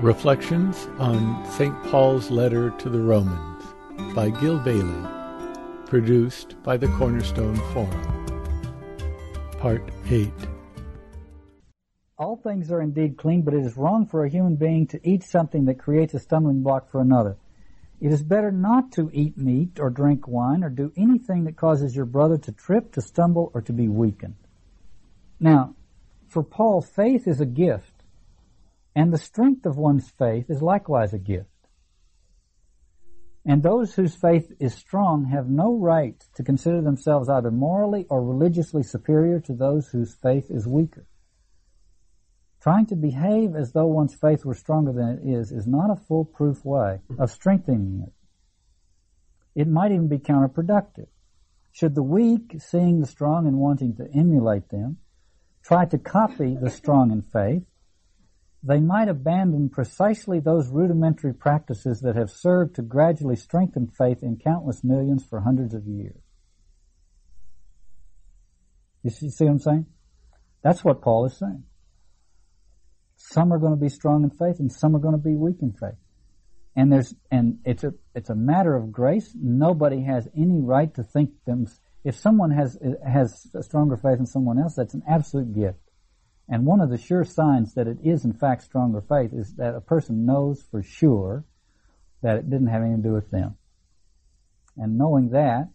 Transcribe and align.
Reflections 0.00 0.88
on 0.98 1.44
St. 1.50 1.74
Paul's 1.84 2.30
Letter 2.30 2.70
to 2.78 2.88
the 2.88 2.98
Romans 2.98 3.62
by 4.14 4.30
Gil 4.30 4.58
Bailie, 4.58 5.06
produced 5.84 6.56
by 6.62 6.78
the 6.78 6.88
Cornerstone 6.88 7.56
Forum. 7.74 8.26
Part 9.58 9.82
8. 10.08 10.32
All 12.16 12.36
things 12.36 12.72
are 12.72 12.80
indeed 12.80 13.18
clean, 13.18 13.42
but 13.42 13.52
it 13.52 13.62
is 13.62 13.76
wrong 13.76 14.06
for 14.06 14.24
a 14.24 14.30
human 14.30 14.56
being 14.56 14.86
to 14.86 15.06
eat 15.06 15.22
something 15.22 15.66
that 15.66 15.78
creates 15.78 16.14
a 16.14 16.18
stumbling 16.18 16.62
block 16.62 16.90
for 16.90 17.02
another. 17.02 17.36
It 18.00 18.10
is 18.10 18.22
better 18.22 18.50
not 18.50 18.92
to 18.92 19.10
eat 19.12 19.36
meat 19.36 19.78
or 19.78 19.90
drink 19.90 20.26
wine 20.26 20.64
or 20.64 20.70
do 20.70 20.94
anything 20.96 21.44
that 21.44 21.58
causes 21.58 21.94
your 21.94 22.06
brother 22.06 22.38
to 22.38 22.52
trip, 22.52 22.90
to 22.92 23.02
stumble, 23.02 23.50
or 23.52 23.60
to 23.60 23.72
be 23.74 23.86
weakened. 23.86 24.36
Now, 25.38 25.74
for 26.26 26.42
Paul, 26.42 26.80
faith 26.80 27.28
is 27.28 27.42
a 27.42 27.44
gift. 27.44 27.89
And 28.94 29.12
the 29.12 29.18
strength 29.18 29.66
of 29.66 29.76
one's 29.76 30.10
faith 30.10 30.50
is 30.50 30.62
likewise 30.62 31.12
a 31.12 31.18
gift. 31.18 31.48
And 33.44 33.62
those 33.62 33.94
whose 33.94 34.14
faith 34.14 34.52
is 34.60 34.74
strong 34.74 35.26
have 35.26 35.48
no 35.48 35.76
right 35.76 36.22
to 36.34 36.42
consider 36.42 36.82
themselves 36.82 37.28
either 37.28 37.50
morally 37.50 38.06
or 38.10 38.22
religiously 38.22 38.82
superior 38.82 39.40
to 39.40 39.54
those 39.54 39.88
whose 39.88 40.14
faith 40.14 40.50
is 40.50 40.66
weaker. 40.66 41.06
Trying 42.60 42.86
to 42.86 42.96
behave 42.96 43.56
as 43.56 43.72
though 43.72 43.86
one's 43.86 44.14
faith 44.14 44.44
were 44.44 44.54
stronger 44.54 44.92
than 44.92 45.18
it 45.18 45.26
is 45.26 45.50
is 45.50 45.66
not 45.66 45.90
a 45.90 45.96
foolproof 45.96 46.62
way 46.64 47.00
of 47.18 47.30
strengthening 47.30 48.06
it. 48.06 48.12
It 49.54 49.66
might 49.66 49.92
even 49.92 50.08
be 50.08 50.18
counterproductive. 50.18 51.08
Should 51.72 51.94
the 51.94 52.02
weak, 52.02 52.56
seeing 52.58 53.00
the 53.00 53.06
strong 53.06 53.46
and 53.46 53.58
wanting 53.58 53.96
to 53.96 54.08
emulate 54.12 54.68
them, 54.68 54.98
try 55.62 55.86
to 55.86 55.98
copy 55.98 56.56
the 56.60 56.68
strong 56.68 57.10
in 57.10 57.22
faith, 57.22 57.64
they 58.62 58.80
might 58.80 59.08
abandon 59.08 59.70
precisely 59.70 60.38
those 60.38 60.68
rudimentary 60.68 61.32
practices 61.32 62.00
that 62.00 62.16
have 62.16 62.30
served 62.30 62.74
to 62.74 62.82
gradually 62.82 63.36
strengthen 63.36 63.86
faith 63.86 64.22
in 64.22 64.36
countless 64.36 64.84
millions 64.84 65.24
for 65.24 65.40
hundreds 65.40 65.74
of 65.74 65.86
years. 65.86 66.20
You 69.02 69.10
see, 69.10 69.44
what 69.44 69.52
I'm 69.52 69.58
saying? 69.60 69.86
That's 70.62 70.84
what 70.84 71.00
Paul 71.00 71.24
is 71.24 71.38
saying. 71.38 71.64
Some 73.16 73.52
are 73.52 73.58
going 73.58 73.72
to 73.72 73.80
be 73.80 73.88
strong 73.88 74.24
in 74.24 74.30
faith 74.30 74.60
and 74.60 74.70
some 74.70 74.94
are 74.94 74.98
going 74.98 75.14
to 75.14 75.18
be 75.18 75.34
weak 75.34 75.56
in 75.62 75.72
faith. 75.72 75.98
And 76.76 76.92
there's, 76.92 77.14
and 77.30 77.58
it's 77.64 77.82
a, 77.82 77.94
it's 78.14 78.30
a 78.30 78.34
matter 78.34 78.76
of 78.76 78.92
grace. 78.92 79.34
Nobody 79.34 80.02
has 80.02 80.28
any 80.36 80.60
right 80.60 80.94
to 80.94 81.02
think 81.02 81.30
them, 81.46 81.66
if 82.04 82.16
someone 82.16 82.50
has, 82.50 82.78
has 83.06 83.46
a 83.54 83.62
stronger 83.62 83.96
faith 83.96 84.18
than 84.18 84.26
someone 84.26 84.58
else, 84.58 84.74
that's 84.76 84.94
an 84.94 85.02
absolute 85.08 85.54
gift. 85.54 85.78
And 86.52 86.66
one 86.66 86.80
of 86.80 86.90
the 86.90 86.98
sure 86.98 87.24
signs 87.24 87.74
that 87.74 87.86
it 87.86 87.98
is 88.02 88.24
in 88.24 88.32
fact 88.32 88.64
stronger 88.64 89.00
faith 89.00 89.32
is 89.32 89.54
that 89.54 89.76
a 89.76 89.80
person 89.80 90.26
knows 90.26 90.60
for 90.60 90.82
sure 90.82 91.44
that 92.22 92.36
it 92.36 92.50
didn't 92.50 92.66
have 92.66 92.82
anything 92.82 93.04
to 93.04 93.08
do 93.08 93.14
with 93.14 93.30
them. 93.30 93.56
And 94.76 94.98
knowing 94.98 95.30
that, 95.30 95.68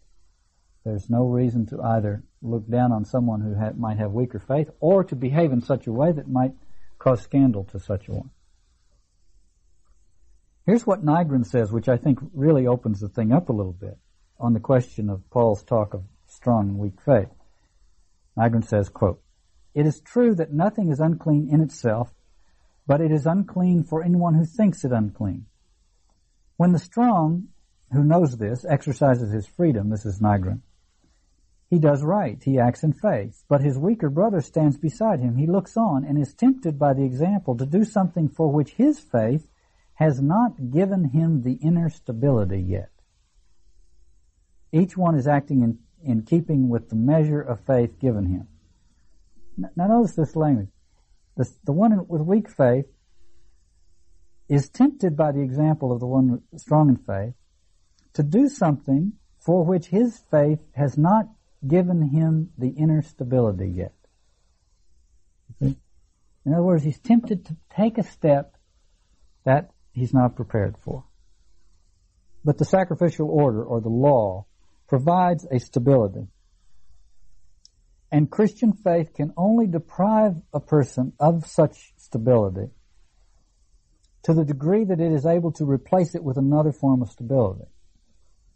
there's 0.84 1.10
no 1.10 1.26
reason 1.26 1.66
to 1.68 1.82
either 1.82 2.24
look 2.42 2.70
down 2.70 2.92
on 2.92 3.06
someone 3.06 3.40
who 3.40 3.56
ha- 3.56 3.72
might 3.78 3.98
have 3.98 4.12
weaker 4.12 4.38
faith 4.38 4.70
or 4.82 5.04
to 5.06 5.16
behave 5.16 5.54
in 5.54 5.62
such 5.62 5.88
a 5.88 5.94
way 5.94 6.12
that 6.12 6.28
might 6.28 6.54
cause 7.00 7.22
scandal 7.22 7.64
to 7.72 7.80
such 7.80 8.10
a 8.10 8.12
one. 8.12 8.30
Here's 10.66 10.86
what 10.86 11.06
Nygren 11.06 11.46
says, 11.46 11.72
which 11.72 11.88
I 11.88 11.96
think 11.96 12.20
really 12.34 12.68
opens 12.68 13.00
the 13.00 13.08
thing 13.08 13.32
up 13.32 13.50
a 13.50 13.54
little 13.54 13.74
bit 13.74 13.98
on 14.40 14.54
the 14.54 14.60
question 14.60 15.10
of 15.10 15.30
Paul's 15.30 15.64
talk 15.64 15.94
of 15.94 16.04
strong 16.28 16.70
and 16.70 16.78
weak 16.78 17.00
faith. 17.00 17.30
Nygren 18.38 18.68
says, 18.68 18.90
quote, 18.90 19.22
it 19.76 19.86
is 19.86 20.02
true 20.02 20.34
that 20.36 20.54
nothing 20.54 20.90
is 20.90 21.00
unclean 21.00 21.50
in 21.52 21.62
itself, 21.62 22.12
but 22.88 23.02
it 23.02 23.12
is 23.12 23.28
unclean 23.28 23.84
for 23.84 24.02
anyone 24.04 24.34
who 24.34 24.46
thinks 24.46 24.84
it 24.84 24.92
unclean. 24.92 25.46
When 26.58 26.72
the 26.72 26.80
strong, 26.80 27.50
who 27.92 28.04
knows 28.04 28.38
this, 28.38 28.66
exercises 28.66 29.32
his 29.32 29.46
freedom, 29.46 29.90
this 29.90 30.06
is 30.06 30.20
Nygren, 30.20 30.62
he 31.70 31.80
does 31.80 32.04
right, 32.04 32.42
he 32.42 32.60
acts 32.60 32.84
in 32.84 32.94
faith, 32.94 33.44
but 33.50 33.62
his 33.62 33.78
weaker 33.78 34.10
brother 34.10 34.40
stands 34.40 34.78
beside 34.78 35.20
him. 35.20 35.36
He 35.36 35.48
looks 35.48 35.76
on 35.76 36.06
and 36.06 36.18
is 36.18 36.34
tempted 36.34 36.78
by 36.78 36.94
the 36.94 37.04
example 37.04 37.58
to 37.58 37.66
do 37.66 37.84
something 37.84 38.30
for 38.30 38.52
which 38.52 38.72
his 38.74 39.00
faith 39.00 39.48
has 39.96 40.22
not 40.22 40.72
given 40.72 41.10
him 41.10 41.42
the 41.42 41.54
inner 41.54 41.90
stability 41.90 42.62
yet. 42.62 42.92
Each 44.72 44.96
one 44.96 45.16
is 45.16 45.28
acting 45.28 45.64
in, 45.64 45.80
in 46.04 46.22
keeping 46.22 46.70
with 46.70 46.90
the 46.90 46.96
measure 46.96 47.42
of 47.42 47.62
faith 47.62 48.00
given 48.00 48.28
him. 48.28 48.48
Now 49.58 49.88
notice 49.88 50.16
this 50.16 50.36
language. 50.36 50.70
The, 51.38 51.50
the 51.66 51.72
one 51.72 52.08
with 52.08 52.22
weak 52.22 52.50
faith 52.50 52.86
is 54.48 54.70
tempted 54.70 55.18
by 55.18 55.32
the 55.32 55.42
example 55.42 55.92
of 55.92 56.00
the 56.00 56.06
one 56.06 56.42
strong 56.58 56.90
in 56.90 56.98
faith 56.98 57.34
to 58.14 58.24
do 58.24 58.48
something 58.48 59.14
for 59.40 59.64
which 59.64 59.88
his 59.88 60.20
faith 60.32 60.60
has 60.74 60.98
not 60.98 61.28
given 61.68 62.10
him 62.10 62.50
the 62.58 62.70
inner 62.70 63.02
stability 63.02 63.70
yet. 63.70 63.94
In 65.60 66.54
other 66.54 66.64
words, 66.64 66.84
he's 66.84 67.00
tempted 67.00 67.46
to 67.46 67.56
take 67.76 67.98
a 67.98 68.04
step 68.04 68.56
that 69.46 69.72
he's 69.94 70.14
not 70.14 70.36
prepared 70.36 70.76
for. 70.78 71.04
But 72.44 72.60
the 72.60 72.66
sacrificial 72.66 73.30
order 73.30 73.64
or 73.64 73.82
the 73.82 73.90
law 73.90 74.46
provides 74.88 75.48
a 75.52 75.60
stability. 75.60 76.28
And 78.16 78.32
Christian 78.32 78.72
faith 78.72 79.14
can 79.14 79.34
only 79.36 79.68
deprive 79.68 80.36
a 80.54 80.62
person 80.62 81.12
of 81.20 81.46
such 81.46 81.92
stability 81.98 82.70
to 84.24 84.34
the 84.34 84.46
degree 84.46 84.86
that 84.86 85.02
it 85.02 85.12
is 85.12 85.26
able 85.26 85.52
to 85.52 85.66
replace 85.66 86.16
it 86.16 86.24
with 86.24 86.38
another 86.38 86.72
form 86.72 87.02
of 87.02 87.10
stability. 87.10 87.66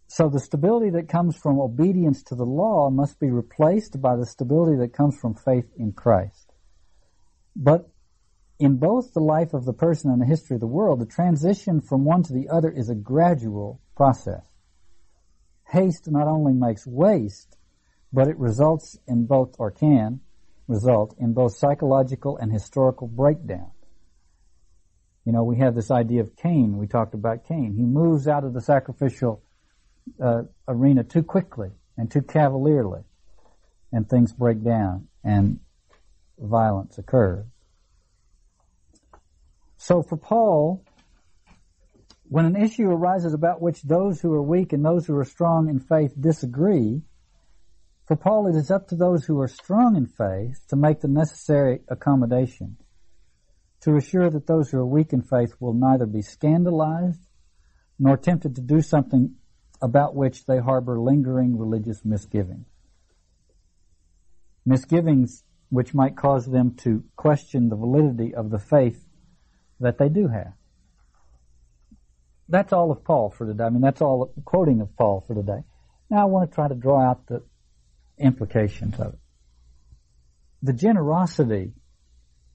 So 0.08 0.30
the 0.30 0.40
stability 0.40 0.92
that 0.92 1.10
comes 1.10 1.36
from 1.36 1.60
obedience 1.60 2.24
to 2.28 2.36
the 2.36 2.46
law 2.46 2.90
must 2.90 3.20
be 3.20 3.32
replaced 3.32 4.02
by 4.02 4.16
the 4.16 4.26
stability 4.26 4.78
that 4.78 4.94
comes 4.94 5.20
from 5.20 5.36
faith 5.36 5.70
in 5.76 5.92
Christ. 5.92 6.54
But 7.54 7.90
in 8.60 8.78
both 8.78 9.14
the 9.14 9.20
life 9.20 9.54
of 9.54 9.66
the 9.66 9.74
person 9.74 10.10
and 10.10 10.22
the 10.22 10.26
history 10.26 10.56
of 10.56 10.62
the 10.62 10.68
world, 10.68 11.02
the 11.02 11.06
transition 11.06 11.82
from 11.82 12.06
one 12.06 12.24
to 12.24 12.32
the 12.32 12.48
other 12.48 12.72
is 12.72 12.90
a 12.90 12.96
gradual 12.96 13.82
process. 13.98 14.46
Haste 15.66 16.10
not 16.10 16.28
only 16.28 16.54
makes 16.54 16.88
waste, 16.88 17.58
but 18.12 18.28
it 18.28 18.38
results 18.38 18.98
in 19.08 19.26
both, 19.26 19.56
or 19.60 19.72
can 19.72 20.22
result 20.68 21.16
in 21.20 21.34
both 21.34 21.56
psychological 21.56 22.38
and 22.38 22.52
historical 22.52 23.08
breakdown. 23.08 23.72
You 25.26 25.34
know, 25.34 25.44
we 25.44 25.58
have 25.58 25.76
this 25.76 25.92
idea 25.92 26.22
of 26.22 26.36
Cain. 26.36 26.78
We 26.78 26.88
talked 26.88 27.14
about 27.14 27.46
Cain. 27.48 27.74
He 27.76 27.84
moves 27.84 28.28
out 28.28 28.44
of 28.44 28.54
the 28.54 28.62
sacrificial 28.62 29.44
uh, 30.24 30.44
arena 30.68 31.04
too 31.04 31.24
quickly 31.24 31.72
and 31.98 32.10
too 32.10 32.22
cavalierly, 32.22 33.04
and 33.92 34.10
things 34.10 34.32
break 34.32 34.64
down 34.64 35.08
and 35.24 35.60
violence 36.40 36.98
occurs. 36.98 37.46
So 39.78 40.02
for 40.02 40.18
Paul, 40.18 40.84
when 42.28 42.46
an 42.46 42.56
issue 42.56 42.90
arises 42.90 43.34
about 43.34 43.62
which 43.62 43.82
those 43.82 44.22
who 44.22 44.34
are 44.34 44.42
weak 44.42 44.72
and 44.74 44.86
those 44.86 45.06
who 45.06 45.16
are 45.18 45.26
strong 45.26 45.70
in 45.70 45.80
faith 45.80 46.14
disagree, 46.20 47.02
for 48.10 48.16
Paul, 48.16 48.48
it 48.48 48.56
is 48.56 48.72
up 48.72 48.88
to 48.88 48.96
those 48.96 49.26
who 49.26 49.40
are 49.40 49.48
strong 49.48 49.96
in 49.96 50.08
faith 50.08 50.66
to 50.70 50.76
make 50.76 51.00
the 51.00 51.08
necessary 51.08 51.82
accommodations, 51.90 52.80
to 53.82 53.98
assure 53.98 54.32
that 54.32 54.48
those 54.48 54.72
who 54.72 54.80
are 54.80 54.86
weak 54.88 55.14
in 55.14 55.22
faith 55.22 55.54
will 55.60 55.76
neither 55.76 56.08
be 56.08 56.24
scandalized 56.24 57.22
nor 58.00 58.18
tempted 58.18 58.56
to 58.56 58.62
do 58.62 58.82
something 58.82 59.36
about 59.80 60.16
which 60.16 60.48
they 60.48 60.58
harbor 60.58 61.00
lingering 61.00 61.56
religious 61.56 62.04
misgivings. 62.04 62.66
Misgivings 64.66 65.44
which 65.70 65.94
might 65.94 66.18
cause 66.18 66.48
them 66.48 66.74
to 66.78 67.04
question 67.16 67.70
the 67.70 67.76
validity 67.76 68.34
of 68.34 68.50
the 68.50 68.58
faith 68.58 69.06
that 69.80 70.00
they 70.00 70.10
do 70.10 70.30
have. 70.30 70.54
That's 72.48 72.74
all 72.74 72.92
of 72.92 73.04
Paul 73.04 73.30
for 73.30 73.46
today. 73.46 73.66
I 73.66 73.70
mean, 73.70 73.82
that's 73.82 74.02
all 74.02 74.34
quoting 74.46 74.82
of 74.82 74.98
Paul 74.98 75.24
for 75.28 75.36
today. 75.36 75.62
Now 76.10 76.24
I 76.24 76.26
want 76.26 76.50
to 76.50 76.56
try 76.56 76.68
to 76.68 76.74
draw 76.74 77.08
out 77.08 77.28
the 77.28 77.44
implications 78.20 79.00
of 79.00 79.14
it. 79.14 79.20
The 80.62 80.74
generosity 80.74 81.74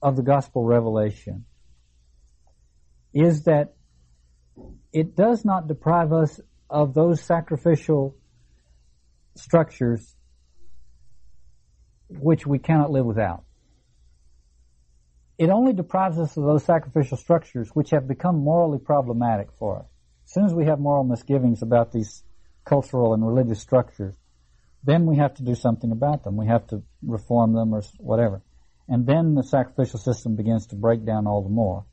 of 0.01 0.15
the 0.15 0.21
gospel 0.21 0.63
revelation 0.63 1.45
is 3.13 3.43
that 3.45 3.73
it 4.93 5.15
does 5.15 5.43
not 5.43 5.67
deprive 5.67 6.13
us 6.13 6.39
of 6.69 6.93
those 6.93 7.21
sacrificial 7.21 8.15
structures 9.35 10.15
which 12.07 12.45
we 12.45 12.59
cannot 12.59 12.91
live 12.91 13.05
without. 13.05 13.43
It 15.37 15.49
only 15.49 15.73
deprives 15.73 16.17
us 16.17 16.37
of 16.37 16.43
those 16.43 16.63
sacrificial 16.63 17.17
structures 17.17 17.69
which 17.73 17.89
have 17.89 18.07
become 18.07 18.37
morally 18.37 18.79
problematic 18.79 19.49
for 19.59 19.79
us. 19.79 19.85
As 20.25 20.33
soon 20.33 20.45
as 20.45 20.53
we 20.53 20.65
have 20.65 20.79
moral 20.79 21.03
misgivings 21.03 21.61
about 21.61 21.91
these 21.91 22.23
cultural 22.63 23.13
and 23.13 23.25
religious 23.25 23.59
structures, 23.59 24.15
then 24.85 25.05
we 25.05 25.17
have 25.17 25.33
to 25.35 25.43
do 25.43 25.55
something 25.55 25.91
about 25.91 26.23
them. 26.23 26.37
We 26.37 26.47
have 26.47 26.67
to 26.67 26.83
reform 27.01 27.53
them 27.53 27.73
or 27.73 27.81
whatever. 27.97 28.41
And 28.87 29.05
then 29.07 29.33
the 29.33 29.43
sacrificial 29.43 29.99
system 29.99 30.35
begins 30.35 30.67
to 30.67 30.75
break 30.75 31.05
down 31.05 31.25
all 31.25 31.41
the 31.41 31.49
more. 31.49 31.85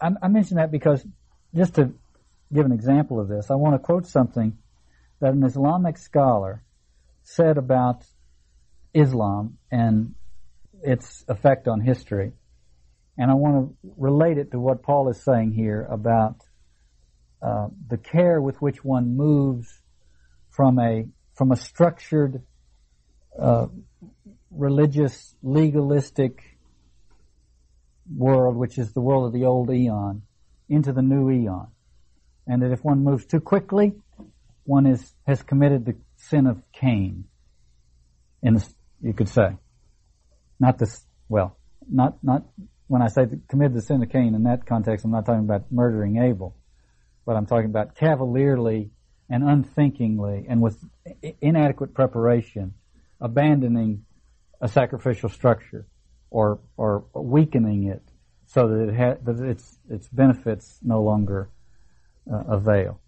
I, 0.00 0.10
I 0.22 0.28
mention 0.28 0.58
that 0.58 0.70
because 0.70 1.04
just 1.54 1.74
to 1.74 1.92
give 2.52 2.64
an 2.64 2.72
example 2.72 3.20
of 3.20 3.28
this, 3.28 3.50
I 3.50 3.54
want 3.56 3.74
to 3.74 3.78
quote 3.80 4.06
something 4.06 4.56
that 5.20 5.32
an 5.32 5.42
Islamic 5.42 5.98
scholar 5.98 6.62
said 7.22 7.58
about 7.58 8.04
Islam 8.94 9.58
and 9.70 10.14
its 10.80 11.24
effect 11.28 11.66
on 11.66 11.80
history. 11.80 12.32
And 13.16 13.30
I 13.32 13.34
want 13.34 13.70
to 13.82 13.92
relate 13.96 14.38
it 14.38 14.52
to 14.52 14.60
what 14.60 14.84
Paul 14.84 15.08
is 15.08 15.22
saying 15.24 15.52
here 15.52 15.86
about 15.90 16.36
uh, 17.42 17.66
the 17.88 17.98
care 17.98 18.40
with 18.40 18.62
which 18.62 18.84
one 18.84 19.16
moves 19.16 19.82
from 20.50 20.78
a 20.78 21.06
from 21.38 21.52
a 21.52 21.56
structured, 21.56 22.42
uh, 23.40 23.68
religious, 24.50 25.36
legalistic 25.40 26.42
world, 28.12 28.56
which 28.56 28.76
is 28.76 28.92
the 28.92 29.00
world 29.00 29.24
of 29.24 29.32
the 29.32 29.46
old 29.46 29.70
eon, 29.70 30.22
into 30.68 30.92
the 30.92 31.00
new 31.00 31.30
eon, 31.30 31.68
and 32.48 32.60
that 32.60 32.72
if 32.72 32.80
one 32.82 33.04
moves 33.04 33.24
too 33.24 33.38
quickly, 33.38 33.92
one 34.64 34.84
is 34.84 35.14
has 35.28 35.40
committed 35.44 35.86
the 35.86 35.94
sin 36.16 36.48
of 36.48 36.60
Cain. 36.72 37.24
In 38.42 38.60
you 39.00 39.12
could 39.12 39.28
say, 39.28 39.56
not 40.58 40.76
this. 40.78 41.06
Well, 41.28 41.56
not 41.88 42.18
not 42.24 42.46
when 42.88 43.00
I 43.00 43.06
say 43.06 43.26
committed 43.48 43.74
the 43.74 43.82
sin 43.82 44.02
of 44.02 44.10
Cain 44.10 44.34
in 44.34 44.42
that 44.42 44.66
context. 44.66 45.04
I'm 45.04 45.12
not 45.12 45.24
talking 45.24 45.44
about 45.44 45.70
murdering 45.70 46.20
Abel, 46.20 46.56
but 47.24 47.36
I'm 47.36 47.46
talking 47.46 47.70
about 47.70 47.94
cavalierly 47.94 48.90
and 49.30 49.44
unthinkingly 49.44 50.46
and 50.48 50.60
with 50.60 50.82
inadequate 51.40 51.94
preparation, 51.94 52.74
abandoning 53.20 54.04
a 54.60 54.68
sacrificial 54.68 55.28
structure 55.28 55.86
or 56.30 56.60
or 56.76 57.04
weakening 57.14 57.88
it 57.88 58.02
so 58.46 58.68
that 58.68 58.88
it 58.88 58.96
ha- 58.96 59.18
that 59.24 59.40
its 59.44 59.78
its 59.88 60.08
benefits 60.08 60.78
no 60.82 61.02
longer 61.02 61.50
uh, 62.32 62.44
avail. 62.48 63.00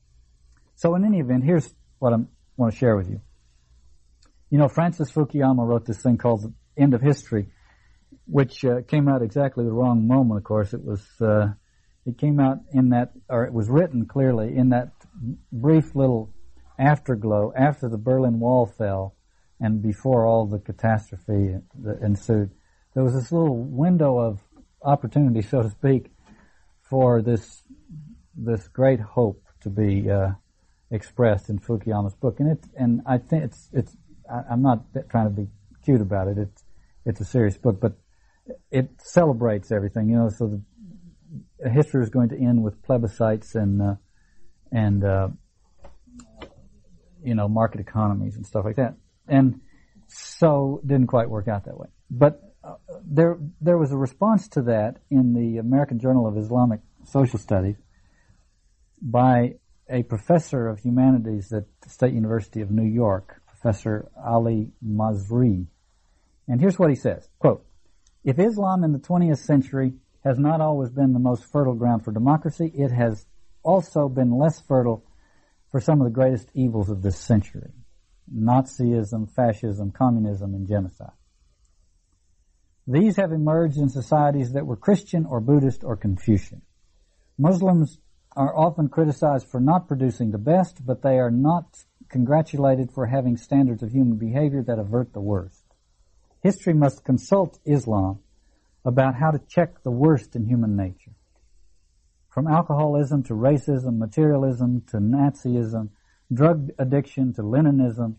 So 0.77 0.95
in 0.95 1.05
any 1.05 1.21
event, 1.21 1.45
here's 1.45 1.69
what 1.99 2.13
I 2.13 2.17
want 2.57 2.73
to 2.73 2.79
share 2.79 2.97
with 2.97 3.09
you. 3.09 3.21
You 4.51 4.59
know, 4.59 4.69
Francis 4.69 5.11
Fukuyama 5.11 5.67
wrote 5.67 5.87
this 5.87 6.03
thing 6.03 6.19
called 6.19 6.43
The 6.43 6.83
End 6.83 6.95
of 6.95 7.01
History, 7.01 7.49
which 8.27 8.65
uh, 8.65 8.83
came 8.87 9.09
out 9.09 9.23
exactly 9.23 9.65
the 9.65 9.73
wrong 9.73 10.07
moment. 10.07 10.39
Of 10.39 10.45
course, 10.45 10.75
it 10.75 10.85
was 10.85 11.03
uh, 11.21 11.49
it 12.07 12.19
came 12.19 12.41
out 12.41 12.59
in 12.73 12.91
that, 12.91 13.13
or 13.29 13.45
it 13.45 13.53
was 13.53 13.69
written 13.69 14.07
clearly 14.07 14.57
in 14.57 14.71
that 14.71 14.93
brief 15.53 15.95
little 15.95 16.33
afterglow 16.79 17.53
after 17.57 17.89
the 17.89 17.99
Berlin 17.99 18.41
Wall 18.41 18.67
fell 18.67 19.15
and 19.61 19.83
before 19.83 20.25
all 20.25 20.47
the 20.47 20.59
catastrophe 20.59 21.57
that 21.83 22.01
ensued. 22.03 22.51
There 22.95 23.05
was 23.05 23.15
this 23.15 23.31
little 23.31 23.57
window 23.57 24.19
of 24.19 24.41
opportunity, 24.83 25.43
so 25.43 25.63
to 25.63 25.71
speak, 25.71 26.11
for 26.83 27.23
this 27.23 27.63
this 28.35 28.69
great 28.69 29.01
hope 29.01 29.45
to 29.61 29.69
be 29.69 30.11
uh, 30.11 30.31
expressed 30.91 31.51
in 31.51 31.59
Fukuyama's 31.59 32.15
book, 32.15 32.41
and 32.41 32.51
it 32.53 32.65
and 32.77 33.03
I 33.07 33.19
think 33.19 33.45
it's 33.45 33.69
it's 33.73 33.97
I, 34.29 34.53
am 34.53 34.63
not 34.63 34.85
trying 35.11 35.27
to 35.27 35.31
be 35.31 35.49
cute 35.85 36.01
about 36.01 36.29
it. 36.29 36.39
It's 36.39 36.65
it's 37.05 37.21
a 37.21 37.25
serious 37.25 37.57
book, 37.59 37.81
but 37.81 37.93
it 38.71 38.91
celebrates 38.99 39.71
everything, 39.71 40.09
you 40.09 40.17
know. 40.17 40.31
So 40.31 40.61
the 41.59 41.71
history 41.71 42.03
is 42.03 42.11
going 42.11 42.31
to 42.31 42.39
end 42.39 42.63
with 42.63 42.83
plebiscites 42.83 43.55
and 43.55 43.81
uh, 43.81 43.95
and 44.73 45.05
uh, 45.05 45.29
you 47.23 47.35
know 47.35 47.49
market 47.49 47.81
economies 47.81 48.37
and 48.37 48.47
stuff 48.47 48.65
like 48.65 48.77
that. 48.77 48.95
And 49.29 49.61
so 50.09 50.81
didn't 50.85 51.07
quite 51.07 51.29
work 51.31 51.49
out 51.49 51.65
that 51.65 51.79
way. 51.79 51.89
But 52.11 52.43
uh, 52.63 52.75
there 53.05 53.39
there 53.61 53.79
was 53.79 53.93
a 53.93 53.97
response 53.97 54.49
to 54.49 54.63
that 54.63 54.99
in 55.11 55.35
the 55.35 55.59
American 55.59 55.99
Journal 55.99 56.27
of 56.27 56.37
Islamic 56.37 56.81
Social 57.05 57.39
Studies 57.39 57.77
by 59.01 59.55
a 59.89 60.03
professor 60.05 60.69
of 60.69 60.79
humanities 60.79 61.53
at 61.53 61.65
the 61.81 61.91
State 61.91 62.13
University 62.13 62.61
of 62.61 62.71
New 62.71 62.89
York, 62.89 63.41
Professor 63.47 64.09
Ali 64.25 64.71
Mazrui. 64.87 65.67
And 66.47 66.61
here's 66.61 66.79
what 66.79 66.91
he 66.91 66.97
says, 66.97 67.29
quote, 67.39 67.65
if 68.25 68.39
Islam 68.39 68.85
in 68.85 68.93
the 68.93 68.99
20th 68.99 69.39
century 69.39 69.95
has 70.25 70.39
not 70.39 70.61
always 70.61 70.91
been 70.91 71.13
the 71.13 71.19
most 71.19 71.45
fertile 71.51 71.75
ground 71.75 72.05
for 72.05 72.13
democracy, 72.13 72.71
it 72.75 72.91
has 72.91 73.27
also 73.63 74.09
been 74.09 74.39
less 74.39 74.61
fertile 74.61 75.05
for 75.71 75.81
some 75.81 76.01
of 76.01 76.05
the 76.05 76.15
greatest 76.15 76.51
evils 76.55 76.91
of 76.91 77.03
this 77.03 77.19
century. 77.19 77.73
Nazism, 78.35 79.31
fascism, 79.31 79.91
communism, 79.91 80.55
and 80.55 80.67
genocide. 80.67 81.13
These 82.87 83.17
have 83.17 83.33
emerged 83.33 83.77
in 83.77 83.89
societies 83.89 84.53
that 84.53 84.67
were 84.67 84.77
Christian 84.77 85.27
or 85.27 85.41
Buddhist 85.41 85.85
or 85.85 85.97
Confucian. 85.97 86.63
Muslims 87.39 87.99
are 88.37 88.57
often 88.57 88.89
criticized 88.89 89.47
for 89.47 89.61
not 89.61 89.89
producing 89.89 90.31
the 90.31 90.39
best, 90.39 90.85
but 90.85 91.03
they 91.03 91.19
are 91.19 91.31
not 91.31 91.85
congratulated 92.09 92.91
for 92.93 93.07
having 93.07 93.37
standards 93.37 93.83
of 93.83 93.93
human 93.93 94.17
behavior 94.17 94.63
that 94.63 94.79
avert 94.79 95.13
the 95.13 95.21
worst. 95.21 95.63
History 96.43 96.75
must 96.75 97.05
consult 97.05 97.59
Islam 97.65 98.21
about 98.85 99.15
how 99.15 99.31
to 99.31 99.39
check 99.49 99.83
the 99.83 99.91
worst 99.91 100.35
in 100.35 100.47
human 100.47 100.77
nature. 100.77 101.13
From 102.31 102.47
alcoholism 102.47 103.25
to 103.25 103.35
racism, 103.35 103.99
materialism 103.99 104.83
to 104.89 104.99
Nazism, 104.99 105.91
drug 106.33 106.71
addiction 106.79 107.35
to 107.35 107.43
Leninism, 107.43 108.15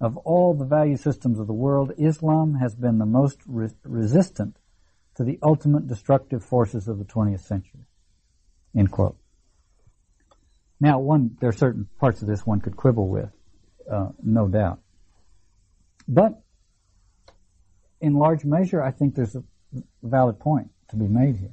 of 0.00 0.16
all 0.16 0.54
the 0.54 0.64
value 0.64 0.96
systems 0.96 1.38
of 1.38 1.46
the 1.46 1.52
world, 1.52 1.92
Islam 1.98 2.54
has 2.54 2.74
been 2.74 2.96
the 2.96 3.06
most 3.06 3.38
re- 3.46 3.68
resistant 3.84 4.56
to 5.16 5.24
the 5.24 5.38
ultimate 5.42 5.86
destructive 5.86 6.42
forces 6.42 6.88
of 6.88 6.98
the 6.98 7.04
20th 7.04 7.40
century. 7.40 7.84
End 8.74 8.90
quote. 8.90 9.18
Now, 10.80 10.98
one, 10.98 11.36
there 11.40 11.50
are 11.50 11.52
certain 11.52 11.86
parts 11.98 12.22
of 12.22 12.28
this 12.28 12.46
one 12.46 12.62
could 12.62 12.76
quibble 12.76 13.08
with, 13.08 13.30
uh, 13.90 14.08
no 14.22 14.48
doubt. 14.48 14.80
But, 16.08 16.42
in 18.00 18.14
large 18.14 18.46
measure, 18.46 18.82
I 18.82 18.90
think 18.90 19.14
there's 19.14 19.36
a 19.36 19.44
valid 20.02 20.38
point 20.38 20.70
to 20.88 20.96
be 20.96 21.06
made 21.06 21.36
here. 21.36 21.52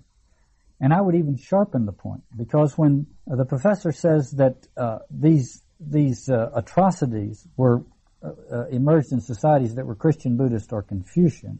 And 0.80 0.94
I 0.94 1.02
would 1.02 1.16
even 1.16 1.38
sharpen 1.38 1.86
the 1.86 1.92
point, 1.92 2.24
because 2.36 2.78
when 2.78 3.08
the 3.26 3.46
professor 3.46 3.92
says 3.92 4.32
that 4.32 4.68
uh, 4.78 5.00
these 5.10 5.64
these 5.80 6.30
uh, 6.30 6.50
atrocities 6.56 7.48
were 7.56 7.84
uh, 8.24 8.30
uh, 8.52 8.66
emerged 8.68 9.12
in 9.12 9.22
societies 9.22 9.76
that 9.76 9.86
were 9.86 9.96
Christian, 9.96 10.38
Buddhist, 10.38 10.74
or 10.74 10.82
Confucian, 10.82 11.60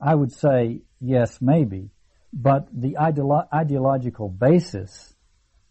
I 0.00 0.14
would 0.14 0.32
say 0.32 0.82
yes, 1.00 1.38
maybe, 1.40 1.90
but 2.32 2.68
the 2.72 2.96
ideolo- 3.00 3.46
ideological 3.52 4.28
basis 4.28 5.14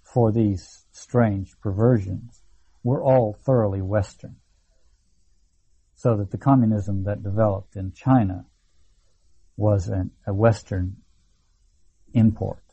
for 0.03 0.31
these 0.31 0.85
strange 0.91 1.51
perversions 1.61 2.41
were 2.83 3.03
all 3.03 3.37
thoroughly 3.45 3.81
Western. 3.81 4.35
So 5.95 6.15
that 6.17 6.31
the 6.31 6.37
communism 6.37 7.03
that 7.03 7.23
developed 7.23 7.75
in 7.75 7.91
China 7.91 8.45
was 9.57 9.89
an, 9.89 10.11
a 10.25 10.33
Western 10.33 10.97
import, 12.13 12.63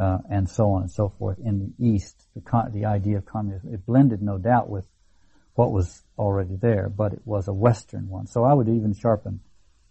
uh, 0.00 0.18
and 0.30 0.48
so 0.48 0.70
on 0.72 0.82
and 0.82 0.90
so 0.90 1.12
forth. 1.18 1.38
In 1.38 1.74
the 1.78 1.86
East, 1.86 2.26
the, 2.34 2.40
con- 2.40 2.72
the 2.72 2.86
idea 2.86 3.18
of 3.18 3.26
communism, 3.26 3.74
it 3.74 3.84
blended 3.86 4.22
no 4.22 4.38
doubt 4.38 4.68
with 4.68 4.86
what 5.54 5.72
was 5.72 6.02
already 6.16 6.56
there, 6.56 6.88
but 6.88 7.12
it 7.12 7.22
was 7.24 7.48
a 7.48 7.52
Western 7.52 8.08
one. 8.08 8.26
So 8.26 8.44
I 8.44 8.54
would 8.54 8.68
even 8.68 8.94
sharpen 8.94 9.40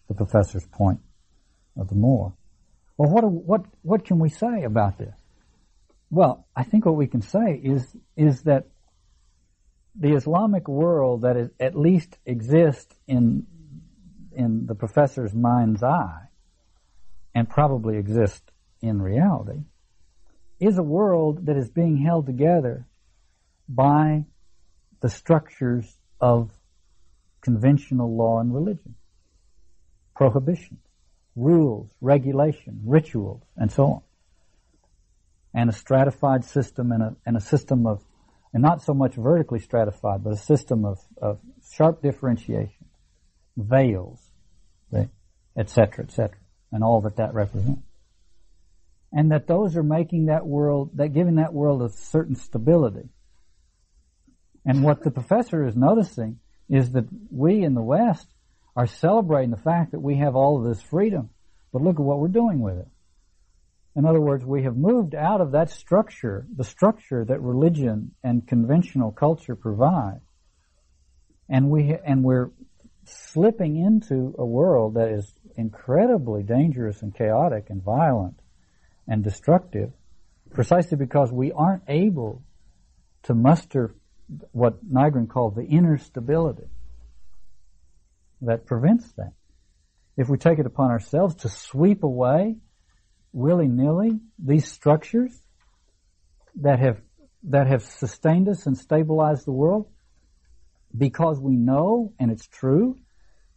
the 0.08 0.14
professor's 0.14 0.66
point 0.66 1.00
of 1.78 1.90
the 1.90 1.96
more. 1.96 2.34
Well, 2.98 3.10
what, 3.10 3.24
what, 3.30 3.62
what 3.82 4.06
can 4.06 4.20
we 4.20 4.30
say 4.30 4.64
about 4.64 4.98
this? 4.98 5.14
Well, 6.10 6.48
I 6.56 6.64
think 6.64 6.86
what 6.86 6.96
we 6.96 7.08
can 7.08 7.22
say 7.22 7.60
is, 7.62 7.86
is 8.16 8.44
that 8.44 8.68
the 10.00 10.14
Islamic 10.14 10.68
world 10.68 11.24
that 11.24 11.36
is, 11.36 11.50
at 11.60 11.76
least 11.76 12.18
exists 12.26 12.96
in, 13.08 13.46
in 14.32 14.68
the 14.68 14.76
professor's 14.76 15.34
mind's 15.34 15.84
eye, 15.84 16.27
and 17.38 17.48
probably 17.48 17.98
exist 17.98 18.42
in 18.82 19.00
reality, 19.00 19.60
is 20.60 20.80
a 20.80 20.84
world 20.84 21.46
that 21.46 21.56
is 21.56 21.70
being 21.70 21.96
held 21.96 22.26
together 22.26 22.88
by 23.70 24.26
the 25.02 25.10
structures 25.10 25.86
of 26.20 26.50
conventional 27.42 28.18
law 28.18 28.40
and 28.40 28.52
religion. 28.52 28.96
Prohibitions, 30.16 30.80
rules, 31.36 31.92
regulation, 32.02 32.82
rituals, 32.84 33.44
and 33.56 33.72
so 33.72 33.84
on. 33.84 34.02
And 35.54 35.70
a 35.70 35.74
stratified 35.74 36.44
system 36.44 36.92
and 36.92 37.04
a, 37.04 37.16
and 37.24 37.38
a 37.38 37.42
system 37.42 37.86
of, 37.86 38.04
and 38.52 38.64
not 38.64 38.82
so 38.82 38.96
much 38.96 39.14
vertically 39.14 39.60
stratified, 39.60 40.24
but 40.24 40.34
a 40.34 40.38
system 40.38 40.86
of, 40.86 40.98
of 41.22 41.38
sharp 41.72 42.02
differentiation, 42.02 42.88
veils, 43.56 44.28
etc., 45.56 46.06
etc., 46.06 46.32
and 46.72 46.84
all 46.84 47.02
that 47.02 47.18
that 47.18 47.34
represents. 47.34 47.82
And 49.12 49.32
that 49.32 49.48
those 49.48 49.76
are 49.78 49.84
making 49.84 50.26
that 50.26 50.46
world, 50.46 50.92
that 50.96 51.14
giving 51.14 51.36
that 51.36 51.54
world 51.54 51.82
a 51.82 51.90
certain 51.90 52.36
stability 52.36 53.10
and 54.68 54.84
what 54.84 55.02
the 55.02 55.12
professor 55.12 55.66
is 55.66 55.78
noticing 55.78 56.40
is 56.70 56.92
that 56.92 57.06
we 57.32 57.64
in 57.64 57.74
the 57.74 57.82
West 57.82 58.28
are 58.76 58.86
celebrating 58.86 59.50
the 59.50 59.58
fact 59.58 59.94
that 59.94 60.02
we 60.02 60.18
have 60.18 60.36
all 60.36 60.58
of 60.58 60.66
this 60.66 60.84
freedom, 60.84 61.30
but 61.72 61.82
look 61.82 61.96
at 61.96 62.06
what 62.06 62.20
we're 62.20 62.28
doing 62.28 62.60
with 62.60 62.78
it. 62.78 62.88
In 63.96 64.06
other 64.06 64.20
words, 64.20 64.46
we 64.46 64.64
have 64.64 64.76
moved 64.76 65.16
out 65.16 65.40
of 65.40 65.54
that 65.54 65.72
structure, 65.72 66.46
the 66.54 66.66
structure 66.66 67.24
that 67.26 67.42
religion 67.42 68.12
and 68.24 68.46
conventional 68.46 69.12
culture 69.12 69.56
provide, 69.56 70.20
and 71.50 71.70
we 71.70 71.96
and 72.06 72.24
we're 72.24 72.52
slipping 73.08 73.78
into 73.78 74.36
a 74.38 74.46
world 74.46 74.96
that 74.96 75.10
is 75.10 75.34
incredibly 75.56 76.44
dangerous 76.44 77.02
and 77.02 77.16
chaotic 77.16 77.70
and 77.70 77.82
violent 77.82 78.40
and 79.08 79.24
destructive, 79.24 79.92
precisely 80.54 80.98
because 80.98 81.32
we 81.32 81.52
aren't 81.52 81.84
able 81.88 82.44
to 83.24 83.34
muster 83.34 83.96
what 84.52 84.86
Nygren 84.86 85.30
called 85.30 85.56
the 85.56 85.64
inner 85.64 85.98
stability 85.98 86.68
that 88.42 88.66
prevents 88.66 89.12
that. 89.14 89.34
If 90.18 90.30
we 90.30 90.38
take 90.38 90.60
it 90.60 90.66
upon 90.66 90.92
ourselves 90.92 91.36
to 91.36 91.50
sweep 91.50 92.04
away 92.04 92.58
willy-nilly 93.34 94.20
these 94.40 94.70
structures 94.72 95.32
that 96.56 96.80
have 96.80 97.00
that 97.44 97.68
have 97.68 97.84
sustained 97.84 98.50
us 98.50 98.66
and 98.66 98.78
stabilized 98.78 99.46
the 99.46 99.52
world 99.52 99.88
because 100.98 101.40
we 101.40 101.56
know 101.56 102.14
and 102.20 102.32
it's 102.32 102.48
true 102.48 102.98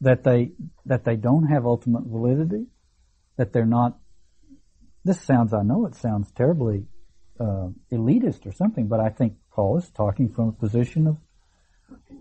that 0.00 0.24
they 0.24 0.52
that 0.86 1.04
they 1.04 1.16
don't 1.16 1.46
have 1.46 1.66
ultimate 1.66 2.04
validity 2.04 2.66
that 3.36 3.52
they're 3.52 3.66
not 3.66 3.98
this 5.04 5.20
sounds 5.20 5.52
I 5.54 5.62
know 5.62 5.86
it 5.86 5.94
sounds 5.94 6.30
terribly 6.32 6.86
uh, 7.38 7.68
elitist 7.92 8.46
or 8.46 8.52
something 8.52 8.88
but 8.88 9.00
I 9.00 9.10
think 9.10 9.34
Paul 9.52 9.78
is 9.78 9.90
talking 9.90 10.28
from 10.28 10.48
a 10.48 10.52
position 10.52 11.06
of 11.06 11.18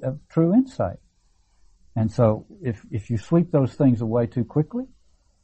of 0.01 0.19
true 0.29 0.53
insight. 0.53 0.97
And 1.95 2.11
so 2.11 2.45
if 2.61 2.85
if 2.91 3.09
you 3.09 3.17
sweep 3.17 3.51
those 3.51 3.73
things 3.73 4.01
away 4.01 4.27
too 4.27 4.45
quickly 4.45 4.85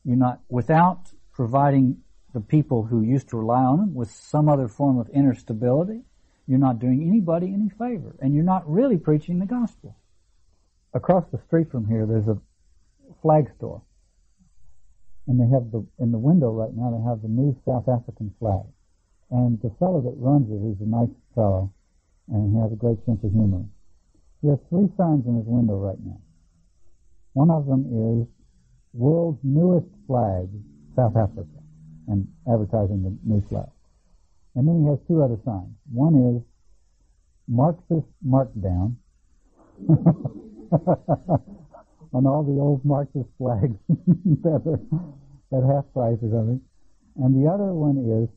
you're 0.04 0.18
not 0.18 0.42
without 0.50 1.10
providing 1.34 1.98
the 2.34 2.42
people 2.42 2.84
who 2.84 3.02
used 3.02 3.30
to 3.30 3.38
rely 3.38 3.64
on 3.64 3.80
them 3.80 3.94
with 3.96 4.12
some 4.12 4.50
other 4.50 4.68
form 4.68 5.00
of 5.00 5.10
inner 5.14 5.34
stability, 5.34 6.02
you're 6.48 6.60
not 6.60 6.80
doing 6.80 7.08
anybody 7.08 7.48
any 7.54 7.70
favor, 7.70 8.16
and 8.22 8.34
you're 8.34 8.44
not 8.44 8.70
really 8.70 8.98
preaching 8.98 9.40
the 9.40 9.46
gospel. 9.46 9.96
Across 10.94 11.26
the 11.32 11.42
street 11.48 11.72
from 11.72 11.88
here, 11.88 12.06
there's 12.06 12.28
a 12.28 12.38
flag 13.22 13.52
store, 13.58 13.82
and 15.28 15.40
they 15.40 15.48
have 15.54 15.72
the 15.72 15.86
in 16.00 16.12
the 16.12 16.18
window 16.18 16.52
right 16.52 16.74
now. 16.74 16.92
They 16.92 17.04
have 17.10 17.22
the 17.22 17.28
new 17.28 17.56
South 17.66 17.88
African 17.90 18.34
flag, 18.40 18.66
and 19.32 19.60
the 19.62 19.72
fellow 19.80 20.02
that 20.02 20.16
runs 20.18 20.50
it, 20.52 20.62
he's 20.66 20.82
a 20.86 20.90
nice 20.90 21.14
fellow, 21.34 21.74
and 22.32 22.54
he 22.54 22.62
has 22.62 22.72
a 22.72 22.76
great 22.76 23.04
sense 23.06 23.24
of 23.24 23.32
humor. 23.32 23.66
He 24.42 24.50
has 24.50 24.60
three 24.70 24.88
signs 24.96 25.26
in 25.26 25.36
his 25.36 25.48
window 25.48 25.76
right 25.76 26.00
now. 26.06 26.22
One 27.34 27.50
of 27.50 27.66
them 27.66 27.90
is 27.90 28.28
world's 28.94 29.40
newest 29.44 29.90
flag, 30.08 30.48
South 30.96 31.18
Africa, 31.18 31.60
and 32.08 32.28
advertising 32.48 33.04
the 33.04 33.18
new 33.26 33.42
flag. 33.50 33.68
And 34.56 34.68
then 34.68 34.82
he 34.84 34.90
has 34.90 35.00
two 35.08 35.22
other 35.22 35.38
signs. 35.46 35.76
One 35.92 36.36
is 36.36 36.42
Marxist 37.48 38.08
markdown 38.26 38.96
on 42.14 42.26
all 42.26 42.44
the 42.44 42.60
old 42.60 42.84
Marxist 42.86 43.30
flags 43.38 43.76
that 43.90 44.62
are 44.66 44.80
at 45.58 45.64
half 45.64 45.86
price 45.94 46.18
or 46.24 46.30
something. 46.32 46.62
And 47.18 47.36
the 47.36 47.48
other 47.50 47.74
one 47.74 47.98
is 48.00 48.30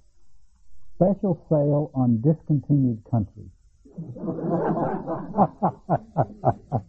special 0.96 1.38
sale 1.48 1.90
on 1.94 2.20
discontinued 2.20 3.02
countries. 3.10 3.50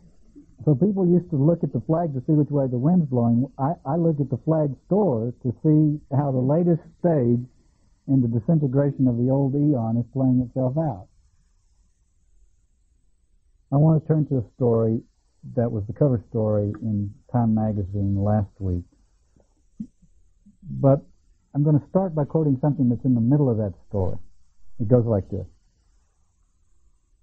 So 0.66 0.76
people 0.76 1.08
used 1.08 1.30
to 1.32 1.38
look 1.38 1.64
at 1.64 1.72
the 1.72 1.80
flag 1.82 2.14
to 2.14 2.20
see 2.28 2.34
which 2.34 2.50
way 2.52 2.68
the 2.68 2.78
wind's 2.78 3.10
blowing. 3.10 3.50
I, 3.58 3.74
I 3.86 3.96
look 3.96 4.20
at 4.20 4.30
the 4.30 4.38
flag 4.44 4.76
store 4.86 5.34
to 5.42 5.56
see 5.64 6.00
how 6.16 6.32
the 6.32 6.44
latest 6.44 6.82
stage 7.00 7.40
in 8.10 8.22
the 8.22 8.28
disintegration 8.28 9.08
of 9.08 9.18
the 9.18 9.30
old 9.30 9.56
eon 9.56 9.98
is 9.98 10.06
playing 10.12 10.46
itself 10.46 10.78
out. 10.78 11.08
I 13.72 13.78
want 13.78 14.01
to 14.01 14.08
turn 14.08 14.25
to 14.28 14.39
a 14.39 14.46
story 14.56 15.01
that 15.56 15.72
was 15.72 15.84
the 15.88 15.94
cover 15.94 16.22
story 16.30 16.74
in 16.82 17.13
Time 17.32 17.56
magazine 17.56 18.18
last 18.22 18.50
week. 18.60 18.84
But 20.63 21.06
I'm 21.56 21.63
going 21.63 21.80
to 21.80 21.89
start 21.89 22.13
by 22.13 22.25
quoting 22.25 22.58
something 22.62 22.89
that's 22.89 23.06
in 23.06 23.16
the 23.16 23.22
middle 23.22 23.50
of 23.50 23.58
that 23.58 23.74
story. 23.88 24.18
It 24.80 24.88
goes 24.88 25.06
like 25.06 25.30
this. 25.30 25.46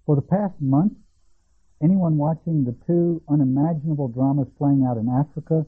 For 0.05 0.15
the 0.15 0.21
past 0.21 0.55
month, 0.59 0.93
Anyone 1.81 2.17
watching 2.17 2.63
the 2.63 2.75
two 2.87 3.21
unimaginable 3.29 4.07
dramas 4.07 4.47
playing 4.57 4.83
out 4.83 4.97
in 4.97 5.07
Africa 5.07 5.65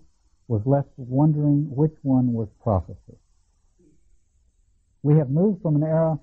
was 0.48 0.66
left 0.66 0.90
wondering 0.98 1.70
which 1.70 1.94
one 2.02 2.34
was 2.34 2.48
prophecy. 2.64 3.18
We 5.04 5.18
have 5.18 5.30
moved 5.30 5.62
from 5.62 5.76
an 5.76 5.84
era 5.84 6.20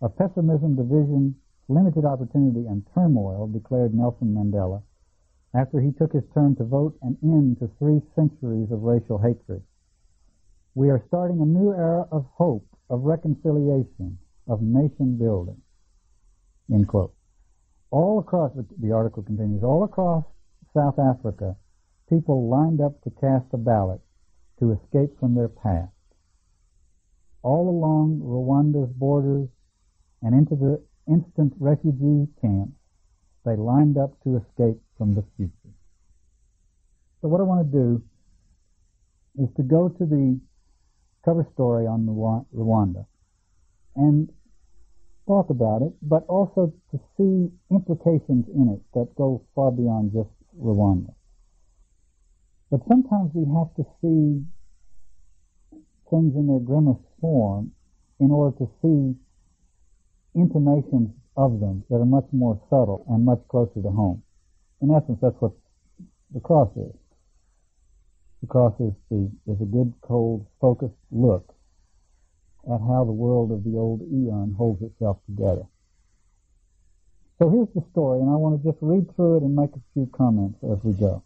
of 0.00 0.16
pessimism, 0.16 0.76
division, 0.76 1.36
limited 1.68 2.04
opportunity, 2.04 2.66
and 2.66 2.86
turmoil, 2.94 3.46
declared 3.46 3.94
Nelson 3.94 4.34
Mandela, 4.34 4.82
after 5.54 5.80
he 5.80 5.92
took 5.92 6.12
his 6.12 6.24
turn 6.34 6.56
to 6.56 6.64
vote 6.64 6.96
an 7.02 7.16
end 7.22 7.58
to 7.60 7.70
three 7.78 8.00
centuries 8.14 8.70
of 8.70 8.82
racial 8.82 9.18
hatred. 9.18 9.62
We 10.74 10.90
are 10.90 11.04
starting 11.08 11.40
a 11.40 11.46
new 11.46 11.72
era 11.72 12.06
of 12.12 12.26
hope, 12.34 12.66
of 12.90 13.02
reconciliation, 13.02 14.18
of 14.46 14.62
nation 14.62 15.16
building. 15.18 15.60
End 16.72 16.86
quote 16.86 17.14
all 17.90 18.18
across, 18.18 18.52
the 18.78 18.92
article 18.92 19.22
continues, 19.22 19.62
all 19.62 19.84
across 19.84 20.24
South 20.74 20.98
Africa, 20.98 21.56
people 22.08 22.48
lined 22.48 22.80
up 22.80 23.00
to 23.02 23.10
cast 23.10 23.46
a 23.52 23.56
ballot 23.56 24.00
to 24.58 24.72
escape 24.72 25.18
from 25.18 25.34
their 25.34 25.48
past. 25.48 25.92
All 27.48 27.70
along 27.70 28.20
Rwanda's 28.20 28.92
borders 28.92 29.48
and 30.20 30.34
into 30.34 30.54
the 30.54 30.84
instant 31.10 31.54
refugee 31.58 32.28
camps, 32.42 32.76
they 33.42 33.56
lined 33.56 33.96
up 33.96 34.22
to 34.24 34.36
escape 34.36 34.78
from 34.98 35.14
the 35.14 35.24
future. 35.34 35.72
So 37.22 37.28
what 37.28 37.40
I 37.40 37.44
want 37.44 37.64
to 37.64 37.72
do 37.72 38.02
is 39.42 39.48
to 39.56 39.62
go 39.62 39.88
to 39.88 40.04
the 40.04 40.38
cover 41.24 41.46
story 41.54 41.86
on 41.86 42.04
Rwanda 42.54 43.06
and 43.96 44.28
talk 45.26 45.48
about 45.48 45.80
it, 45.80 45.94
but 46.02 46.26
also 46.28 46.70
to 46.90 47.00
see 47.16 47.48
implications 47.70 48.44
in 48.54 48.68
it 48.76 48.82
that 48.92 49.16
go 49.16 49.42
far 49.54 49.72
beyond 49.72 50.12
just 50.12 50.28
Rwanda. 50.60 51.14
But 52.70 52.80
sometimes 52.86 53.30
we 53.32 53.46
have 53.56 53.74
to 53.76 53.86
see 54.02 54.44
things 56.10 56.34
in 56.34 56.46
their 56.46 56.60
grimmest 56.60 57.00
form 57.20 57.72
in 58.20 58.30
order 58.30 58.56
to 58.58 58.70
see 58.82 59.14
intimations 60.34 61.10
of 61.36 61.60
them 61.60 61.84
that 61.88 61.96
are 61.96 62.06
much 62.06 62.26
more 62.32 62.60
subtle 62.68 63.04
and 63.08 63.24
much 63.24 63.40
closer 63.48 63.80
to 63.82 63.90
home. 63.90 64.22
In 64.80 64.90
essence, 64.90 65.18
that's 65.20 65.40
what 65.40 65.52
the 66.34 66.40
cross 66.40 66.70
is. 66.76 66.94
The 68.42 68.46
cross 68.46 68.74
is 68.80 68.92
the 69.10 69.30
is 69.46 69.60
a 69.60 69.64
good, 69.64 69.92
cold, 70.02 70.46
focused 70.60 70.94
look 71.10 71.54
at 72.66 72.80
how 72.80 73.04
the 73.04 73.12
world 73.12 73.50
of 73.50 73.64
the 73.64 73.76
old 73.76 74.02
eon 74.02 74.54
holds 74.56 74.82
itself 74.82 75.18
together. 75.26 75.66
So 77.38 77.50
here's 77.50 77.70
the 77.74 77.84
story, 77.92 78.20
and 78.20 78.30
I 78.30 78.34
want 78.34 78.60
to 78.60 78.68
just 78.68 78.82
read 78.82 79.14
through 79.14 79.38
it 79.38 79.42
and 79.42 79.54
make 79.54 79.70
a 79.70 79.82
few 79.94 80.06
comments 80.12 80.58
as 80.62 80.78
we 80.82 80.92
go. 80.94 81.22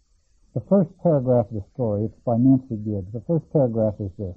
The 0.55 0.61
first 0.69 0.91
paragraph 1.03 1.47
of 1.49 1.55
the 1.55 1.65
story, 1.73 2.05
it's 2.05 2.21
by 2.25 2.37
Nancy 2.37 2.77
Gibbs. 2.77 3.13
The 3.13 3.25
first 3.27 3.51
paragraph 3.53 3.95
is 3.99 4.11
this. 4.19 4.37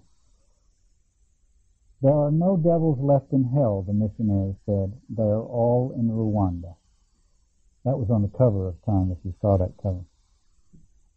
There 2.01 2.13
are 2.13 2.31
no 2.31 2.57
devils 2.57 2.99
left 2.99 3.31
in 3.31 3.43
hell, 3.45 3.81
the 3.81 3.93
missionary 3.93 4.55
said. 4.65 4.93
They 5.09 5.23
are 5.23 5.43
all 5.43 5.93
in 5.97 6.09
Rwanda. 6.09 6.75
That 7.83 7.97
was 7.97 8.09
on 8.09 8.21
the 8.21 8.37
cover 8.37 8.67
of 8.67 8.81
Time, 8.85 9.11
if 9.11 9.17
you 9.23 9.33
saw 9.41 9.57
that 9.57 9.77
cover. 9.81 10.03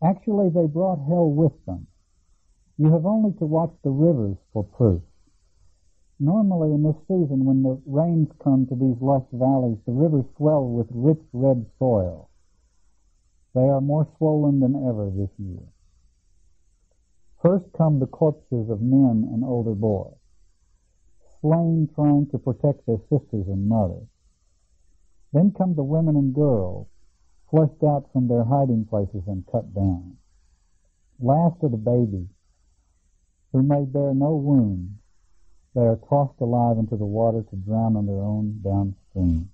Actually, 0.02 0.50
they 0.50 0.66
brought 0.66 0.98
hell 1.08 1.30
with 1.30 1.52
them. 1.66 1.86
You 2.76 2.92
have 2.92 3.06
only 3.06 3.32
to 3.38 3.46
watch 3.46 3.72
the 3.82 3.90
rivers 3.90 4.36
for 4.52 4.62
proof. 4.62 5.02
Normally 6.20 6.72
in 6.72 6.82
this 6.82 6.98
season, 7.08 7.44
when 7.44 7.62
the 7.62 7.80
rains 7.86 8.28
come 8.42 8.66
to 8.66 8.74
these 8.74 9.00
lush 9.00 9.26
valleys, 9.32 9.78
the 9.86 9.92
rivers 9.92 10.26
swell 10.36 10.68
with 10.68 10.86
rich 10.90 11.22
red 11.32 11.66
soil. 11.78 12.28
They 13.54 13.68
are 13.68 13.80
more 13.80 14.06
swollen 14.18 14.60
than 14.60 14.76
ever 14.88 15.10
this 15.10 15.30
year. 15.38 15.62
First 17.42 17.72
come 17.76 17.98
the 17.98 18.06
corpses 18.06 18.68
of 18.68 18.80
men 18.80 19.30
and 19.32 19.44
older 19.44 19.74
boys, 19.74 20.17
slain 21.40 21.88
trying 21.94 22.26
to 22.30 22.38
protect 22.38 22.86
their 22.86 22.98
sisters 23.10 23.46
and 23.46 23.68
mothers. 23.68 24.06
Then 25.32 25.52
come 25.56 25.74
the 25.74 25.82
women 25.82 26.16
and 26.16 26.34
girls, 26.34 26.86
flushed 27.50 27.82
out 27.82 28.10
from 28.12 28.28
their 28.28 28.44
hiding 28.44 28.86
places 28.86 29.22
and 29.26 29.46
cut 29.50 29.74
down. 29.74 30.16
Last 31.20 31.62
are 31.62 31.68
the 31.68 31.76
babies, 31.76 32.28
who 33.52 33.62
may 33.62 33.84
bear 33.84 34.14
no 34.14 34.36
wounds, 34.36 34.92
they 35.74 35.82
are 35.82 36.00
tossed 36.08 36.40
alive 36.40 36.78
into 36.78 36.96
the 36.96 37.06
water 37.06 37.42
to 37.42 37.56
drown 37.56 37.96
on 37.96 38.06
their 38.06 38.20
own 38.20 38.60
downstream. 38.64 39.50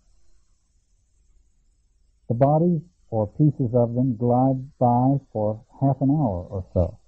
The 2.29 2.35
bodies, 2.35 2.81
or 3.11 3.27
pieces 3.27 3.75
of 3.75 3.95
them, 3.95 4.17
glide 4.17 4.79
by 4.79 5.21
for 5.33 5.61
half 5.81 6.01
an 6.01 6.11
hour 6.11 6.47
or 6.49 6.65
so, 6.73 6.99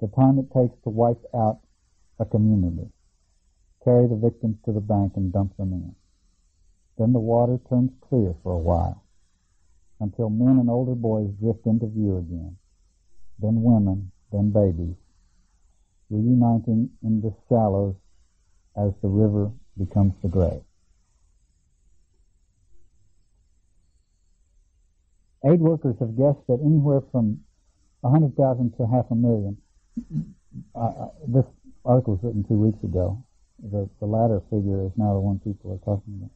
the 0.00 0.08
time 0.08 0.38
it 0.38 0.50
takes 0.52 0.80
to 0.84 0.90
wipe 0.90 1.22
out 1.34 1.60
a 2.18 2.24
community. 2.24 2.90
Carry 3.84 4.06
the 4.06 4.16
victims 4.16 4.56
to 4.64 4.72
the 4.72 4.80
bank 4.80 5.12
and 5.16 5.32
dump 5.32 5.56
them 5.56 5.72
in. 5.72 5.94
Then 6.98 7.12
the 7.12 7.18
water 7.18 7.58
turns 7.68 7.90
clear 8.08 8.34
for 8.42 8.52
a 8.52 8.58
while, 8.58 9.02
until 10.00 10.28
men 10.28 10.58
and 10.58 10.68
older 10.68 10.94
boys 10.94 11.30
drift 11.40 11.66
into 11.66 11.86
view 11.86 12.18
again, 12.18 12.56
then 13.38 13.62
women, 13.62 14.10
then 14.32 14.50
babies, 14.50 14.96
reuniting 16.10 16.90
in 17.02 17.20
the 17.20 17.34
shallows 17.48 17.94
as 18.76 18.92
the 19.02 19.08
river 19.08 19.50
becomes 19.78 20.12
the 20.22 20.28
grave. 20.28 20.62
Aid 25.44 25.60
workers 25.60 25.96
have 26.00 26.16
guessed 26.18 26.46
that 26.48 26.60
anywhere 26.62 27.00
from 27.10 27.40
100,000 28.02 28.76
to 28.76 28.86
half 28.86 29.06
a 29.10 29.14
million. 29.14 29.56
Uh, 30.74 31.06
this 31.28 31.44
article 31.84 32.14
was 32.14 32.24
written 32.24 32.42
two 32.42 32.58
weeks 32.58 32.82
ago. 32.82 33.22
The, 33.62 33.88
the 34.00 34.06
latter 34.06 34.40
figure 34.48 34.86
is 34.86 34.92
now 34.96 35.12
the 35.12 35.20
one 35.20 35.38
people 35.38 35.72
are 35.72 35.84
talking 35.84 36.16
about. 36.16 36.32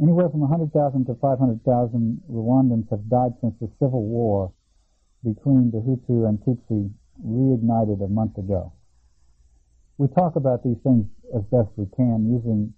Anywhere 0.00 0.30
from 0.30 0.40
100,000 0.40 1.04
to 1.06 1.14
500,000 1.14 2.22
Rwandans 2.30 2.88
have 2.90 3.08
died 3.08 3.32
since 3.40 3.54
the 3.60 3.68
civil 3.78 4.02
war 4.02 4.52
between 5.22 5.70
the 5.70 5.78
Hutu 5.78 6.26
and 6.26 6.40
Tutsi 6.40 6.90
reignited 7.20 8.02
a 8.02 8.08
month 8.08 8.38
ago. 8.38 8.72
We 9.98 10.08
talk 10.08 10.36
about 10.36 10.64
these 10.64 10.78
things 10.82 11.06
as 11.36 11.42
best 11.52 11.68
we 11.76 11.86
can 11.94 12.32
using 12.32 12.72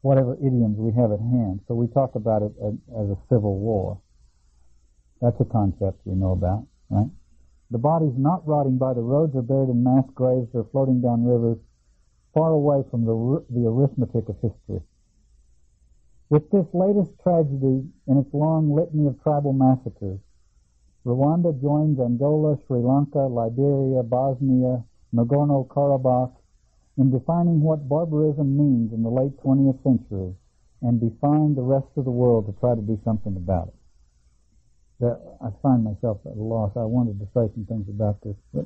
whatever 0.00 0.34
idioms 0.36 0.78
we 0.78 0.92
have 0.92 1.10
at 1.10 1.20
hand. 1.20 1.60
So 1.66 1.74
we 1.74 1.88
talk 1.88 2.14
about 2.14 2.42
it 2.42 2.52
as 2.62 3.10
a 3.10 3.18
civil 3.28 3.58
war. 3.58 4.00
That's 5.20 5.40
a 5.40 5.44
concept 5.44 6.00
we 6.04 6.14
know 6.14 6.32
about, 6.32 6.66
right? 6.90 7.10
The 7.70 7.78
bodies 7.78 8.14
not 8.16 8.46
rotting 8.46 8.78
by 8.78 8.94
the 8.94 9.00
roads 9.00 9.34
are 9.34 9.42
buried 9.42 9.68
in 9.68 9.82
mass 9.82 10.04
graves 10.14 10.48
or 10.54 10.68
floating 10.70 11.00
down 11.00 11.24
rivers 11.24 11.58
far 12.34 12.50
away 12.50 12.84
from 12.90 13.06
the, 13.06 13.44
the 13.50 13.66
arithmetic 13.66 14.28
of 14.28 14.36
history. 14.42 14.82
With 16.28 16.50
this 16.50 16.66
latest 16.74 17.12
tragedy 17.22 17.86
in 18.08 18.18
its 18.18 18.34
long 18.34 18.74
litany 18.74 19.06
of 19.06 19.22
tribal 19.22 19.52
massacres, 19.52 20.18
Rwanda 21.06 21.52
joins 21.60 22.00
Angola, 22.00 22.58
Sri 22.66 22.80
Lanka, 22.80 23.20
Liberia, 23.20 24.02
Bosnia, 24.02 24.82
Nagorno-Karabakh 25.14 26.32
in 26.98 27.10
defining 27.10 27.60
what 27.60 27.88
barbarism 27.88 28.56
means 28.56 28.92
in 28.92 29.02
the 29.02 29.10
late 29.10 29.36
20th 29.44 29.82
century 29.82 30.34
and 30.82 31.00
defying 31.00 31.54
the 31.54 31.62
rest 31.62 31.86
of 31.96 32.04
the 32.04 32.10
world 32.10 32.46
to 32.46 32.52
try 32.60 32.74
to 32.74 32.80
do 32.80 32.98
something 33.04 33.36
about 33.36 33.68
it. 33.68 33.74
I 35.04 35.50
find 35.60 35.84
myself 35.84 36.20
at 36.24 36.32
a 36.32 36.40
loss. 36.40 36.72
I 36.76 36.84
wanted 36.84 37.18
to 37.20 37.26
say 37.34 37.52
some 37.52 37.66
things 37.66 37.88
about 37.88 38.22
this, 38.22 38.36
but 38.54 38.64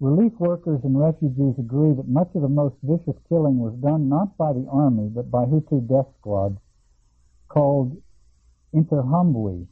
relief 0.00 0.32
workers 0.38 0.80
and 0.84 0.98
refugees 0.98 1.54
agree 1.58 1.92
that 1.94 2.08
much 2.08 2.28
of 2.34 2.42
the 2.42 2.48
most 2.48 2.76
vicious 2.82 3.16
killing 3.28 3.58
was 3.58 3.74
done 3.74 4.08
not 4.08 4.36
by 4.36 4.52
the 4.52 4.66
army, 4.70 5.08
but 5.08 5.30
by 5.30 5.44
Hutu 5.44 5.86
death 5.88 6.06
squads 6.18 6.58
called 7.48 8.00
Interahamwe, 8.74 9.66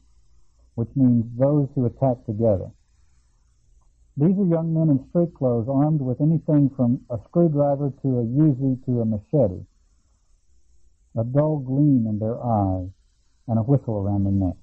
which 0.75 0.89
means 0.97 1.25
those 1.39 1.69
who 1.75 1.87
attack 1.87 2.25
together. 2.27 2.71
These 4.17 4.39
are 4.39 4.47
young 4.47 4.73
men 4.73 4.89
in 4.89 5.09
street 5.11 5.35
clothes 5.35 5.69
armed 5.69 6.01
with 6.01 6.21
anything 6.21 6.71
from 6.75 7.05
a 7.11 7.19
screwdriver 7.29 7.93
to 8.03 8.19
a 8.19 8.25
Uzi 8.25 8.83
to 8.87 9.03
a 9.03 9.05
machete, 9.05 9.65
a 11.17 11.25
dull 11.25 11.59
gleam 11.59 12.07
in 12.09 12.19
their 12.19 12.43
eyes, 12.43 12.89
and 13.47 13.59
a 13.59 13.63
whistle 13.63 13.99
around 13.99 14.25
their 14.25 14.33
neck. 14.33 14.57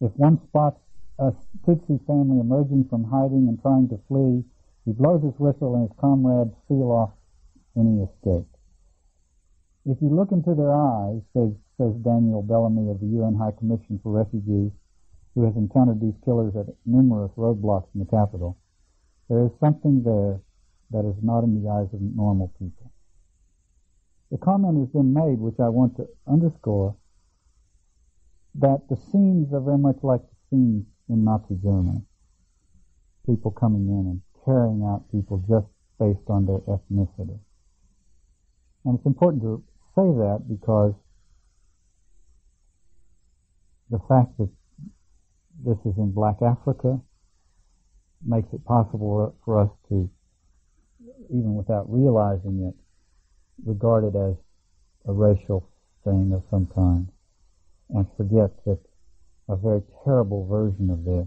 If 0.00 0.12
one 0.16 0.38
spots 0.48 0.78
a 1.18 1.32
Tutsi 1.66 2.04
family 2.06 2.40
emerging 2.40 2.86
from 2.90 3.04
hiding 3.04 3.46
and 3.48 3.60
trying 3.62 3.88
to 3.88 4.00
flee, 4.08 4.42
he 4.84 4.92
blows 4.92 5.22
his 5.22 5.38
whistle 5.38 5.74
and 5.76 5.88
his 5.88 5.98
comrades 6.00 6.54
seal 6.68 6.90
off 6.90 7.12
any 7.76 8.02
escape. 8.02 8.46
If 9.86 9.98
you 10.00 10.08
look 10.08 10.32
into 10.32 10.54
their 10.54 10.72
eyes, 10.72 11.20
says, 11.32 11.52
says 11.78 11.94
Daniel 12.02 12.42
Bellamy 12.42 12.90
of 12.90 13.00
the 13.00 13.06
UN 13.20 13.34
High 13.34 13.52
Commission 13.58 14.00
for 14.02 14.12
Refugees, 14.12 14.72
who 15.34 15.44
has 15.44 15.54
encountered 15.56 16.00
these 16.00 16.18
killers 16.24 16.54
at 16.56 16.66
numerous 16.86 17.32
roadblocks 17.36 17.88
in 17.94 18.00
the 18.00 18.06
capital, 18.06 18.58
there 19.28 19.44
is 19.44 19.50
something 19.60 20.02
there 20.02 20.40
that 20.90 21.08
is 21.08 21.16
not 21.22 21.44
in 21.44 21.62
the 21.62 21.68
eyes 21.68 21.88
of 21.92 22.00
normal 22.00 22.52
people. 22.58 22.92
The 24.30 24.38
comment 24.38 24.78
has 24.78 24.88
been 24.88 25.12
made, 25.12 25.38
which 25.38 25.60
I 25.60 25.68
want 25.68 25.96
to 25.96 26.08
underscore, 26.26 26.96
that 28.56 28.88
the 28.88 28.96
scenes 29.10 29.52
are 29.52 29.60
very 29.60 29.78
much 29.78 29.98
like 30.02 30.22
the 30.22 30.36
scenes 30.50 30.86
in 31.08 31.24
Nazi 31.24 31.56
Germany. 31.62 32.02
People 33.26 33.50
coming 33.50 33.88
in 33.88 34.06
and 34.10 34.20
carrying 34.44 34.82
out 34.84 35.04
people 35.10 35.42
just 35.48 35.66
based 35.98 36.28
on 36.28 36.46
their 36.46 36.60
ethnicity. 36.68 37.38
And 38.84 38.98
it's 38.98 39.06
important 39.06 39.42
to 39.42 39.62
say 39.96 40.04
that 40.04 40.44
because 40.48 40.94
the 43.90 43.98
fact 44.08 44.36
that 44.38 44.50
this 45.64 45.78
is 45.86 45.96
in 45.96 46.12
black 46.12 46.42
Africa 46.42 47.00
makes 48.26 48.48
it 48.52 48.64
possible 48.64 49.34
for 49.44 49.60
us 49.60 49.70
to, 49.88 50.10
even 51.30 51.54
without 51.54 51.86
realizing 51.88 52.68
it, 52.68 52.74
regard 53.64 54.04
it 54.04 54.16
as 54.16 54.34
a 55.06 55.12
racial 55.12 55.68
thing 56.02 56.32
of 56.34 56.42
some 56.50 56.66
kind 56.74 57.08
and 57.90 58.06
forget 58.16 58.50
that 58.64 58.78
a 59.48 59.56
very 59.56 59.82
terrible 60.04 60.46
version 60.46 60.90
of 60.90 61.04
this 61.04 61.26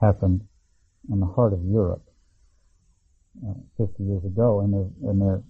happened 0.00 0.40
in 1.10 1.20
the 1.20 1.26
heart 1.26 1.52
of 1.52 1.64
Europe 1.64 2.02
uh, 3.46 3.54
50 3.78 4.02
years 4.02 4.24
ago, 4.24 4.60
and 4.60 4.72
there, 4.72 5.10
and 5.10 5.20
there, 5.20 5.42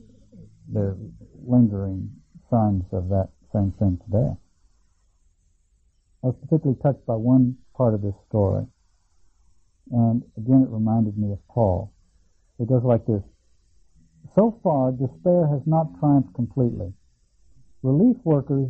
there 0.69 0.89
are 0.91 0.99
lingering 1.47 2.11
signs 2.51 2.85
of 2.93 3.09
that 3.09 3.29
same 3.53 3.73
thing 3.79 3.99
today. 4.05 4.33
I 6.23 6.29
was 6.29 6.37
particularly 6.41 6.79
touched 6.83 7.07
by 7.07 7.15
one 7.15 7.57
part 7.77 7.95
of 7.95 8.03
this 8.03 8.15
story, 8.29 8.67
and 9.93 10.23
again 10.37 10.63
it 10.63 10.71
reminded 10.71 11.19
me 11.19 11.33
of 11.33 11.39
Paul. 11.49 11.93
It 12.59 12.69
goes 12.69 12.83
like 12.85 13.07
this. 13.07 13.23
So 14.35 14.59
far, 14.63 14.93
despair 14.93 15.47
has 15.47 15.61
not 15.67 15.99
triumphed 16.01 16.35
completely. 16.35 16.93
Relief 17.83 18.17
workers 18.25 18.69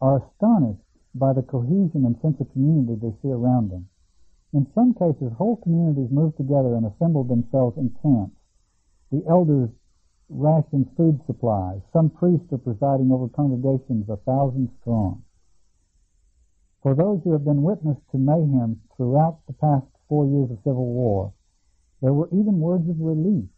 are 0.00 0.22
astonished 0.22 0.81
by 1.14 1.32
the 1.32 1.42
cohesion 1.42 2.04
and 2.04 2.16
sense 2.20 2.40
of 2.40 2.50
community 2.52 2.94
they 3.00 3.14
see 3.22 3.32
around 3.32 3.70
them. 3.70 3.88
In 4.52 4.66
some 4.74 4.94
cases, 4.94 5.32
whole 5.36 5.56
communities 5.56 6.10
move 6.10 6.36
together 6.36 6.74
and 6.74 6.86
assemble 6.86 7.24
themselves 7.24 7.76
in 7.78 7.90
camps. 8.02 8.36
The 9.10 9.24
elders 9.28 9.70
ration 10.28 10.88
food 10.96 11.20
supplies. 11.26 11.80
Some 11.92 12.10
priests 12.10 12.52
are 12.52 12.58
presiding 12.58 13.12
over 13.12 13.28
congregations 13.28 14.08
a 14.08 14.16
thousand 14.16 14.70
strong. 14.80 15.22
For 16.82 16.94
those 16.94 17.20
who 17.22 17.32
have 17.32 17.44
been 17.44 17.62
witness 17.62 17.98
to 18.10 18.18
mayhem 18.18 18.80
throughout 18.96 19.40
the 19.46 19.52
past 19.52 19.86
four 20.08 20.26
years 20.26 20.50
of 20.50 20.58
civil 20.64 20.86
war, 20.86 21.32
there 22.00 22.12
were 22.12 22.28
even 22.32 22.58
words 22.58 22.88
of 22.88 23.00
relief. 23.00 23.48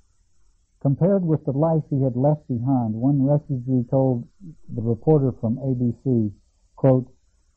Compared 0.81 1.25
with 1.25 1.45
the 1.45 1.53
life 1.53 1.83
he 1.89 2.03
had 2.03 2.17
left 2.17 2.47
behind, 2.47 2.95
one 2.95 3.25
refugee 3.25 3.85
told 3.89 4.29
the 4.69 4.83
reporter 4.83 5.33
from 5.41 5.57
ABC, 5.57 6.31
quote, 6.77 7.11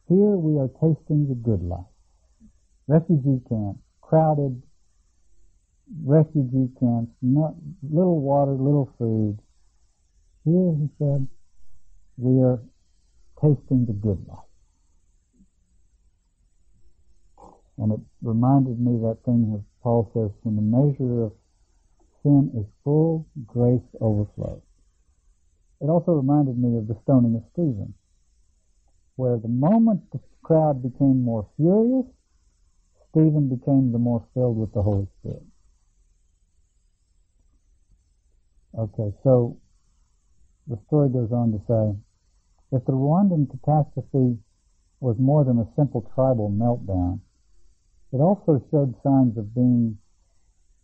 here 0.07 0.35
we 0.37 0.59
are 0.59 0.69
tasting 0.79 1.27
the 1.27 1.35
good 1.35 1.61
life. 1.61 1.85
Refugee 2.87 3.41
camps, 3.49 3.81
crowded 4.01 4.61
refugee 6.03 6.69
camps, 6.79 7.11
not, 7.21 7.53
little 7.83 8.19
water, 8.19 8.51
little 8.51 8.89
food. 8.97 9.39
Here, 10.43 10.73
he 10.75 10.89
said, 10.97 11.27
we 12.17 12.41
are 12.43 12.59
tasting 13.41 13.85
the 13.85 13.93
good 13.93 14.25
life. 14.27 14.39
And 17.77 17.93
it 17.93 17.99
reminded 18.21 18.79
me 18.79 18.97
that 19.03 19.19
thing 19.23 19.51
that 19.51 19.63
Paul 19.83 20.09
says, 20.13 20.31
when 20.43 20.55
the 20.55 20.61
measure 20.61 21.25
of 21.25 21.33
sin 22.23 22.51
is 22.57 22.65
full, 22.83 23.27
grace 23.45 23.85
overflows. 24.01 24.61
It 25.79 25.85
also 25.85 26.13
reminded 26.13 26.57
me 26.57 26.77
of 26.77 26.87
the 26.87 26.97
stoning 27.03 27.35
of 27.35 27.43
Stephen 27.53 27.93
where 29.17 29.37
the 29.37 29.47
moment 29.47 30.01
the 30.11 30.19
crowd 30.41 30.81
became 30.81 31.21
more 31.21 31.45
furious, 31.57 32.05
Stephen 33.09 33.49
became 33.49 33.91
the 33.91 33.99
more 33.99 34.25
filled 34.33 34.57
with 34.57 34.73
the 34.73 34.81
Holy 34.81 35.07
Spirit. 35.19 35.43
Okay, 38.77 39.11
so 39.23 39.57
the 40.67 40.79
story 40.87 41.09
goes 41.09 41.31
on 41.31 41.51
to 41.51 41.59
say, 41.67 41.97
if 42.77 42.85
the 42.85 42.91
Rwandan 42.91 43.49
catastrophe 43.49 44.37
was 44.99 45.17
more 45.19 45.43
than 45.43 45.59
a 45.59 45.67
simple 45.75 46.09
tribal 46.13 46.51
meltdown, 46.51 47.19
it 48.13 48.17
also 48.17 48.61
showed 48.71 48.93
signs 49.03 49.37
of 49.37 49.53
being 49.55 49.97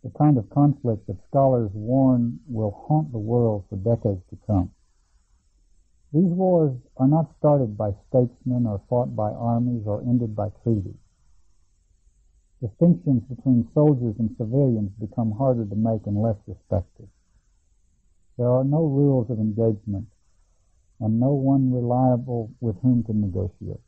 the 0.02 0.10
kind 0.18 0.36
of 0.38 0.50
conflict 0.50 1.06
that 1.06 1.16
scholars 1.28 1.70
warn 1.72 2.38
will 2.48 2.84
haunt 2.86 3.12
the 3.12 3.18
world 3.18 3.64
for 3.68 3.76
decades 3.76 4.22
to 4.30 4.38
come. 4.46 4.70
These 6.14 6.30
wars 6.30 6.76
are 6.96 7.08
not 7.08 7.36
started 7.38 7.76
by 7.76 7.92
statesmen 8.08 8.68
or 8.68 8.80
fought 8.88 9.16
by 9.16 9.32
armies 9.32 9.82
or 9.84 10.00
ended 10.02 10.36
by 10.36 10.50
treaties. 10.62 10.94
Distinctions 12.62 13.24
between 13.24 13.68
soldiers 13.74 14.14
and 14.20 14.30
civilians 14.38 14.92
become 15.00 15.32
harder 15.32 15.66
to 15.66 15.74
make 15.74 16.06
and 16.06 16.22
less 16.22 16.36
respected. 16.46 17.08
There 18.38 18.48
are 18.48 18.62
no 18.62 18.86
rules 18.86 19.28
of 19.28 19.40
engagement 19.40 20.06
and 21.00 21.18
no 21.18 21.32
one 21.32 21.72
reliable 21.72 22.52
with 22.60 22.80
whom 22.80 23.02
to 23.04 23.12
negotiate. 23.12 23.82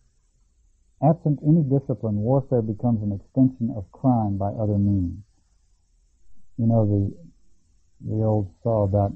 Absent 1.01 1.39
any 1.47 1.63
discipline, 1.63 2.17
warfare 2.17 2.63
becomes 2.63 3.05
an 3.05 3.13
extension 3.13 3.71
of 3.71 3.93
crime 3.93 4.37
by 4.37 4.51
other 4.51 4.79
means. 4.79 5.23
You 6.59 6.67
know 6.67 6.87
the 6.87 7.15
the 8.01 8.25
old 8.25 8.51
saw 8.65 8.83
about 8.83 9.13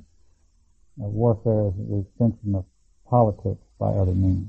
uh, 1.02 1.08
warfare 1.08 1.68
as 1.68 1.74
the 1.76 1.98
extension 1.98 2.54
of 2.54 2.64
politics 3.10 3.60
by 3.78 3.88
other 3.88 4.14
means. 4.14 4.48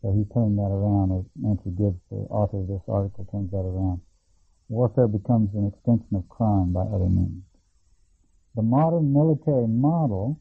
So 0.00 0.12
he 0.12 0.24
turned 0.32 0.58
that 0.58 0.72
around, 0.72 1.10
or 1.10 1.26
Nancy 1.36 1.70
Gibbs, 1.70 2.00
the 2.10 2.16
author 2.30 2.58
of 2.58 2.68
this 2.68 2.82
article, 2.88 3.26
turns 3.30 3.50
that 3.50 3.58
around. 3.58 4.00
Warfare 4.68 5.08
becomes 5.08 5.54
an 5.54 5.66
extension 5.66 6.16
of 6.16 6.28
crime 6.28 6.72
by 6.72 6.82
other 6.82 7.08
means. 7.08 7.42
The 8.54 8.62
modern 8.62 9.12
military 9.12 9.66
model 9.66 10.40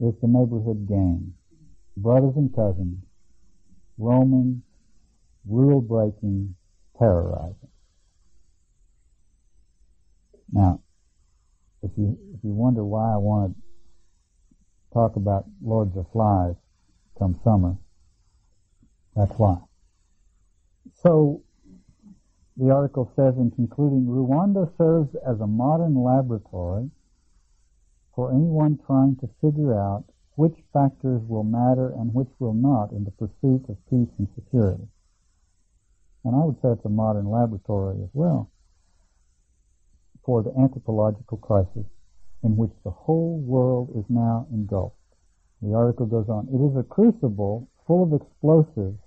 is 0.00 0.14
the 0.20 0.28
neighborhood 0.28 0.88
gang, 0.88 1.34
brothers 1.96 2.36
and 2.36 2.54
cousins, 2.54 3.02
roaming, 3.98 4.62
rule 5.46 5.80
breaking, 5.80 6.54
terrorizing. 6.98 7.70
Now, 10.52 10.80
if 11.82 11.90
you 11.96 12.18
if 12.34 12.44
you 12.44 12.50
wonder 12.50 12.84
why 12.84 13.12
I 13.12 13.16
want 13.16 13.52
to 13.52 13.65
talk 14.92 15.16
about 15.16 15.44
Lords 15.62 15.96
of 15.96 16.06
Flies 16.12 16.54
come 17.18 17.38
summer, 17.44 17.76
that's 19.14 19.32
why. 19.38 19.58
So, 21.02 21.42
the 22.56 22.70
article 22.70 23.10
says 23.16 23.34
in 23.36 23.50
concluding, 23.50 24.06
Rwanda 24.06 24.70
serves 24.78 25.14
as 25.26 25.40
a 25.40 25.46
modern 25.46 26.02
laboratory 26.02 26.90
for 28.14 28.32
anyone 28.32 28.78
trying 28.86 29.16
to 29.16 29.28
figure 29.40 29.78
out 29.78 30.04
which 30.36 30.56
factors 30.72 31.22
will 31.28 31.44
matter 31.44 31.92
and 31.98 32.12
which 32.14 32.28
will 32.38 32.54
not 32.54 32.92
in 32.92 33.04
the 33.04 33.10
pursuit 33.10 33.64
of 33.68 33.76
peace 33.90 34.08
and 34.18 34.28
security. 34.34 34.86
And 36.24 36.34
I 36.34 36.44
would 36.44 36.56
say 36.60 36.68
it's 36.68 36.84
a 36.84 36.90
modern 36.90 37.30
laboratory 37.30 38.02
as 38.02 38.10
well 38.12 38.50
for 40.24 40.42
the 40.42 40.52
anthropological 40.58 41.38
crisis 41.38 41.86
in 42.42 42.56
which 42.56 42.72
the 42.84 42.90
whole 42.90 43.38
world 43.38 43.90
is 43.96 44.04
now 44.08 44.46
engulfed. 44.52 44.96
The 45.62 45.74
article 45.74 46.06
goes 46.06 46.28
on, 46.28 46.48
it 46.48 46.60
is 46.60 46.76
a 46.76 46.82
crucible 46.82 47.68
full 47.86 48.02
of 48.02 48.12
explosives 48.12 48.98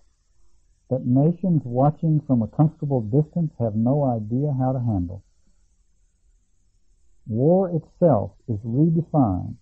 that 0.90 1.06
nations 1.06 1.62
watching 1.64 2.20
from 2.26 2.42
a 2.42 2.48
comfortable 2.48 3.02
distance 3.02 3.52
have 3.60 3.76
no 3.76 4.04
idea 4.04 4.54
how 4.58 4.74
to 4.74 4.80
handle. 4.80 5.24
War 7.28 7.70
itself 7.70 8.32
is 8.48 8.58
redefined 8.66 9.58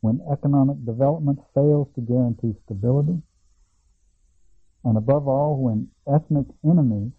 when 0.00 0.20
economic 0.30 0.84
development 0.84 1.38
fails 1.54 1.88
to 1.94 2.00
guarantee 2.00 2.54
stability, 2.64 3.22
and 4.84 4.98
above 4.98 5.28
all, 5.28 5.56
when 5.56 5.88
ethnic 6.12 6.46
enemies 6.64 7.12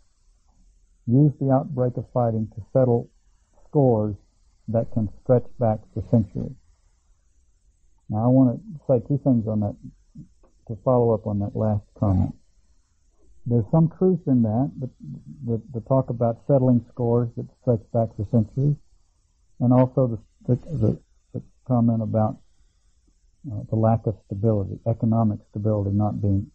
use 1.08 1.32
the 1.40 1.50
outbreak 1.50 1.98
of 1.98 2.06
fighting 2.14 2.48
to 2.56 2.62
settle 2.74 3.10
scores 3.68 4.16
that 4.68 4.92
can 4.94 5.10
stretch 5.24 5.46
back 5.60 5.80
for 5.94 6.04
centuries. 6.12 6.56
Now 8.10 8.24
I 8.26 8.28
want 8.28 8.60
to 8.60 8.80
say 8.88 9.08
two 9.08 9.20
things 9.24 9.48
on 9.48 9.60
that, 9.62 9.76
to 10.68 10.78
follow 10.84 11.14
up 11.14 11.28
on 11.28 11.40
that 11.40 11.56
last 11.56 11.84
comment. 12.00 12.34
There's 13.46 13.66
some 13.72 13.92
truth 13.98 14.22
in 14.26 14.42
that, 14.42 14.72
the, 14.80 14.90
the, 15.46 15.62
the 15.74 15.82
talk 15.82 16.10
about 16.10 16.42
settling 16.48 16.84
scores 16.92 17.30
that 17.38 17.46
stretch 17.62 17.84
back 17.94 18.10
for 18.18 18.28
centuries, 18.32 18.76
and 19.60 19.72
also 19.72 20.20
the, 20.48 20.56
the, 20.56 21.00
the 21.34 21.44
comment 21.68 22.02
about 22.02 22.38
uh, 23.52 23.62
the 23.70 23.76
lack 23.76 24.08
of 24.08 24.16
stability, 24.26 24.80
economic 24.88 25.40
stability 25.52 25.92
not 25.92 26.20
being 26.22 26.50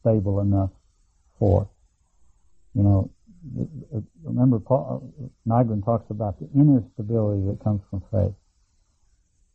stable 0.00 0.40
enough 0.40 0.70
force. 1.38 1.68
You 2.74 2.84
know, 2.84 3.10
remember 4.22 4.58
Paul, 4.58 5.12
uh, 5.22 5.26
Nygren 5.48 5.84
talks 5.84 6.10
about 6.10 6.38
the 6.38 6.48
inner 6.54 6.82
stability 6.94 7.46
that 7.46 7.62
comes 7.62 7.80
from 7.90 8.02
faith. 8.10 8.34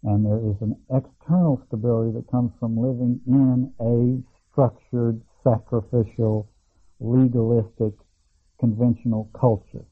And 0.03 0.25
there 0.25 0.37
is 0.37 0.55
an 0.61 0.75
external 0.89 1.61
stability 1.67 2.11
that 2.17 2.29
comes 2.31 2.51
from 2.59 2.77
living 2.77 3.21
in 3.27 3.71
a 3.79 4.23
structured, 4.51 5.21
sacrificial, 5.43 6.49
legalistic, 6.99 7.93
conventional 8.59 9.29
culture. 9.39 9.85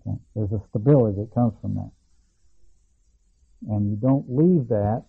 Okay? 0.00 0.16
There's 0.34 0.52
a 0.52 0.62
stability 0.70 1.20
that 1.20 1.34
comes 1.34 1.54
from 1.60 1.74
that. 1.74 1.90
And 3.68 3.90
you 3.90 3.96
don't 3.96 4.26
leave 4.28 4.68
that 4.68 5.04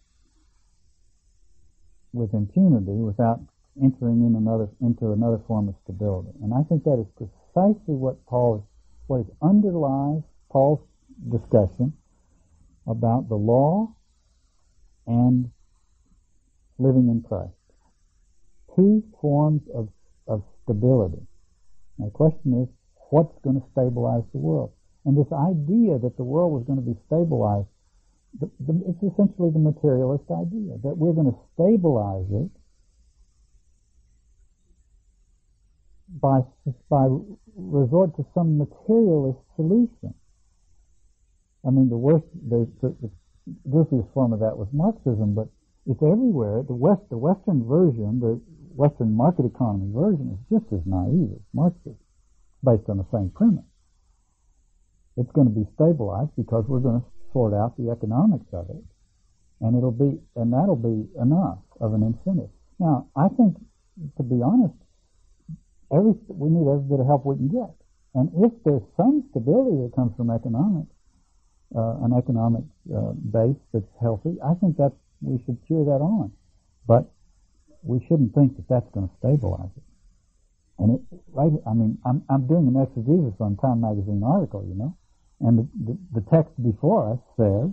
with 2.12 2.34
impunity 2.34 2.91
without 2.91 3.39
entering 3.81 4.25
in 4.25 4.36
another, 4.36 4.69
into 4.81 5.12
another 5.12 5.39
form 5.47 5.69
of 5.69 5.75
stability. 5.83 6.29
And 6.41 6.53
I 6.53 6.63
think 6.69 6.83
that 6.83 6.99
is 6.99 7.07
precisely 7.17 7.95
what 7.95 8.23
Paul, 8.25 8.67
what 9.07 9.21
is 9.21 9.27
underlies 9.41 10.21
Paul's 10.51 10.79
discussion 11.31 11.93
about 12.88 13.29
the 13.29 13.36
law 13.36 13.93
and 15.07 15.49
living 16.77 17.09
in 17.09 17.23
Christ. 17.27 17.53
Two 18.75 19.03
forms 19.21 19.62
of, 19.73 19.89
of 20.27 20.43
stability. 20.63 21.21
Now 21.97 22.05
the 22.05 22.12
question 22.12 22.62
is, 22.62 22.67
what's 23.09 23.38
going 23.43 23.59
to 23.59 23.65
stabilize 23.71 24.23
the 24.33 24.39
world? 24.39 24.71
And 25.05 25.17
this 25.17 25.31
idea 25.33 25.99
that 25.99 26.17
the 26.17 26.23
world 26.23 26.53
was 26.53 26.63
going 26.65 26.79
to 26.79 26.86
be 26.86 26.97
stabilized, 27.07 27.67
the, 28.39 28.49
the, 28.65 28.73
it's 28.89 29.03
essentially 29.03 29.51
the 29.51 29.59
materialist 29.59 30.25
idea, 30.31 30.79
that 30.81 30.97
we're 30.97 31.13
going 31.13 31.29
to 31.29 31.38
stabilize 31.53 32.25
it 32.31 32.49
by, 36.21 36.39
by 36.89 37.08
resort 37.56 38.15
to 38.17 38.26
some 38.34 38.58
materialist 38.58 39.39
solution. 39.56 40.13
I 41.65 41.69
mean, 41.69 41.89
the 41.89 41.97
worst, 41.97 42.26
the, 42.49 42.67
the, 42.82 42.93
the 43.65 44.08
form 44.13 44.34
of 44.34 44.39
that 44.39 44.58
was 44.58 44.67
Marxism, 44.73 45.34
but 45.34 45.47
it's 45.86 46.02
everywhere. 46.04 46.63
The 46.63 46.76
West, 46.76 47.02
the 47.10 47.17
Western 47.17 47.67
version, 47.67 48.19
the 48.19 48.39
Western 48.76 49.15
market 49.15 49.45
economy 49.45 49.91
version 49.93 50.38
is 50.38 50.60
just 50.60 50.71
as 50.73 50.82
naive 50.86 51.32
as 51.34 51.43
Marxism, 51.54 51.99
based 52.63 52.89
on 52.89 52.97
the 52.97 53.08
same 53.12 53.32
premise. 53.32 53.67
It's 55.15 55.32
going 55.32 55.47
to 55.47 55.54
be 55.54 55.67
stabilized 55.76 56.36
because 56.36 56.65
we're 56.67 56.80
going 56.80 57.02
to 57.02 57.08
sort 57.32 57.54
out 57.54 57.78
the 57.78 57.91
economics 57.91 58.47
of 58.52 58.69
it, 58.69 58.84
and 59.62 59.78
it'll 59.78 59.91
be, 59.91 60.19
and 60.36 60.52
that'll 60.52 60.80
be 60.80 61.08
enough 61.21 61.60
of 61.80 61.93
an 61.93 62.04
incentive. 62.04 62.49
Now, 62.80 63.08
I 63.15 63.28
think, 63.30 63.56
to 64.17 64.23
be 64.23 64.41
honest, 64.41 64.73
every 65.91 66.13
we 66.28 66.50
need 66.50 66.67
every 66.67 66.86
bit 66.88 67.00
of 67.00 67.08
help 67.08 67.26
we 67.26 67.36
can 67.36 67.50
get. 67.50 67.74
And 68.13 68.30
if 68.46 68.52
there's 68.63 68.84
some 68.96 69.26
stability 69.32 69.82
that 69.82 69.96
comes 69.96 70.15
from 70.15 70.30
economics, 70.30 70.93
uh, 71.76 72.06
an 72.06 72.13
economic 72.13 72.63
uh, 72.93 73.13
base 73.34 73.58
that's 73.74 73.89
healthy, 74.00 74.38
I 74.46 74.54
think 74.62 74.78
that 74.78 74.93
we 75.22 75.41
should 75.46 75.58
cheer 75.67 75.84
that 75.84 76.02
on. 76.02 76.32
But 76.88 77.10
we 77.82 78.06
shouldn't 78.08 78.36
think 78.36 78.56
that 78.58 78.69
that's 78.69 78.89
going 78.93 79.10
to 79.10 79.15
stabilize 79.17 79.74
it. 79.76 79.84
And 80.78 81.00
it, 81.00 81.02
right, 81.34 81.52
I 81.65 81.74
mean, 81.74 81.98
I'm, 82.06 82.24
I'm 82.30 82.46
doing 82.46 82.67
an 82.67 82.78
exegesis 82.78 83.39
on 83.39 83.58
Time 83.58 83.82
Magazine 83.82 84.22
article, 84.24 84.63
you 84.67 84.76
know, 84.76 84.96
and 85.41 85.60
the, 85.60 85.67
the, 85.86 86.22
the 86.22 86.26
text 86.30 86.54
before 86.62 87.13
us 87.13 87.19
says, 87.38 87.69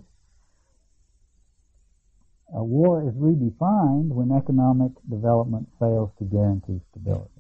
a 2.53 2.65
war 2.65 3.07
is 3.07 3.15
redefined 3.15 4.09
when 4.09 4.33
economic 4.33 4.93
development 5.09 5.69
fails 5.79 6.11
to 6.19 6.25
guarantee 6.25 6.81
stability 6.91 7.40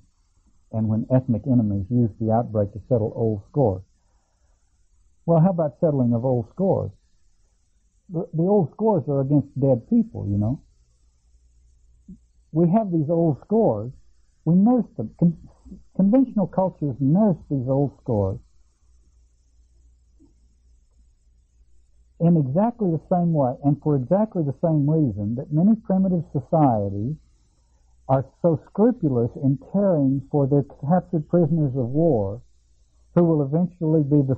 and 0.73 0.89
when 0.89 1.07
ethnic 1.11 1.47
enemies 1.47 1.87
use 1.91 2.11
the 2.21 2.31
outbreak 2.31 2.73
to 2.73 2.81
settle 2.89 3.13
old 3.15 3.43
scores. 3.51 3.83
Well, 5.27 5.41
how 5.41 5.51
about 5.51 5.79
settling 5.81 6.15
of 6.15 6.25
old 6.25 6.49
scores? 6.51 6.91
The, 8.09 8.29
the 8.35 8.43
old 8.43 8.73
scores 8.73 9.05
are 9.09 9.21
against 9.21 9.59
dead 9.61 9.89
people, 9.89 10.27
you 10.29 10.39
know. 10.39 10.61
We 12.53 12.69
have 12.71 12.91
these 12.91 13.09
old 13.09 13.41
scores. 13.45 13.93
We 14.45 14.55
nurse 14.55 14.87
them. 14.97 15.15
Con- 15.19 15.49
conventional 15.95 16.47
cultures 16.47 16.97
nurse 16.99 17.37
these 17.49 17.69
old 17.69 17.93
scores 18.03 18.41
in 22.21 22.37
exactly 22.37 22.91
the 22.91 23.01
same 23.11 23.33
way 23.33 23.55
and 23.65 23.81
for 23.83 23.97
exactly 23.97 24.43
the 24.43 24.55
same 24.63 24.89
reason 24.89 25.35
that 25.37 25.53
many 25.53 25.75
primitive 25.75 26.25
societies 26.33 27.17
are 28.11 28.27
so 28.43 28.61
scrupulous 28.69 29.31
in 29.37 29.57
caring 29.73 30.21
for 30.33 30.49
their 30.49 30.65
captured 30.83 31.29
prisoners 31.29 31.71
of 31.77 31.87
war 31.87 32.43
who 33.15 33.23
will 33.23 33.47
eventually 33.47 34.03
be, 34.03 34.21
the, 34.27 34.35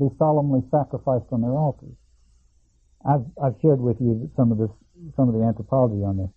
be 0.00 0.08
solemnly 0.18 0.62
sacrificed 0.70 1.28
on 1.30 1.42
their 1.42 1.52
altars. 1.52 1.92
I've, 3.04 3.26
I've 3.36 3.60
shared 3.60 3.80
with 3.80 4.00
you 4.00 4.30
some 4.36 4.50
of 4.50 4.56
this, 4.56 4.70
some 5.16 5.28
of 5.28 5.34
the 5.34 5.44
anthropology 5.44 6.00
on 6.02 6.16
this. 6.16 6.32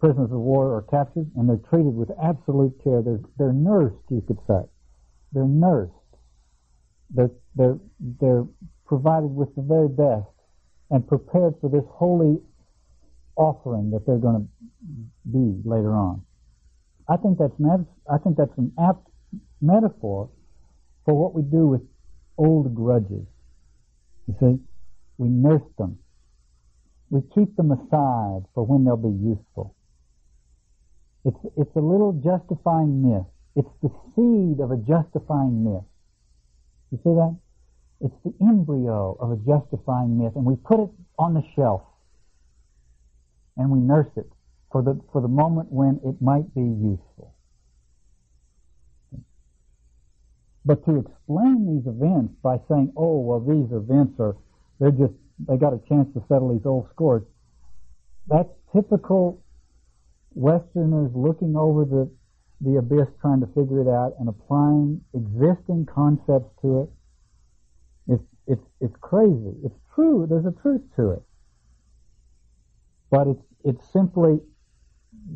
prisoners 0.00 0.32
of 0.32 0.38
war 0.38 0.74
are 0.74 0.82
captured 0.82 1.30
and 1.36 1.48
they're 1.48 1.62
treated 1.70 1.94
with 1.94 2.10
absolute 2.22 2.74
care. 2.82 3.00
They're, 3.00 3.22
they're 3.38 3.52
nursed, 3.52 4.02
you 4.10 4.22
could 4.26 4.38
say. 4.48 4.66
They're 5.32 5.46
nursed. 5.46 5.92
They're, 7.10 7.30
they're, 7.54 7.78
they're 8.20 8.44
provided 8.86 9.30
with 9.30 9.54
the 9.54 9.62
very 9.62 9.88
best 9.88 10.26
and 10.90 11.06
prepared 11.06 11.54
for 11.60 11.70
this 11.70 11.86
holy 11.94 12.42
offering 13.36 13.90
that 13.90 14.06
they're 14.06 14.18
going 14.18 14.42
to 14.42 15.30
be 15.30 15.68
later 15.68 15.92
on. 15.92 16.22
I 17.08 17.16
think 17.16 17.38
that's 17.38 17.52
I 18.10 18.18
think 18.18 18.36
that's 18.36 18.56
an 18.56 18.72
apt 18.80 19.08
metaphor 19.60 20.30
for 21.04 21.14
what 21.14 21.34
we 21.34 21.42
do 21.42 21.66
with 21.66 21.82
old 22.38 22.74
grudges. 22.74 23.26
You 24.26 24.34
see, 24.40 24.58
we 25.18 25.28
nurse 25.28 25.62
them. 25.78 25.98
We 27.10 27.20
keep 27.34 27.56
them 27.56 27.70
aside 27.70 28.44
for 28.54 28.64
when 28.64 28.84
they'll 28.84 28.96
be 28.96 29.08
useful. 29.08 29.74
It's, 31.24 31.36
it's 31.56 31.76
a 31.76 31.80
little 31.80 32.12
justifying 32.12 33.02
myth. 33.02 33.26
It's 33.56 33.68
the 33.82 33.90
seed 34.14 34.60
of 34.60 34.70
a 34.70 34.76
justifying 34.76 35.64
myth. 35.64 35.84
You 36.90 36.98
see 36.98 37.14
that? 37.14 37.36
It's 38.00 38.14
the 38.24 38.34
embryo 38.44 39.16
of 39.20 39.30
a 39.30 39.36
justifying 39.36 40.18
myth, 40.18 40.32
and 40.34 40.44
we 40.44 40.56
put 40.56 40.80
it 40.80 40.90
on 41.18 41.34
the 41.34 41.42
shelf, 41.54 41.82
and 43.56 43.70
we 43.70 43.78
nurse 43.78 44.10
it 44.16 44.30
for 44.72 44.82
the, 44.82 45.00
for 45.12 45.20
the 45.20 45.28
moment 45.28 45.70
when 45.70 46.00
it 46.04 46.20
might 46.20 46.52
be 46.54 46.62
useful. 46.62 47.34
But 50.64 50.84
to 50.86 50.98
explain 50.98 51.76
these 51.76 51.86
events 51.86 52.34
by 52.42 52.56
saying, 52.68 52.92
oh, 52.96 53.20
well, 53.20 53.40
these 53.40 53.70
events 53.70 54.18
are, 54.18 54.36
they're 54.80 54.90
just, 54.90 55.12
they 55.46 55.56
got 55.56 55.74
a 55.74 55.80
chance 55.88 56.08
to 56.14 56.24
settle 56.26 56.52
these 56.52 56.64
old 56.64 56.88
scores, 56.92 57.22
that's 58.26 58.48
typical 58.74 59.42
Westerners 60.34 61.12
looking 61.14 61.54
over 61.54 61.84
the, 61.84 62.10
the 62.62 62.78
abyss 62.78 63.08
trying 63.20 63.40
to 63.40 63.46
figure 63.48 63.80
it 63.82 63.88
out 63.88 64.14
and 64.18 64.28
applying 64.28 65.00
existing 65.14 65.86
concepts 65.86 66.50
to 66.62 66.82
it. 66.82 66.90
It's, 68.14 68.24
it's, 68.46 68.66
it's 68.80 68.96
crazy. 69.00 69.54
It's 69.64 69.78
true. 69.94 70.26
There's 70.28 70.46
a 70.46 70.62
truth 70.62 70.82
to 70.96 71.10
it. 71.10 71.22
But 73.14 73.28
it's, 73.28 73.46
it's 73.62 73.92
simply 73.92 74.40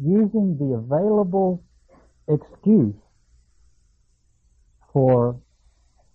using 0.02 0.58
the 0.58 0.74
available 0.82 1.62
excuse 2.26 2.96
for 4.92 5.38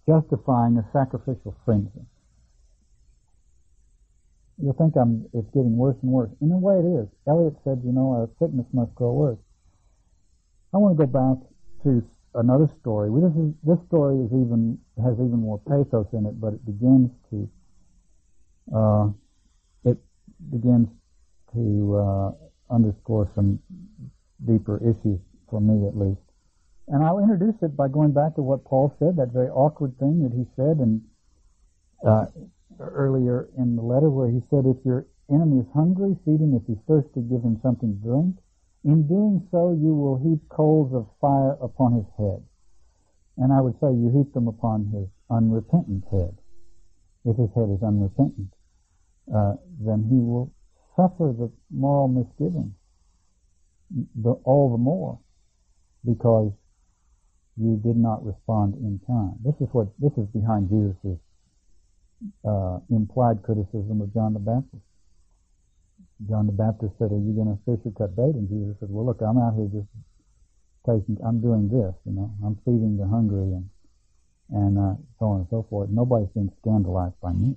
justifying 0.05 0.75
a 0.75 0.85
sacrificial 0.91 1.55
frenzy. 1.63 2.03
You'll 4.61 4.73
think 4.73 4.97
I'm, 4.97 5.25
it's 5.33 5.47
getting 5.51 5.77
worse 5.77 5.95
and 6.01 6.11
worse. 6.11 6.31
In 6.41 6.51
a 6.51 6.57
way 6.57 6.75
it 6.83 7.01
is. 7.01 7.07
Eliot 7.29 7.55
said, 7.63 7.79
you 7.85 7.93
know, 7.93 8.11
our 8.11 8.29
sickness 8.39 8.67
must 8.73 8.93
grow 8.95 9.13
worse. 9.13 9.39
I 10.73 10.77
want 10.79 10.97
to 10.97 11.05
go 11.05 11.07
back 11.07 11.47
to 11.85 12.03
another 12.35 12.67
story. 12.81 13.07
This, 13.07 13.31
is, 13.39 13.53
this 13.63 13.79
story 13.87 14.19
is 14.19 14.31
even, 14.33 14.79
has 15.01 15.13
even 15.13 15.39
more 15.39 15.59
pathos 15.59 16.07
in 16.11 16.25
it, 16.25 16.41
but 16.41 16.55
it 16.55 16.65
begins 16.65 17.09
to, 17.31 17.49
uh, 18.75 19.07
it 19.85 19.97
begins 20.51 20.89
to, 21.53 21.97
uh, 21.97 22.31
underscore 22.73 23.29
some 23.35 23.59
deeper 24.45 24.77
issues 24.77 25.19
for 25.49 25.61
me 25.61 25.87
at 25.87 25.97
least. 25.97 26.19
And 26.87 27.03
I'll 27.03 27.19
introduce 27.19 27.55
it 27.61 27.77
by 27.77 27.87
going 27.87 28.11
back 28.11 28.35
to 28.35 28.41
what 28.41 28.65
Paul 28.65 28.93
said, 28.99 29.15
that 29.17 29.31
very 29.31 29.49
awkward 29.49 29.97
thing 29.99 30.23
that 30.23 30.35
he 30.35 30.45
said 30.55 30.77
and 30.83 31.01
uh, 32.05 32.25
earlier 32.79 33.47
in 33.57 33.75
the 33.75 33.81
letter 33.81 34.09
where 34.09 34.29
he 34.29 34.41
said, 34.49 34.65
if 34.65 34.77
your 34.83 35.05
enemy 35.31 35.61
is 35.61 35.67
hungry, 35.73 36.17
feed 36.25 36.41
him. 36.41 36.53
If 36.53 36.67
he's 36.67 36.81
thirsty, 36.87 37.21
give 37.21 37.41
him 37.41 37.59
something 37.63 37.95
to 37.95 37.99
drink. 38.03 38.35
In 38.83 39.07
doing 39.07 39.47
so, 39.51 39.71
you 39.71 39.95
will 39.95 40.19
heap 40.19 40.43
coals 40.49 40.93
of 40.93 41.07
fire 41.21 41.55
upon 41.61 41.93
his 41.93 42.09
head. 42.17 42.43
And 43.37 43.53
I 43.53 43.61
would 43.61 43.79
say 43.79 43.87
you 43.87 44.11
heap 44.11 44.33
them 44.33 44.47
upon 44.47 44.91
his 44.91 45.07
unrepentant 45.29 46.03
head. 46.11 46.35
If 47.23 47.37
his 47.37 47.49
head 47.55 47.71
is 47.71 47.81
unrepentant, 47.81 48.51
uh, 49.33 49.55
then 49.79 50.03
he 50.11 50.19
will 50.19 50.51
suffer 50.95 51.33
the 51.37 51.51
moral 51.71 52.07
misgiving 52.07 52.73
the, 54.15 54.31
all 54.43 54.71
the 54.71 54.77
more 54.77 55.19
because 56.05 56.51
you 57.57 57.79
did 57.83 57.97
not 57.97 58.25
respond 58.25 58.73
in 58.75 58.99
time. 59.05 59.35
This 59.45 59.55
is 59.61 59.69
what 59.71 59.87
this 59.99 60.11
is 60.17 60.25
behind 60.33 60.69
Jesus' 60.69 61.19
uh, 62.47 62.79
implied 62.89 63.43
criticism 63.43 64.01
of 64.01 64.13
John 64.13 64.33
the 64.33 64.39
Baptist. 64.39 64.83
John 66.27 66.47
the 66.47 66.53
Baptist 66.55 66.93
said, 66.97 67.11
"Are 67.11 67.21
you 67.21 67.33
going 67.33 67.53
to 67.53 67.59
fish 67.65 67.85
or 67.85 67.93
cut 67.93 68.15
bait?" 68.15 68.33
And 68.33 68.49
Jesus 68.49 68.75
said, 68.79 68.89
"Well, 68.89 69.05
look, 69.05 69.21
I'm 69.21 69.37
out 69.37 69.53
here 69.53 69.69
just 69.69 69.91
taking. 70.85 71.17
I'm 71.23 71.41
doing 71.41 71.69
this. 71.69 71.93
You 72.05 72.13
know, 72.13 72.31
I'm 72.43 72.57
feeding 72.65 72.97
the 72.97 73.07
hungry 73.07 73.53
and 73.53 73.69
and 74.49 74.77
uh, 74.77 74.95
so 75.19 75.25
on 75.25 75.37
and 75.41 75.47
so 75.49 75.65
forth. 75.69 75.89
Nobody's 75.89 76.29
being 76.33 76.51
scandalized 76.61 77.19
by 77.21 77.33
me." 77.33 77.55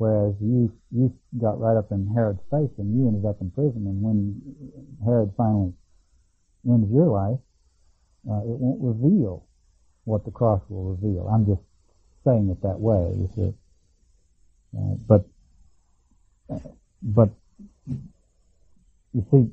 Whereas 0.00 0.32
you 0.40 0.72
you 0.90 1.12
got 1.38 1.60
right 1.60 1.76
up 1.76 1.92
in 1.92 2.08
Herod's 2.08 2.40
face 2.50 2.72
and 2.78 2.96
you 2.96 3.06
ended 3.06 3.26
up 3.28 3.36
in 3.42 3.50
prison. 3.50 3.84
And 3.84 4.00
when 4.00 4.40
Herod 5.04 5.34
finally 5.36 5.74
ends 6.66 6.90
your 6.90 7.08
life, 7.08 7.38
uh, 8.24 8.40
it 8.48 8.56
won't 8.56 8.80
reveal 8.80 9.44
what 10.04 10.24
the 10.24 10.30
cross 10.30 10.62
will 10.70 10.96
reveal. 10.96 11.28
I'm 11.28 11.44
just 11.44 11.60
saying 12.24 12.48
it 12.48 12.62
that 12.62 12.80
way. 12.80 13.12
You 13.12 13.28
see. 13.36 13.52
Uh, 14.72 14.96
but 15.06 15.28
but 17.02 17.28
you 19.12 19.26
see, 19.30 19.52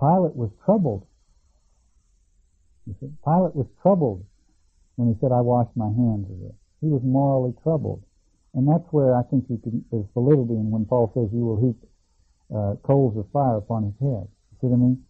Pilate 0.00 0.34
was 0.34 0.48
troubled. 0.64 1.04
You 2.86 2.94
see, 3.00 3.12
Pilate 3.22 3.54
was 3.54 3.66
troubled 3.82 4.24
when 4.96 5.12
he 5.12 5.20
said, 5.20 5.30
"I 5.30 5.42
wash 5.42 5.68
my 5.76 5.88
hands 5.88 6.24
of 6.30 6.40
this." 6.40 6.56
He 6.80 6.88
was 6.88 7.02
morally 7.04 7.52
troubled. 7.62 8.02
And 8.54 8.66
that's 8.66 8.86
where 8.90 9.14
I 9.14 9.22
think 9.28 9.44
you 9.48 9.58
can, 9.58 9.84
there's 9.92 10.08
validity 10.14 10.54
in 10.56 10.70
when 10.70 10.86
Paul 10.86 11.12
says 11.12 11.28
you 11.32 11.44
will 11.44 11.60
heap 11.60 11.78
uh, 12.54 12.80
coals 12.82 13.16
of 13.16 13.28
fire 13.30 13.56
upon 13.56 13.84
his 13.84 13.98
head. 14.00 14.24
You 14.24 14.54
see 14.60 14.66
what 14.72 14.76
I 14.76 14.80
mean? 14.80 15.04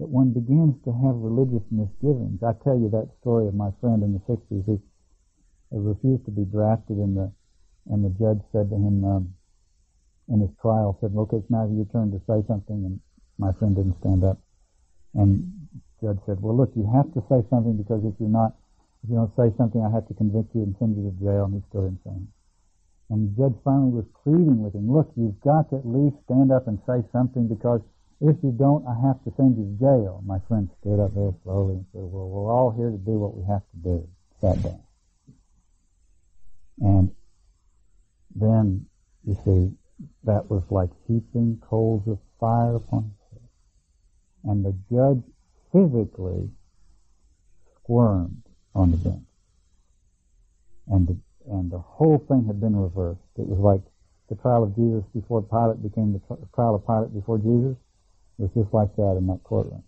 That 0.00 0.08
one 0.08 0.32
begins 0.32 0.78
to 0.86 0.90
have 0.94 1.18
religious 1.20 1.66
misgivings. 1.70 2.40
I 2.40 2.54
tell 2.64 2.78
you 2.78 2.88
that 2.94 3.10
story 3.20 3.48
of 3.48 3.54
my 3.54 3.70
friend 3.82 4.02
in 4.02 4.14
the 4.14 4.22
60s 4.24 4.64
who 4.64 4.80
refused 5.70 6.24
to 6.24 6.30
be 6.32 6.44
drafted 6.44 6.96
and 6.96 7.16
the, 7.16 7.28
and 7.90 8.04
the 8.04 8.14
judge 8.16 8.40
said 8.52 8.70
to 8.70 8.76
him, 8.76 9.04
um, 9.04 9.34
in 10.28 10.40
his 10.40 10.50
trial 10.60 10.96
said, 11.00 11.12
okay, 11.16 11.38
it's 11.38 11.50
now 11.50 11.68
your 11.68 11.88
turn 11.92 12.12
to 12.12 12.20
say 12.28 12.44
something 12.46 12.84
and 12.84 13.00
my 13.38 13.52
friend 13.58 13.76
didn't 13.76 13.98
stand 14.00 14.24
up. 14.24 14.38
And 15.14 15.50
the 16.00 16.08
judge 16.08 16.20
said, 16.26 16.40
well 16.40 16.56
look, 16.56 16.72
you 16.76 16.88
have 16.88 17.12
to 17.14 17.20
say 17.28 17.44
something 17.50 17.76
because 17.76 18.04
if 18.04 18.14
you're 18.20 18.32
not, 18.32 18.54
if 19.04 19.10
you 19.10 19.16
don't 19.16 19.34
say 19.36 19.54
something, 19.56 19.80
I 19.80 19.90
have 19.90 20.06
to 20.08 20.14
convict 20.14 20.54
you 20.54 20.62
and 20.62 20.74
send 20.78 20.96
you 20.96 21.10
to 21.10 21.14
jail. 21.20 21.44
And 21.46 21.54
he 21.54 21.62
still 21.68 21.84
didn't 21.84 22.00
say 22.04 22.10
anything. 22.10 22.37
And 23.10 23.28
the 23.28 23.42
judge 23.42 23.58
finally 23.64 23.90
was 23.90 24.04
pleading 24.22 24.62
with 24.62 24.74
him, 24.74 24.92
look, 24.92 25.10
you've 25.16 25.40
got 25.40 25.70
to 25.70 25.76
at 25.76 25.86
least 25.86 26.16
stand 26.24 26.52
up 26.52 26.68
and 26.68 26.78
say 26.86 27.02
something 27.10 27.48
because 27.48 27.80
if 28.20 28.36
you 28.42 28.50
don't, 28.50 28.84
I 28.86 28.94
have 29.06 29.22
to 29.24 29.32
send 29.36 29.56
you 29.56 29.64
to 29.64 29.78
jail. 29.78 30.22
My 30.26 30.40
friend 30.48 30.68
stood 30.80 31.00
up 31.00 31.12
very 31.12 31.32
slowly 31.44 31.74
and 31.74 31.86
said, 31.92 32.02
well, 32.02 32.28
we're 32.28 32.52
all 32.52 32.70
here 32.70 32.90
to 32.90 32.98
do 32.98 33.12
what 33.12 33.36
we 33.36 33.44
have 33.44 33.62
to 33.62 33.76
do. 33.82 34.08
Sat 34.40 34.62
down. 34.62 34.82
And 36.80 37.14
then, 38.34 38.86
you 39.24 39.36
see, 39.44 39.72
that 40.24 40.50
was 40.50 40.62
like 40.70 40.90
heaping 41.06 41.60
coals 41.68 42.06
of 42.06 42.18
fire 42.38 42.76
upon 42.76 43.04
his 43.04 43.40
head. 43.40 43.48
And 44.44 44.64
the 44.64 44.74
judge 44.90 45.22
physically 45.72 46.50
squirmed 47.76 48.42
on 48.74 48.90
the 48.90 48.96
bench. 48.96 49.24
And 50.88 51.06
the 51.06 51.16
and 51.50 51.70
the 51.70 51.78
whole 51.78 52.18
thing 52.28 52.44
had 52.46 52.60
been 52.60 52.76
reversed. 52.76 53.20
It 53.36 53.46
was 53.46 53.58
like 53.58 53.82
the 54.28 54.36
trial 54.36 54.64
of 54.64 54.74
Jesus 54.76 55.04
before 55.14 55.42
Pilate 55.42 55.82
became 55.82 56.12
the 56.12 56.20
trial 56.54 56.74
of 56.74 56.86
Pilate 56.86 57.14
before 57.14 57.38
Jesus. 57.38 57.76
It 58.38 58.42
was 58.42 58.50
just 58.54 58.72
like 58.74 58.94
that 58.96 59.16
in 59.18 59.26
that 59.28 59.42
courtroom. 59.44 59.82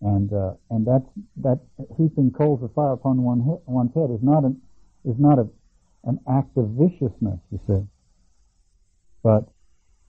And 0.00 0.32
uh, 0.32 0.54
and 0.70 0.86
that 0.86 1.04
that 1.42 1.58
heaping 1.96 2.30
coals 2.30 2.62
of 2.62 2.72
fire 2.74 2.92
upon 2.92 3.22
one 3.22 3.40
he- 3.40 3.62
one's 3.66 3.92
head 3.94 4.10
is 4.10 4.22
not 4.22 4.44
an 4.44 4.60
is 5.04 5.16
not 5.18 5.38
a 5.38 5.48
an 6.04 6.20
act 6.30 6.56
of 6.56 6.68
viciousness, 6.78 7.40
you 7.50 7.60
see, 7.66 7.82
but 9.22 9.48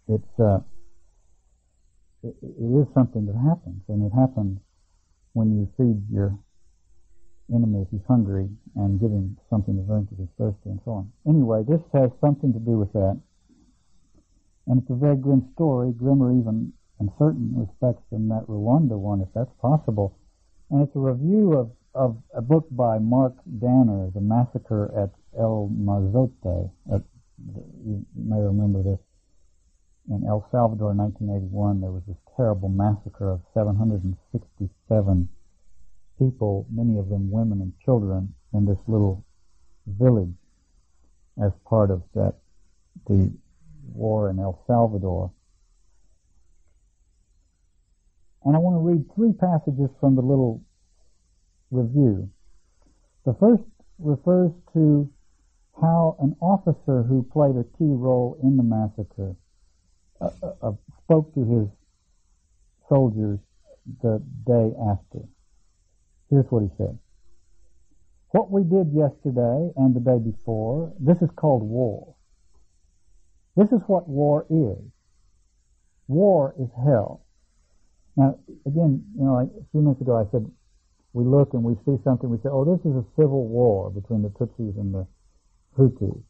it's 0.08 0.40
uh, 0.40 0.60
it, 2.24 2.36
it 2.42 2.70
is 2.82 2.88
something 2.94 3.26
that 3.26 3.36
happens, 3.36 3.82
and 3.88 4.06
it 4.06 4.14
happens 4.16 4.60
when 5.34 5.58
you 5.58 5.68
feed 5.78 6.02
your 6.14 6.38
enemy 7.54 7.82
if 7.82 7.88
he's 7.92 8.06
hungry 8.08 8.50
and 8.76 9.00
give 9.00 9.12
him 9.12 9.38
something 9.50 9.76
to 9.76 9.84
drink 9.84 10.10
if 10.12 10.18
he's 10.18 10.34
thirsty 10.38 10.70
and 10.70 10.80
so 10.86 10.92
on. 10.92 11.12
Anyway, 11.28 11.64
this 11.68 11.82
has 11.94 12.10
something 12.22 12.54
to 12.54 12.60
do 12.60 12.78
with 12.78 12.92
that. 12.94 13.20
And 14.68 14.82
it's 14.82 14.90
a 14.92 14.96
very 14.96 15.16
grim 15.16 15.50
story, 15.54 15.92
grimmer 15.92 16.32
even 16.32 16.74
in 17.00 17.12
certain 17.18 17.54
respects 17.56 18.04
than 18.12 18.28
that 18.30 18.46
Rwanda 18.48 18.98
one, 18.98 19.22
if 19.22 19.30
that's 19.34 19.54
possible. 19.62 20.18
And 20.70 20.86
it's 20.86 20.96
a 20.96 21.00
review 21.00 21.54
of, 21.54 21.72
of 21.96 22.18
a 22.36 22.42
book 22.42 22.68
by 22.72 23.00
Mark 23.00 23.34
Danner, 23.60 24.12
The 24.14 24.22
Massacre 24.22 24.92
at 24.96 25.10
El 25.38 25.72
Mozote. 25.74 26.70
At, 26.94 27.02
you 27.86 28.06
may 28.16 28.40
remember 28.40 28.84
this. 28.84 29.00
In 30.10 30.26
El 30.28 30.46
Salvador 30.52 30.92
in 30.92 30.98
1981, 30.98 31.82
there 31.82 31.92
was 31.92 32.04
this 32.08 32.18
terrible 32.36 32.70
massacre 32.70 33.30
of 33.32 33.42
767 33.54 35.30
people, 36.20 36.68
many 36.70 37.00
of 37.00 37.10
them 37.10 37.32
women 37.32 37.62
and 37.62 37.74
children, 37.84 38.34
in 38.54 38.66
this 38.66 38.78
little 38.88 39.24
village 39.88 40.34
as 41.44 41.52
part 41.66 41.90
of 41.90 42.04
that 42.14 42.36
the 43.08 43.32
war 43.94 44.30
in 44.30 44.40
El 44.40 44.62
Salvador. 44.68 45.32
And 48.46 48.56
I 48.56 48.60
want 48.60 48.76
to 48.76 48.80
read 48.80 49.06
three 49.16 49.34
passages 49.34 49.90
from 50.00 50.16
the 50.16 50.22
little 50.22 50.62
review. 51.72 52.30
The 53.26 53.36
first 53.40 53.64
refers 54.00 54.52
to 54.74 55.10
how 55.80 56.18
an 56.20 56.36
officer 56.42 57.04
who 57.04 57.24
played 57.32 57.56
a 57.56 57.64
key 57.78 57.92
role 57.92 58.38
in 58.44 58.58
the 58.58 58.64
massacre 58.64 59.36
uh, 60.22 60.30
uh, 60.44 60.52
uh, 60.62 60.72
spoke 61.04 61.34
to 61.36 61.46
his 61.46 61.68
soldiers 62.90 63.40
the 64.02 64.22
day 64.46 64.72
after. 64.90 65.26
Here's 66.30 66.46
what 66.50 66.64
he 66.64 66.70
said. 66.78 66.98
What 68.32 68.52
we 68.52 68.64
did 68.64 68.94
yesterday 68.94 69.72
and 69.76 69.96
the 69.96 70.00
day 70.00 70.20
before, 70.20 70.94
this 71.00 71.18
is 71.22 71.30
called 71.36 71.64
war. 71.64 72.16
This 73.56 73.70
is 73.72 73.82
what 73.88 74.08
war 74.08 74.46
is. 74.50 74.78
War 76.08 76.54
is 76.60 76.70
hell. 76.86 77.26
Now, 78.16 78.38
again, 78.66 79.04
you 79.18 79.26
know, 79.26 79.34
like 79.34 79.50
a 79.50 79.66
few 79.72 79.82
minutes 79.82 80.02
ago 80.02 80.16
I 80.16 80.30
said, 80.32 80.46
we 81.14 81.26
look 81.26 81.54
and 81.54 81.64
we 81.64 81.74
see 81.86 81.98
something, 82.04 82.30
we 82.30 82.38
say, 82.38 82.50
oh, 82.52 82.66
this 82.66 82.86
is 82.86 82.96
a 82.96 83.06
civil 83.18 83.48
war 83.48 83.90
between 83.90 84.22
the 84.22 84.30
Tutsis 84.30 84.78
and 84.78 84.94
the 84.94 85.08
Hutus. 85.78 86.22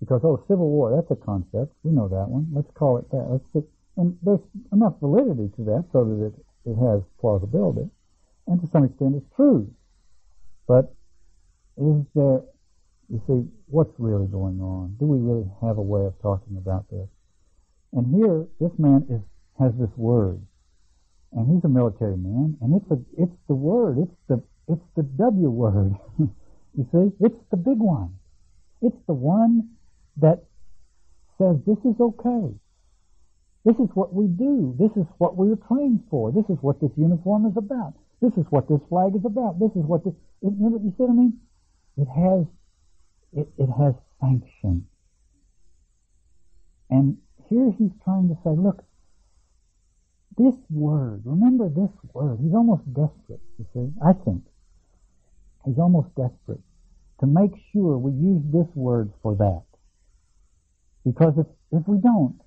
Because, 0.00 0.20
oh, 0.24 0.44
civil 0.48 0.68
war, 0.68 0.94
that's 0.94 1.10
a 1.10 1.24
concept. 1.24 1.72
We 1.82 1.92
know 1.92 2.08
that 2.08 2.28
one. 2.28 2.48
Let's 2.52 2.70
call 2.74 2.98
it 2.98 3.08
that. 3.10 3.40
Let's 3.54 3.66
and 3.96 4.16
there's 4.22 4.40
enough 4.72 4.94
validity 5.00 5.48
to 5.56 5.64
that 5.64 5.84
so 5.92 6.04
that 6.04 6.26
it, 6.26 6.34
it 6.64 6.76
has 6.76 7.02
plausibility. 7.20 7.88
And 8.46 8.60
to 8.60 8.68
some 8.72 8.84
extent 8.84 9.14
it's 9.16 9.36
true. 9.36 9.70
But 10.66 10.94
is 11.76 12.04
there, 12.14 12.42
you 13.08 13.22
see, 13.26 13.48
what's 13.66 13.92
really 13.98 14.26
going 14.26 14.60
on? 14.60 14.96
Do 14.98 15.06
we 15.06 15.18
really 15.18 15.48
have 15.62 15.78
a 15.78 15.82
way 15.82 16.04
of 16.06 16.14
talking 16.20 16.56
about 16.56 16.88
this? 16.90 17.08
And 17.92 18.14
here, 18.14 18.46
this 18.60 18.72
man 18.78 19.06
is, 19.10 19.20
has 19.60 19.72
this 19.78 19.90
word. 19.96 20.40
And 21.32 21.48
he's 21.48 21.64
a 21.64 21.68
military 21.68 22.16
man, 22.16 22.58
and 22.60 22.76
it's 22.76 22.90
a, 22.90 22.98
it's 23.16 23.36
the 23.48 23.54
word, 23.54 23.96
it's 23.98 24.16
the, 24.28 24.42
it's 24.68 24.84
the 24.96 25.02
W 25.02 25.48
word. 25.48 25.94
you 26.18 26.86
see, 26.92 27.10
it's 27.24 27.40
the 27.50 27.56
big 27.56 27.78
one. 27.78 28.14
It's 28.82 28.96
the 29.06 29.14
one 29.14 29.70
that 30.20 30.44
says 31.38 31.56
this 31.66 31.78
is 31.84 31.96
okay. 32.00 32.52
This 33.64 33.76
is 33.76 33.88
what 33.94 34.12
we 34.12 34.26
do. 34.26 34.74
This 34.78 34.90
is 34.96 35.06
what 35.18 35.36
we 35.36 35.48
were 35.48 35.60
trained 35.68 36.02
for. 36.10 36.32
This 36.32 36.44
is 36.50 36.58
what 36.60 36.80
this 36.80 36.90
uniform 36.96 37.46
is 37.46 37.56
about. 37.56 37.94
This 38.22 38.32
is 38.34 38.46
what 38.50 38.68
this 38.68 38.78
flag 38.88 39.16
is 39.16 39.24
about. 39.24 39.58
This 39.58 39.72
is 39.72 39.82
what 39.84 40.04
this, 40.04 40.14
you, 40.42 40.54
you 40.78 40.94
see 40.96 41.02
what 41.02 41.10
I 41.10 41.14
mean? 41.14 41.40
It 41.98 42.06
has, 42.06 42.46
it, 43.34 43.48
it 43.58 43.66
has 43.66 43.94
sanction. 44.20 44.86
And 46.88 47.18
here 47.50 47.72
he's 47.76 47.90
trying 48.04 48.28
to 48.28 48.36
say, 48.44 48.50
look, 48.54 48.84
this 50.38 50.54
word, 50.70 51.22
remember 51.24 51.68
this 51.68 51.90
word, 52.14 52.38
he's 52.40 52.54
almost 52.54 52.86
desperate, 52.94 53.42
you 53.58 53.66
see, 53.74 53.90
I 54.00 54.12
think. 54.12 54.44
He's 55.64 55.78
almost 55.78 56.14
desperate 56.14 56.62
to 57.20 57.26
make 57.26 57.52
sure 57.72 57.98
we 57.98 58.12
use 58.12 58.42
this 58.52 58.68
word 58.76 59.12
for 59.20 59.34
that. 59.34 59.64
Because 61.04 61.34
if, 61.38 61.46
if 61.72 61.88
we 61.88 61.98
don't, 61.98 62.40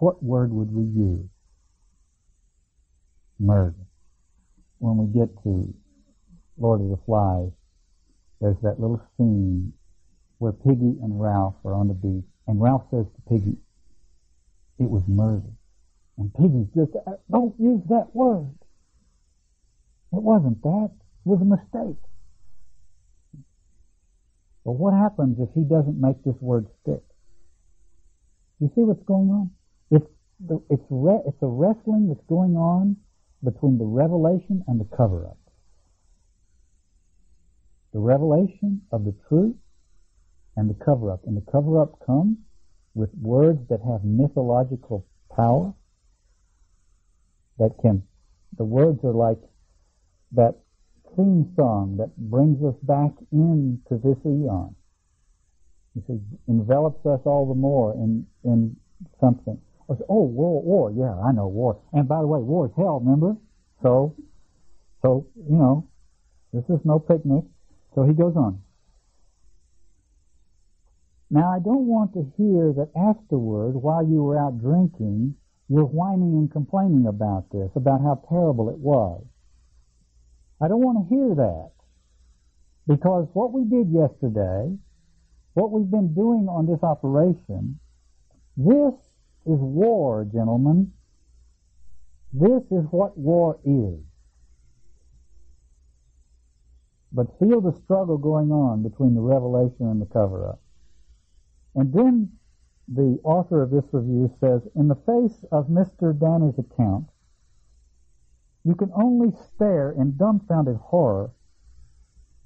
what 0.00 0.22
word 0.22 0.52
would 0.52 0.72
we 0.72 0.84
use? 0.84 1.28
Murder. 3.38 3.76
When 4.82 4.96
we 4.96 5.06
get 5.14 5.30
to 5.44 5.72
Lord 6.58 6.80
of 6.80 6.88
the 6.88 6.98
Flies, 7.06 7.52
there's 8.40 8.58
that 8.64 8.80
little 8.80 9.00
scene 9.16 9.72
where 10.38 10.50
Piggy 10.50 10.98
and 11.00 11.20
Ralph 11.20 11.54
are 11.64 11.72
on 11.72 11.86
the 11.86 11.94
beach, 11.94 12.26
and 12.48 12.60
Ralph 12.60 12.82
says 12.90 13.06
to 13.06 13.22
Piggy, 13.30 13.58
it 14.80 14.90
was 14.90 15.04
murder. 15.06 15.52
And 16.18 16.34
Piggy 16.34 16.66
just, 16.74 16.90
uh, 17.06 17.12
don't 17.30 17.54
use 17.60 17.80
that 17.90 18.08
word. 18.12 18.50
It 20.12 20.20
wasn't 20.20 20.60
that. 20.62 20.90
It 20.90 21.28
was 21.28 21.40
a 21.40 21.44
mistake. 21.44 22.02
But 24.64 24.72
what 24.72 24.94
happens 24.94 25.38
if 25.38 25.48
he 25.54 25.62
doesn't 25.62 26.00
make 26.00 26.24
this 26.24 26.34
word 26.40 26.66
stick? 26.82 27.04
You 28.58 28.66
see 28.74 28.82
what's 28.82 29.04
going 29.04 29.30
on? 29.30 29.52
It's 29.92 30.10
the, 30.44 30.60
it's 30.70 30.82
re, 30.90 31.20
it's 31.24 31.40
a 31.40 31.46
wrestling 31.46 32.08
that's 32.08 32.26
going 32.26 32.56
on 32.56 32.96
between 33.44 33.78
the 33.78 33.84
revelation 33.84 34.62
and 34.68 34.80
the 34.80 34.96
cover-up 34.96 35.36
the 37.92 38.00
revelation 38.00 38.80
of 38.90 39.04
the 39.04 39.14
truth 39.28 39.54
and 40.56 40.68
the 40.68 40.84
cover-up. 40.84 41.20
And 41.26 41.36
the 41.36 41.52
cover-up 41.52 42.04
comes 42.04 42.38
with 42.94 43.10
words 43.20 43.60
that 43.68 43.80
have 43.80 44.04
mythological 44.04 45.06
power 45.34 45.72
that 47.58 47.70
can, 47.80 48.02
the 48.56 48.64
words 48.64 48.98
are 49.04 49.12
like 49.12 49.38
that 50.32 50.54
theme 51.16 51.52
song 51.56 51.96
that 51.98 52.16
brings 52.16 52.62
us 52.64 52.74
back 52.82 53.12
into 53.30 53.98
this 54.02 54.16
eon. 54.24 54.74
You 55.94 56.02
see, 56.06 56.20
envelops 56.48 57.04
us 57.04 57.20
all 57.26 57.46
the 57.46 57.54
more 57.54 57.92
in, 57.92 58.26
in 58.44 58.76
something. 59.20 59.60
Oh, 60.08 60.22
war, 60.24 60.62
war, 60.62 60.90
yeah, 60.90 61.14
I 61.26 61.32
know 61.32 61.48
war. 61.48 61.80
And 61.92 62.08
by 62.08 62.20
the 62.20 62.26
way, 62.26 62.40
war 62.40 62.66
is 62.66 62.72
hell, 62.76 63.00
remember? 63.00 63.36
So, 63.82 64.14
so, 65.02 65.26
you 65.36 65.56
know, 65.56 65.88
this 66.52 66.64
is 66.68 66.80
no 66.84 66.98
picnic. 66.98 67.44
So 67.94 68.04
he 68.04 68.14
goes 68.14 68.36
on. 68.36 68.62
Now 71.30 71.50
I 71.50 71.60
don't 71.60 71.86
want 71.86 72.12
to 72.12 72.30
hear 72.36 72.72
that 72.74 72.90
afterward, 72.94 73.72
while 73.72 74.06
you 74.06 74.22
were 74.22 74.38
out 74.38 74.60
drinking, 74.60 75.34
you're 75.68 75.84
whining 75.84 76.34
and 76.34 76.52
complaining 76.52 77.06
about 77.06 77.50
this, 77.50 77.70
about 77.74 78.02
how 78.02 78.22
terrible 78.28 78.68
it 78.68 78.78
was. 78.78 79.24
I 80.60 80.68
don't 80.68 80.84
want 80.84 81.08
to 81.08 81.14
hear 81.14 81.34
that. 81.34 81.70
Because 82.86 83.28
what 83.32 83.52
we 83.52 83.64
did 83.64 83.90
yesterday, 83.90 84.76
what 85.54 85.70
we've 85.70 85.90
been 85.90 86.14
doing 86.14 86.48
on 86.48 86.66
this 86.66 86.82
operation, 86.82 87.78
this 88.56 88.94
is 89.46 89.58
war, 89.58 90.24
gentlemen. 90.24 90.92
This 92.32 92.62
is 92.70 92.84
what 92.90 93.16
war 93.16 93.58
is 93.64 94.00
but 97.12 97.38
feel 97.38 97.60
the 97.60 97.78
struggle 97.84 98.16
going 98.16 98.50
on 98.50 98.82
between 98.82 99.14
the 99.14 99.20
revelation 99.20 99.86
and 99.86 100.00
the 100.00 100.06
cover-up. 100.06 100.60
And 101.74 101.92
then 101.92 102.30
the 102.88 103.18
author 103.22 103.62
of 103.62 103.70
this 103.70 103.84
review 103.92 104.32
says, 104.40 104.62
in 104.74 104.88
the 104.88 104.96
face 105.06 105.44
of 105.52 105.68
Mr. 105.68 106.18
Danner's 106.18 106.58
account, 106.58 107.06
you 108.64 108.74
can 108.74 108.90
only 108.94 109.32
stare 109.54 109.92
in 109.92 110.16
dumbfounded 110.16 110.76
horror. 110.76 111.30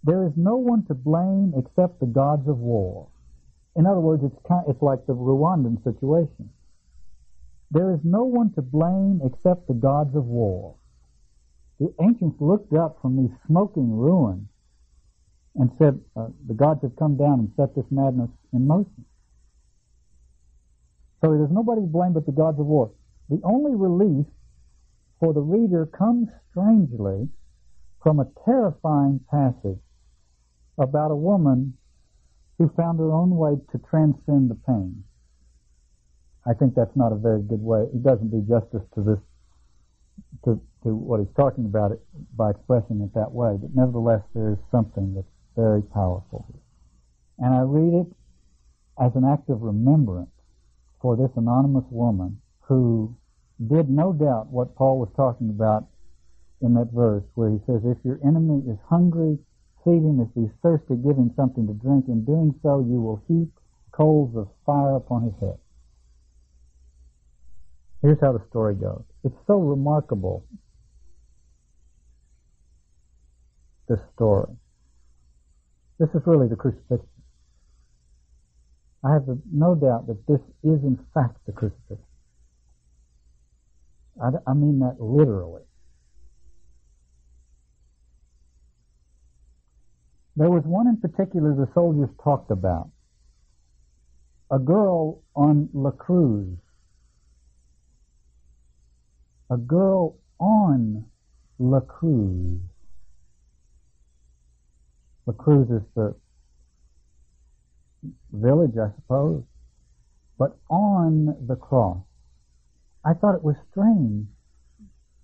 There 0.02 0.26
is 0.26 0.32
no 0.36 0.56
one 0.56 0.84
to 0.86 0.94
blame 0.94 1.52
except 1.56 2.00
the 2.00 2.06
gods 2.06 2.48
of 2.48 2.58
war. 2.58 3.08
In 3.76 3.86
other 3.86 4.00
words, 4.00 4.24
it's, 4.24 4.38
kind, 4.48 4.64
it's 4.68 4.82
like 4.82 5.06
the 5.06 5.14
Rwandan 5.14 5.82
situation. 5.84 6.50
There 7.70 7.92
is 7.92 8.00
no 8.04 8.24
one 8.24 8.52
to 8.54 8.62
blame 8.62 9.20
except 9.24 9.66
the 9.66 9.74
gods 9.74 10.14
of 10.14 10.24
war. 10.24 10.76
The 11.78 11.92
ancients 12.00 12.40
looked 12.40 12.72
up 12.72 12.98
from 13.02 13.16
these 13.16 13.36
smoking 13.46 13.96
ruins 13.96 14.48
and 15.56 15.70
said, 15.78 16.00
uh, 16.16 16.28
the 16.46 16.54
gods 16.54 16.82
have 16.82 16.96
come 16.96 17.16
down 17.16 17.40
and 17.40 17.52
set 17.56 17.74
this 17.74 17.84
madness 17.90 18.30
in 18.52 18.66
motion. 18.66 19.04
So 21.24 21.32
there's 21.32 21.50
nobody 21.50 21.80
to 21.80 21.86
blame 21.86 22.12
but 22.12 22.26
the 22.26 22.32
gods 22.32 22.60
of 22.60 22.66
war. 22.66 22.92
The 23.28 23.40
only 23.42 23.74
relief 23.74 24.26
for 25.18 25.32
the 25.32 25.40
reader 25.40 25.86
comes 25.86 26.28
strangely 26.50 27.28
from 28.02 28.20
a 28.20 28.28
terrifying 28.44 29.20
passage 29.30 29.80
about 30.78 31.10
a 31.10 31.16
woman 31.16 31.76
who 32.58 32.68
found 32.76 32.98
her 32.98 33.12
own 33.12 33.30
way 33.36 33.56
to 33.72 33.78
transcend 33.90 34.50
the 34.50 34.54
pain. 34.54 35.04
I 36.48 36.54
think 36.54 36.74
that's 36.74 36.94
not 36.94 37.12
a 37.12 37.16
very 37.16 37.42
good 37.42 37.62
way. 37.62 37.82
It 37.92 38.02
doesn't 38.02 38.30
do 38.30 38.40
justice 38.48 38.86
to 38.94 39.02
this, 39.02 39.18
to, 40.44 40.60
to 40.84 40.94
what 40.94 41.20
he's 41.20 41.34
talking 41.36 41.64
about 41.64 41.92
it 41.92 42.00
by 42.36 42.50
expressing 42.50 43.00
it 43.02 43.12
that 43.14 43.32
way. 43.32 43.58
But 43.60 43.74
nevertheless, 43.74 44.22
there 44.34 44.52
is 44.52 44.58
something 44.70 45.14
that's 45.14 45.26
very 45.56 45.82
powerful. 45.82 46.46
And 47.38 47.52
I 47.52 47.62
read 47.62 48.06
it 48.06 48.08
as 49.02 49.12
an 49.14 49.24
act 49.24 49.50
of 49.50 49.62
remembrance 49.62 50.30
for 51.02 51.16
this 51.16 51.30
anonymous 51.36 51.84
woman 51.90 52.40
who 52.60 53.14
did 53.68 53.90
no 53.90 54.12
doubt 54.12 54.48
what 54.48 54.74
Paul 54.76 54.98
was 54.98 55.10
talking 55.16 55.50
about 55.50 55.86
in 56.62 56.74
that 56.74 56.90
verse 56.92 57.24
where 57.34 57.50
he 57.50 57.58
says, 57.66 57.82
if 57.84 57.98
your 58.04 58.18
enemy 58.24 58.62
is 58.70 58.78
hungry, 58.88 59.38
feed 59.84 60.02
him. 60.02 60.20
If 60.20 60.28
he's 60.34 60.52
thirsty, 60.62 60.96
give 60.96 61.16
him 61.16 61.32
something 61.36 61.66
to 61.66 61.74
drink. 61.74 62.06
In 62.08 62.24
doing 62.24 62.54
so, 62.62 62.80
you 62.80 63.00
will 63.00 63.22
heap 63.28 63.52
coals 63.92 64.36
of 64.36 64.48
fire 64.64 64.96
upon 64.96 65.24
his 65.24 65.34
head. 65.40 65.58
Here's 68.02 68.20
how 68.20 68.32
the 68.32 68.42
story 68.50 68.74
goes. 68.74 69.02
It's 69.24 69.34
so 69.46 69.58
remarkable, 69.58 70.44
this 73.88 73.98
story. 74.14 74.52
This 75.98 76.08
is 76.10 76.22
really 76.26 76.48
the 76.48 76.56
crucifixion. 76.56 77.08
I 79.02 79.12
have 79.12 79.24
no 79.52 79.74
doubt 79.74 80.06
that 80.08 80.26
this 80.26 80.40
is 80.62 80.82
in 80.82 80.98
fact 81.14 81.38
the 81.46 81.52
crucifixion. 81.52 82.04
I, 84.22 84.30
I 84.46 84.54
mean 84.54 84.80
that 84.80 85.00
literally. 85.00 85.62
There 90.36 90.50
was 90.50 90.64
one 90.64 90.86
in 90.86 90.98
particular 90.98 91.54
the 91.54 91.68
soldiers 91.72 92.10
talked 92.22 92.50
about. 92.50 92.90
A 94.50 94.58
girl 94.58 95.22
on 95.34 95.70
La 95.72 95.90
Cruz. 95.90 96.58
A 99.48 99.56
girl 99.56 100.16
on 100.40 101.04
La 101.58 101.80
Cruz. 101.80 102.58
La 105.26 105.32
Cruz 105.34 105.70
is 105.70 105.82
the 105.94 106.16
village, 108.32 108.76
I 108.76 108.90
suppose, 108.96 109.44
but 110.36 110.58
on 110.68 111.36
the 111.46 111.54
cross. 111.56 111.98
I 113.04 113.14
thought 113.14 113.36
it 113.36 113.44
was 113.44 113.56
strange 113.70 114.26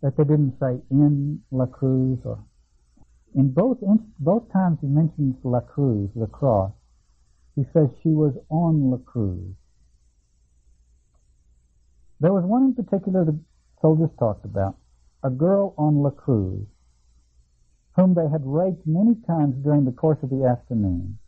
that 0.02 0.16
they 0.16 0.24
didn't 0.24 0.54
say 0.60 0.80
in 0.90 1.42
La 1.50 1.66
Cruz 1.66 2.18
or 2.24 2.38
in 3.34 3.50
both 3.50 3.78
both 4.20 4.52
times 4.52 4.78
he 4.80 4.86
mentions 4.86 5.34
La 5.42 5.60
Cruz, 5.60 6.10
the 6.14 6.26
cross. 6.26 6.70
He 7.56 7.64
says 7.72 7.88
she 8.02 8.10
was 8.10 8.34
on 8.50 8.90
La 8.90 8.98
Cruz. 8.98 9.54
There 12.20 12.32
was 12.32 12.44
one 12.44 12.66
in 12.66 12.74
particular 12.74 13.24
soldiers 13.82 14.10
talked 14.18 14.44
about, 14.44 14.76
a 15.22 15.28
girl 15.28 15.74
on 15.76 15.96
La 16.02 16.10
Cruz, 16.10 16.66
whom 17.96 18.14
they 18.14 18.28
had 18.28 18.46
raped 18.46 18.86
many 18.86 19.14
times 19.26 19.54
during 19.62 19.84
the 19.84 19.92
course 19.92 20.18
of 20.22 20.30
the 20.30 20.44
afternoon. 20.44 21.18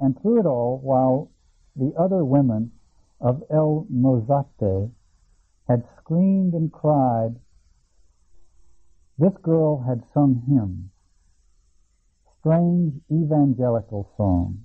And 0.00 0.20
through 0.20 0.40
it 0.40 0.46
all, 0.46 0.78
while 0.82 1.30
the 1.76 1.94
other 1.96 2.24
women 2.24 2.72
of 3.20 3.44
El 3.50 3.86
Mozote 3.92 4.90
had 5.68 5.84
screamed 5.98 6.54
and 6.54 6.72
cried, 6.72 7.36
this 9.18 9.36
girl 9.42 9.82
had 9.86 10.02
sung 10.14 10.42
hymns, 10.48 10.90
strange 12.40 12.94
evangelical 13.10 14.10
songs. 14.16 14.58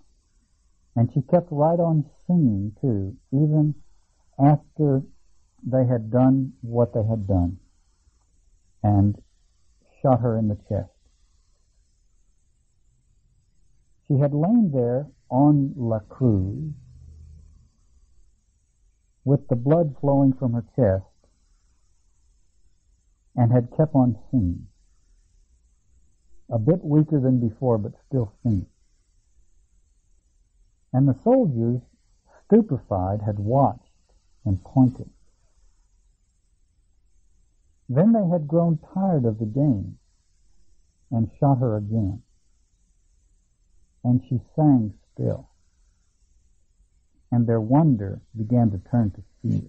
And 0.95 1.11
she 1.11 1.21
kept 1.21 1.47
right 1.51 1.79
on 1.79 2.05
singing 2.27 2.75
too, 2.79 3.17
even 3.31 3.73
after 4.39 5.01
they 5.65 5.85
had 5.85 6.11
done 6.11 6.53
what 6.61 6.93
they 6.93 7.03
had 7.03 7.27
done 7.27 7.57
and 8.83 9.21
shot 10.01 10.19
her 10.19 10.37
in 10.37 10.47
the 10.47 10.57
chest. 10.69 10.89
She 14.07 14.19
had 14.19 14.33
lain 14.33 14.71
there 14.73 15.07
on 15.29 15.73
La 15.77 15.99
Cruz 15.99 16.73
with 19.23 19.47
the 19.47 19.55
blood 19.55 19.95
flowing 20.01 20.33
from 20.33 20.53
her 20.53 20.65
chest 20.75 21.05
and 23.35 23.51
had 23.51 23.75
kept 23.75 23.95
on 23.95 24.17
singing. 24.29 24.67
A 26.51 26.59
bit 26.59 26.83
weaker 26.83 27.19
than 27.19 27.39
before, 27.39 27.77
but 27.77 27.93
still 28.07 28.33
singing. 28.43 28.67
And 30.91 31.07
the 31.07 31.17
soldiers, 31.23 31.81
stupefied, 32.45 33.21
had 33.25 33.39
watched 33.39 33.79
and 34.45 34.63
pointed. 34.63 35.09
Then 37.89 38.13
they 38.13 38.27
had 38.27 38.47
grown 38.47 38.79
tired 38.93 39.25
of 39.25 39.39
the 39.39 39.45
game 39.45 39.97
and 41.11 41.29
shot 41.39 41.59
her 41.59 41.77
again. 41.77 42.23
And 44.03 44.21
she 44.27 44.41
sang 44.55 44.93
still 45.13 45.49
and 47.33 47.47
their 47.47 47.59
wonder 47.59 48.21
began 48.37 48.69
to 48.69 48.77
turn 48.77 49.09
to 49.09 49.23
fear. 49.41 49.67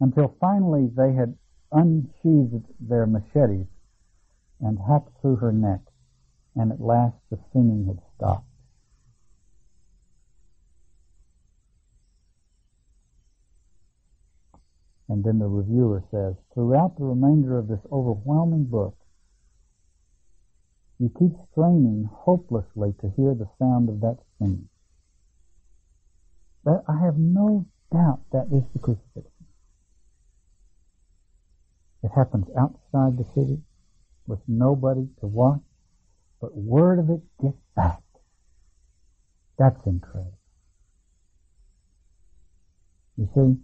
Until 0.00 0.34
finally 0.40 0.88
they 0.88 1.12
had 1.12 1.38
unsheathed 1.70 2.66
their 2.80 3.06
machetes 3.06 3.68
and 4.58 4.76
hacked 4.76 5.16
through 5.20 5.36
her 5.36 5.52
neck, 5.52 5.80
and 6.56 6.72
at 6.72 6.80
last 6.80 7.14
the 7.30 7.38
singing 7.52 7.86
had 7.86 8.00
stopped. 8.16 8.47
And 15.08 15.24
then 15.24 15.38
the 15.38 15.46
reviewer 15.46 16.02
says, 16.10 16.34
throughout 16.52 16.98
the 16.98 17.04
remainder 17.04 17.58
of 17.58 17.68
this 17.68 17.80
overwhelming 17.90 18.64
book, 18.64 18.94
you 20.98 21.10
keep 21.18 21.32
straining 21.50 22.08
hopelessly 22.12 22.94
to 23.00 23.10
hear 23.16 23.34
the 23.34 23.48
sound 23.58 23.88
of 23.88 24.00
that 24.00 24.18
singing. 24.38 24.68
But 26.64 26.84
I 26.88 26.98
have 27.04 27.16
no 27.16 27.66
doubt 27.92 28.20
that 28.32 28.48
is 28.52 28.64
the 28.72 28.80
crucifixion. 28.80 29.46
It 32.02 32.10
happens 32.14 32.46
outside 32.56 33.16
the 33.16 33.26
city 33.34 33.62
with 34.26 34.40
nobody 34.46 35.08
to 35.20 35.26
watch, 35.26 35.62
but 36.40 36.54
word 36.56 36.98
of 36.98 37.10
it 37.10 37.22
gets 37.40 37.56
back. 37.74 38.02
That's 39.58 39.86
incredible. 39.86 40.38
You 43.16 43.28
see, 43.34 43.56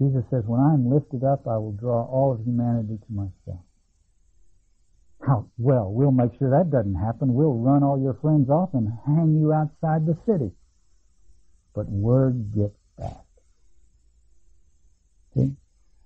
Jesus 0.00 0.24
says, 0.30 0.44
when 0.46 0.60
I 0.60 0.72
am 0.72 0.90
lifted 0.90 1.22
up, 1.22 1.46
I 1.46 1.58
will 1.58 1.72
draw 1.72 2.04
all 2.04 2.32
of 2.32 2.40
humanity 2.44 2.96
to 2.96 3.12
myself. 3.12 3.64
How, 5.20 5.46
well, 5.58 5.92
we'll 5.92 6.10
make 6.10 6.32
sure 6.38 6.50
that 6.50 6.70
doesn't 6.70 6.94
happen. 6.94 7.34
We'll 7.34 7.54
run 7.54 7.82
all 7.82 8.00
your 8.00 8.14
friends 8.14 8.48
off 8.48 8.70
and 8.72 8.88
hang 9.06 9.38
you 9.38 9.52
outside 9.52 10.06
the 10.06 10.16
city 10.24 10.52
but 11.74 11.88
word 11.88 12.52
gets 12.54 12.76
back. 12.98 13.24
See? 15.34 15.54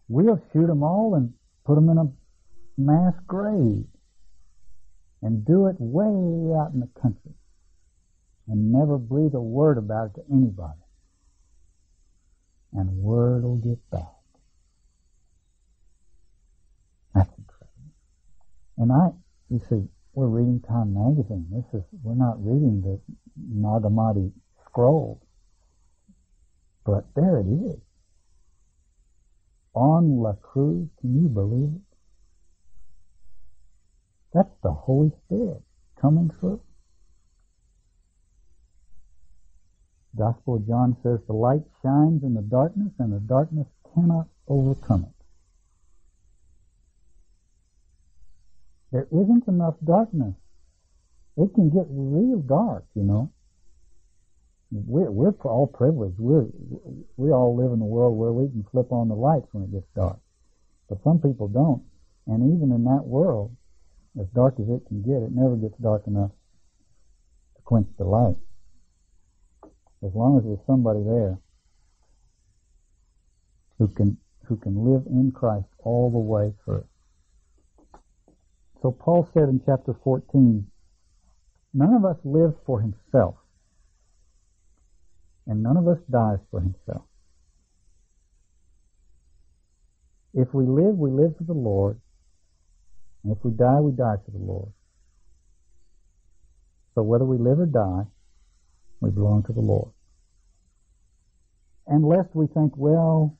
We'll 0.08 0.40
shoot 0.52 0.66
them 0.66 0.82
all 0.82 1.14
and 1.14 1.32
put 1.64 1.76
them 1.76 1.88
in 1.88 1.98
a 1.98 2.12
mass 2.76 3.14
grave 3.26 3.86
and 5.22 5.44
do 5.46 5.66
it 5.66 5.76
way 5.78 6.54
out 6.60 6.72
in 6.74 6.80
the 6.80 7.00
country 7.00 7.32
and 8.46 8.72
never 8.72 8.98
breathe 8.98 9.34
a 9.34 9.40
word 9.40 9.78
about 9.78 10.10
it 10.10 10.20
to 10.20 10.22
anybody. 10.30 10.83
And 12.74 12.90
word 12.98 13.44
will 13.44 13.56
get 13.56 13.78
back. 13.90 14.02
That's 17.14 17.30
incredible. 17.38 17.92
And 18.78 18.90
I, 18.92 19.10
you 19.48 19.60
see, 19.70 19.88
we're 20.12 20.26
reading 20.26 20.60
Time 20.66 20.92
Magazine. 20.92 21.46
This 21.52 21.80
is, 21.80 21.86
we're 22.02 22.14
not 22.14 22.44
reading 22.44 22.82
the 22.82 23.00
Nag 23.36 23.82
Hammadi 23.82 24.32
scroll. 24.66 25.22
But 26.84 27.06
there 27.14 27.38
it 27.38 27.46
is. 27.46 27.80
On 29.74 30.20
La 30.20 30.34
Cruz, 30.34 30.88
can 31.00 31.14
you 31.14 31.28
believe 31.28 31.74
it? 31.74 31.96
That's 34.32 34.54
the 34.62 34.72
Holy 34.72 35.12
Spirit 35.26 35.62
coming 36.00 36.30
through. 36.40 36.60
Gospel 40.16 40.56
of 40.56 40.66
John 40.66 40.96
says 41.02 41.18
the 41.26 41.32
light 41.32 41.62
shines 41.82 42.22
in 42.22 42.34
the 42.34 42.42
darkness 42.42 42.92
and 42.98 43.12
the 43.12 43.20
darkness 43.20 43.66
cannot 43.94 44.28
overcome 44.48 45.04
it. 45.04 45.24
There 48.92 49.08
isn't 49.10 49.48
enough 49.48 49.74
darkness. 49.84 50.34
It 51.36 51.52
can 51.54 51.70
get 51.70 51.86
real 51.88 52.38
dark, 52.38 52.84
you 52.94 53.02
know 53.02 53.30
we're, 54.74 55.10
we're 55.10 55.30
all 55.44 55.66
privileged. 55.66 56.18
We're, 56.18 56.46
we 57.16 57.30
all 57.30 57.56
live 57.56 57.72
in 57.72 57.80
a 57.80 57.84
world 57.84 58.18
where 58.18 58.32
we 58.32 58.48
can 58.48 58.64
flip 58.70 58.90
on 58.90 59.08
the 59.08 59.14
lights 59.14 59.46
when 59.52 59.64
it 59.64 59.72
gets 59.72 59.86
dark. 59.94 60.18
But 60.88 61.02
some 61.04 61.20
people 61.20 61.48
don't. 61.48 61.82
And 62.26 62.56
even 62.56 62.74
in 62.74 62.84
that 62.84 63.04
world, 63.04 63.54
as 64.20 64.26
dark 64.34 64.54
as 64.58 64.68
it 64.68 64.86
can 64.88 65.02
get, 65.02 65.22
it 65.22 65.30
never 65.32 65.56
gets 65.56 65.76
dark 65.78 66.06
enough 66.06 66.30
to 67.56 67.62
quench 67.62 67.88
the 67.98 68.04
light. 68.04 68.36
As 70.04 70.14
long 70.14 70.38
as 70.38 70.44
there's 70.44 70.66
somebody 70.66 71.02
there 71.02 71.38
who 73.78 73.88
can, 73.88 74.18
who 74.46 74.56
can 74.56 74.84
live 74.84 75.06
in 75.06 75.32
Christ 75.32 75.66
all 75.78 76.10
the 76.10 76.18
way 76.18 76.52
through. 76.64 76.84
So 78.82 78.92
Paul 78.92 79.28
said 79.32 79.44
in 79.44 79.62
chapter 79.64 79.94
14, 80.04 80.66
none 81.72 81.94
of 81.94 82.04
us 82.04 82.18
lives 82.24 82.54
for 82.66 82.80
himself 82.80 83.36
and 85.46 85.62
none 85.62 85.76
of 85.76 85.88
us 85.88 85.98
dies 86.10 86.38
for 86.50 86.60
himself. 86.60 87.04
If 90.32 90.52
we 90.52 90.64
live, 90.64 90.96
we 90.96 91.10
live 91.10 91.36
for 91.36 91.44
the 91.44 91.52
Lord, 91.52 92.00
and 93.22 93.36
if 93.36 93.44
we 93.44 93.52
die, 93.52 93.80
we 93.80 93.92
die 93.92 94.16
for 94.24 94.30
the 94.32 94.44
Lord. 94.44 94.72
So 96.94 97.02
whether 97.02 97.24
we 97.24 97.38
live 97.38 97.60
or 97.60 97.66
die, 97.66 98.06
we 99.00 99.10
belong 99.10 99.44
to 99.44 99.52
the 99.52 99.60
Lord. 99.60 99.90
And 101.86 102.06
lest 102.06 102.28
we 102.34 102.46
think, 102.46 102.72
well, 102.76 103.36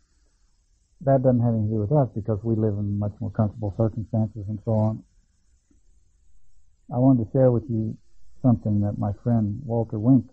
that 1.01 1.23
doesn't 1.23 1.41
have 1.41 1.55
anything 1.55 1.69
to 1.69 1.75
do 1.75 1.81
with 1.81 1.93
us 1.93 2.09
because 2.15 2.39
we 2.43 2.55
live 2.55 2.75
in 2.75 2.99
much 2.99 3.13
more 3.21 3.31
comfortable 3.31 3.75
circumstances 3.77 4.45
and 4.49 4.59
so 4.65 4.73
on. 4.73 5.03
I 6.93 6.99
wanted 6.99 7.25
to 7.25 7.31
share 7.33 7.51
with 7.51 7.65
you 7.69 7.97
something 8.43 8.81
that 8.81 8.99
my 8.99 9.13
friend 9.23 9.61
Walter 9.65 9.99
Wink 9.99 10.27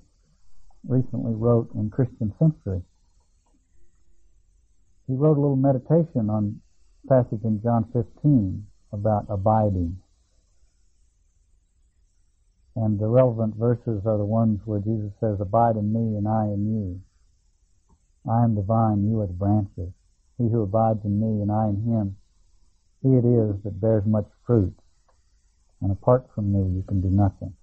recently 0.88 1.34
wrote 1.34 1.70
in 1.76 1.90
Christian 1.90 2.34
Century. 2.40 2.82
He 5.08 5.16
wrote 5.16 5.38
a 5.38 5.42
little 5.42 5.56
meditation 5.56 6.30
on 6.30 6.62
passage 7.08 7.44
in 7.44 7.62
John 7.64 7.86
15 7.94 8.66
about 8.92 9.26
abiding. 9.30 9.98
And 12.76 13.00
the 13.00 13.08
relevant 13.08 13.56
verses 13.56 14.04
are 14.06 14.18
the 14.18 14.26
ones 14.26 14.60
where 14.66 14.80
Jesus 14.80 15.12
says, 15.20 15.38
Abide 15.40 15.76
in 15.76 15.92
me 15.92 16.18
and 16.18 16.28
I 16.28 16.46
in 16.46 16.66
you. 16.72 17.02
I 18.30 18.44
am 18.44 18.56
the 18.56 18.62
vine, 18.62 19.10
you 19.10 19.20
are 19.22 19.28
the 19.28 19.34
branches. 19.34 19.92
He 20.38 20.48
who 20.50 20.62
abides 20.62 21.04
in 21.06 21.20
me 21.20 21.42
and 21.42 21.52
I 21.52 21.70
in 21.70 21.82
him, 21.84 22.18
he 23.02 23.10
it 23.16 23.26
is 23.26 23.62
that 23.64 23.82
bears 23.82 24.06
much 24.06 24.28
fruit. 24.46 24.76
And 25.82 25.92
apart 25.92 26.28
from 26.36 26.52
me, 26.52 26.76
you 26.76 26.84
can 26.84 27.02
do 27.02 27.10
nothing. 27.10 27.54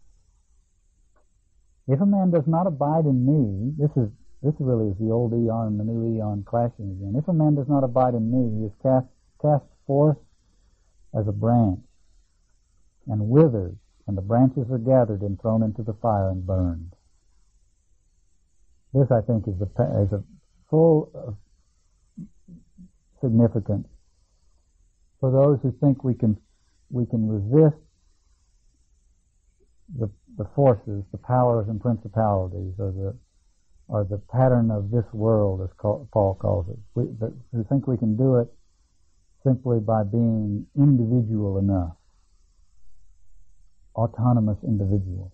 If 1.86 2.00
a 2.00 2.06
man 2.06 2.30
does 2.30 2.46
not 2.46 2.66
abide 2.66 3.06
in 3.06 3.24
me, 3.24 3.72
this 3.78 3.90
is 3.96 4.10
this 4.42 4.54
really 4.60 4.88
is 4.88 4.98
the 4.98 5.10
old 5.10 5.32
eon 5.32 5.66
and 5.66 5.80
the 5.80 5.84
new 5.84 6.16
eon 6.16 6.44
clashing 6.44 6.90
again. 6.90 7.14
If 7.16 7.26
a 7.28 7.32
man 7.32 7.56
does 7.56 7.68
not 7.68 7.82
abide 7.82 8.14
in 8.14 8.30
me, 8.30 8.60
he 8.60 8.66
is 8.66 8.72
cast 8.82 9.06
cast 9.40 9.64
forth 9.86 10.18
as 11.14 11.26
a 11.26 11.32
branch 11.32 11.80
and 13.06 13.28
withers, 13.28 13.74
and 14.06 14.16
the 14.16 14.22
branches 14.22 14.70
are 14.70 14.78
gathered 14.78 15.22
and 15.22 15.40
thrown 15.40 15.62
into 15.62 15.82
the 15.82 15.94
fire 15.94 16.28
and 16.28 16.46
burned. 16.46 16.92
This, 18.92 19.10
I 19.10 19.20
think, 19.22 19.48
is 19.48 19.60
a, 19.60 20.02
is 20.02 20.12
a 20.12 20.22
full 20.70 21.10
of 21.14 21.36
significance 23.20 23.86
for 25.20 25.30
those 25.30 25.58
who 25.62 25.72
think 25.80 26.04
we 26.04 26.14
can 26.14 26.36
we 26.90 27.04
can 27.06 27.28
resist 27.28 27.82
the 29.98 30.10
the 30.36 30.46
forces, 30.54 31.02
the 31.10 31.18
powers 31.18 31.66
and 31.68 31.80
principalities, 31.80 32.74
or 32.78 32.92
the 32.92 33.16
or 33.88 34.04
the 34.04 34.18
pattern 34.30 34.70
of 34.70 34.90
this 34.90 35.04
world, 35.12 35.62
as 35.62 35.70
Paul 35.80 36.38
calls 36.40 36.66
it. 36.68 36.78
We, 36.94 37.04
who 37.52 37.64
think 37.68 37.86
we 37.86 37.96
can 37.96 38.16
do 38.16 38.36
it 38.36 38.48
simply 39.44 39.80
by 39.80 40.02
being 40.04 40.66
individual 40.76 41.58
enough, 41.58 41.96
autonomous 43.96 44.58
individuals, 44.62 45.32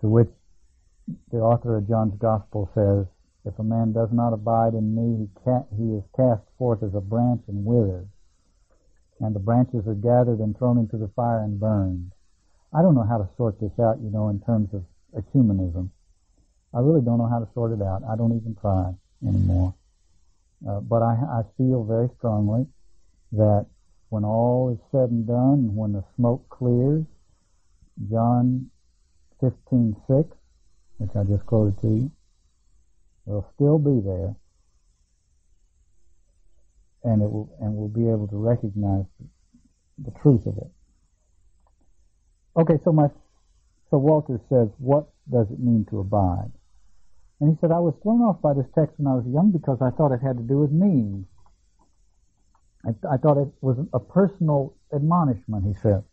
to 0.00 0.08
which 0.08 0.30
the 1.30 1.38
author 1.38 1.76
of 1.76 1.86
John's 1.86 2.14
Gospel 2.18 2.70
says, 2.74 3.06
if 3.44 3.58
a 3.58 3.64
man 3.64 3.92
does 3.92 4.10
not 4.12 4.32
abide 4.32 4.74
in 4.74 4.94
me, 4.94 5.28
he, 5.44 5.76
he 5.76 5.94
is 5.94 6.04
cast 6.14 6.42
forth 6.58 6.82
as 6.82 6.94
a 6.94 7.00
branch 7.00 7.42
and 7.48 7.64
withers, 7.64 8.06
and 9.20 9.34
the 9.34 9.40
branches 9.40 9.86
are 9.86 9.94
gathered 9.94 10.38
and 10.38 10.56
thrown 10.56 10.78
into 10.78 10.96
the 10.96 11.08
fire 11.14 11.42
and 11.42 11.58
burned. 11.58 12.12
I 12.72 12.82
don't 12.82 12.94
know 12.94 13.06
how 13.06 13.18
to 13.18 13.28
sort 13.36 13.60
this 13.60 13.72
out, 13.80 14.00
you 14.00 14.10
know, 14.10 14.28
in 14.28 14.40
terms 14.40 14.70
of 14.72 14.84
ecumenism. 15.14 15.90
I 16.74 16.80
really 16.80 17.02
don't 17.02 17.18
know 17.18 17.28
how 17.28 17.40
to 17.40 17.48
sort 17.52 17.72
it 17.72 17.82
out. 17.82 18.02
I 18.08 18.16
don't 18.16 18.34
even 18.36 18.56
try 18.60 18.94
anymore. 19.26 19.74
Uh, 20.66 20.80
but 20.80 21.02
I, 21.02 21.12
I 21.12 21.42
feel 21.58 21.84
very 21.84 22.08
strongly 22.16 22.66
that 23.32 23.66
when 24.08 24.24
all 24.24 24.70
is 24.70 24.78
said 24.90 25.10
and 25.10 25.26
done, 25.26 25.74
when 25.74 25.92
the 25.92 26.04
smoke 26.16 26.48
clears, 26.48 27.04
John 28.10 28.70
15:6, 29.42 30.30
which 30.98 31.10
I 31.16 31.24
just 31.24 31.44
quoted 31.46 31.80
to 31.82 31.88
you, 31.88 32.10
will 33.24 33.46
still 33.54 33.78
be 33.78 34.00
there, 34.00 34.34
and 37.04 37.22
it 37.22 37.30
will, 37.30 37.54
and 37.60 37.74
we'll 37.74 37.88
be 37.88 38.08
able 38.08 38.28
to 38.28 38.36
recognize 38.36 39.04
the, 39.18 40.10
the 40.10 40.18
truth 40.20 40.46
of 40.46 40.56
it. 40.58 40.70
Okay, 42.56 42.78
so 42.84 42.92
my, 42.92 43.08
so 43.90 43.98
Walter 43.98 44.40
says, 44.48 44.68
what 44.78 45.08
does 45.30 45.50
it 45.50 45.58
mean 45.58 45.86
to 45.90 46.00
abide? 46.00 46.50
And 47.40 47.50
he 47.50 47.56
said, 47.60 47.72
I 47.72 47.80
was 47.80 47.94
thrown 48.02 48.20
off 48.20 48.40
by 48.40 48.54
this 48.54 48.66
text 48.74 48.94
when 48.98 49.10
I 49.10 49.16
was 49.16 49.24
young 49.26 49.50
because 49.50 49.78
I 49.80 49.90
thought 49.90 50.12
it 50.12 50.20
had 50.20 50.36
to 50.36 50.42
do 50.42 50.58
with 50.58 50.70
me. 50.70 51.24
I, 52.84 53.14
I 53.14 53.16
thought 53.16 53.38
it 53.38 53.48
was 53.60 53.78
a 53.92 53.98
personal 54.00 54.76
admonishment, 54.94 55.64
he 55.66 55.74
said. 55.74 56.04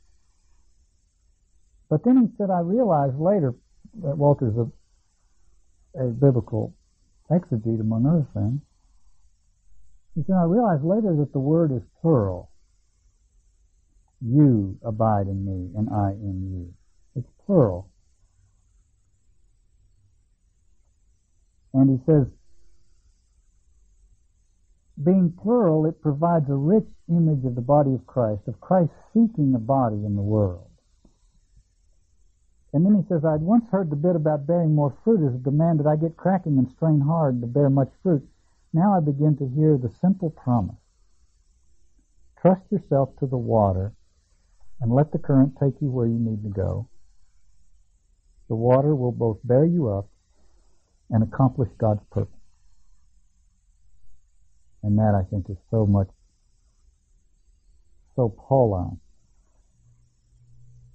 But 1.90 2.04
then 2.04 2.18
he 2.18 2.28
said, 2.38 2.50
I 2.50 2.62
realized 2.62 3.20
later 3.20 3.56
that 4.02 4.18
Walter's 4.18 4.56
a, 4.58 6.02
a 6.02 6.08
biblical 6.08 6.76
exegete, 7.32 7.80
among 7.80 8.06
other 8.06 8.28
things. 8.34 8.62
He 10.16 10.24
said, 10.26 10.36
I 10.36 10.44
realized 10.44 10.84
later 10.84 11.16
that 11.18 11.32
the 11.32 11.40
word 11.40 11.72
is 11.72 11.82
plural. 12.02 12.50
You 14.22 14.78
abide 14.84 15.28
in 15.28 15.46
me 15.46 15.72
and 15.78 15.90
I 15.90 16.12
in 16.12 16.52
you. 16.52 16.74
It's 17.16 17.30
plural. 17.46 17.90
And 21.74 21.90
he 21.90 22.06
says, 22.06 22.26
being 25.02 25.32
plural, 25.42 25.86
it 25.86 26.02
provides 26.02 26.50
a 26.50 26.56
rich 26.56 26.88
image 27.08 27.46
of 27.46 27.56
the 27.56 27.62
body 27.62 27.94
of 27.94 28.06
Christ, 28.06 28.42
of 28.48 28.60
Christ 28.60 28.92
seeking 29.14 29.54
a 29.56 29.60
body 29.60 29.96
in 29.96 30.16
the 30.16 30.22
world. 30.22 30.69
And 32.72 32.86
then 32.86 32.96
he 32.96 33.08
says, 33.08 33.26
I'd 33.26 33.42
once 33.42 33.66
heard 33.72 33.90
the 33.90 33.96
bit 33.96 34.16
about 34.16 34.46
bearing 34.46 34.76
more 34.76 34.96
fruit 35.04 35.28
as 35.28 35.34
a 35.34 35.40
demand 35.40 35.80
that 35.80 35.88
I 35.88 35.96
get 35.96 36.18
cracking 36.18 36.58
and 36.58 36.70
strain 36.70 37.02
hard 37.02 37.42
to 37.42 37.48
bear 37.48 37.70
much 37.70 37.92
fruit. 38.04 38.28
Now 38.74 38.96
I 38.96 39.00
begin 39.00 39.36
to 39.38 39.48
hear 39.48 39.78
the 39.78 39.92
simple 40.02 40.30
promise. 40.30 40.76
Trust 42.42 42.62
yourself 42.72 43.10
to 43.20 43.26
the 43.26 43.38
water 43.38 43.92
and 44.82 44.94
let 44.94 45.12
the 45.12 45.18
current 45.18 45.58
take 45.60 45.82
you 45.82 45.90
where 45.90 46.06
you 46.06 46.20
need 46.20 46.44
to 46.44 46.50
go. 46.50 46.88
The 48.48 48.56
water 48.56 48.96
will 48.96 49.12
both 49.12 49.40
bear 49.44 49.66
you 49.66 49.90
up 49.90 50.08
and 51.10 51.24
accomplish 51.24 51.70
God's 51.78 52.04
purpose. 52.12 52.34
And 54.84 54.98
that 54.98 55.16
I 55.16 55.24
think 55.30 55.50
is 55.50 55.58
so 55.70 55.86
much, 55.86 56.08
so 58.16 58.30
Pauline. 58.30 59.00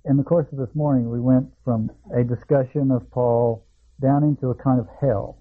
In 0.07 0.19
the 0.19 0.23
course 0.23 0.47
of 0.53 0.59
this 0.59 0.75
morning, 0.75 1.09
we 1.09 1.19
went 1.19 1.47
from 1.65 1.91
a 2.15 2.23
discussion 2.23 2.91
of 2.91 3.11
Paul 3.11 3.65
down 4.03 4.23
into 4.23 4.51
a 4.51 4.55
kind 4.55 4.79
of 4.79 4.87
hell. 5.01 5.39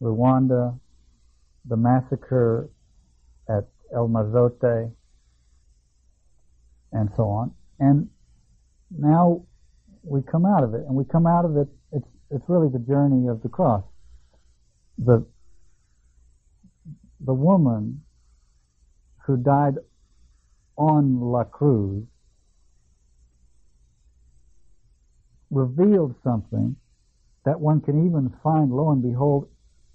Rwanda, 0.00 0.78
the 1.66 1.76
massacre 1.76 2.70
at 3.46 3.68
El 3.94 4.08
Mozote, 4.08 4.90
and 6.92 7.10
so 7.16 7.24
on. 7.24 7.52
And 7.78 8.08
now 8.96 9.44
we 10.02 10.22
come 10.22 10.46
out 10.46 10.64
of 10.64 10.72
it, 10.72 10.86
and 10.86 10.94
we 10.94 11.04
come 11.04 11.26
out 11.26 11.44
of 11.44 11.54
it, 11.58 11.68
it's, 11.92 12.08
it's 12.30 12.44
really 12.48 12.68
the 12.70 12.78
journey 12.78 13.28
of 13.28 13.42
the 13.42 13.50
cross. 13.50 13.84
The, 14.96 15.26
the 17.20 17.34
woman 17.34 18.00
who 19.26 19.36
died 19.36 19.74
on 20.78 21.20
La 21.20 21.44
Cruz 21.44 22.04
revealed 25.50 26.14
something 26.22 26.76
that 27.44 27.60
one 27.60 27.80
can 27.80 28.06
even 28.06 28.34
find, 28.42 28.70
lo 28.70 28.90
and 28.90 29.02
behold, 29.02 29.48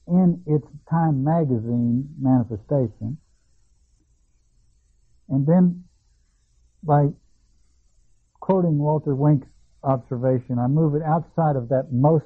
in 0.07 0.41
its 0.45 0.65
Time 0.89 1.23
magazine 1.23 2.09
manifestation. 2.19 3.17
And 5.29 5.47
then 5.47 5.85
by 6.83 7.09
quoting 8.39 8.77
Walter 8.77 9.15
Wink's 9.15 9.47
observation, 9.83 10.59
I 10.59 10.67
move 10.67 10.95
it 10.95 11.01
outside 11.03 11.55
of 11.55 11.69
that 11.69 11.87
most 11.91 12.25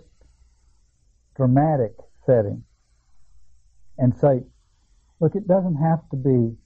dramatic 1.36 1.94
setting 2.26 2.64
and 3.98 4.14
say, 4.18 4.44
look, 5.20 5.36
it 5.36 5.48
doesn't 5.48 5.76
have 5.76 6.08
to 6.10 6.18
be 6.18 6.58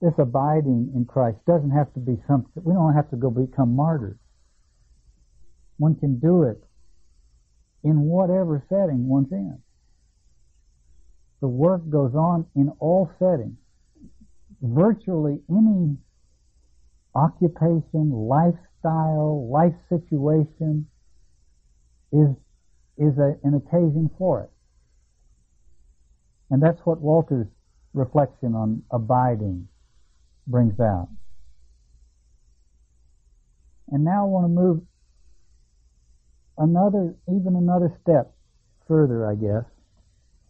this 0.00 0.14
abiding 0.18 0.92
in 0.94 1.06
Christ 1.06 1.38
doesn't 1.46 1.70
have 1.70 1.92
to 1.94 2.00
be 2.00 2.20
something, 2.26 2.62
we 2.62 2.74
don't 2.74 2.94
have 2.94 3.08
to 3.10 3.16
go 3.16 3.30
become 3.30 3.74
martyrs. 3.74 4.18
One 5.76 5.96
can 5.96 6.18
do 6.18 6.44
it 6.44 6.62
in 7.82 8.00
whatever 8.00 8.64
setting 8.68 9.08
one's 9.08 9.32
in. 9.32 9.58
The 11.40 11.48
work 11.48 11.88
goes 11.90 12.14
on 12.14 12.46
in 12.56 12.70
all 12.78 13.10
settings. 13.18 13.58
Virtually 14.62 15.40
any 15.50 15.96
occupation, 17.14 18.10
lifestyle, 18.10 19.50
life 19.50 19.74
situation 19.88 20.86
is, 22.12 22.28
is 22.96 23.18
a, 23.18 23.34
an 23.42 23.54
occasion 23.54 24.10
for 24.16 24.42
it. 24.42 24.50
And 26.50 26.62
that's 26.62 26.80
what 26.84 27.00
Walter's 27.00 27.48
reflection 27.92 28.54
on 28.54 28.82
abiding 28.90 29.68
brings 30.46 30.78
out. 30.80 31.08
And 33.88 34.04
now 34.04 34.22
I 34.22 34.28
want 34.28 34.44
to 34.44 34.48
move 34.48 34.80
another, 36.58 37.14
even 37.28 37.56
another 37.56 37.92
step 38.02 38.34
further, 38.86 39.26
I 39.26 39.34
guess, 39.34 39.64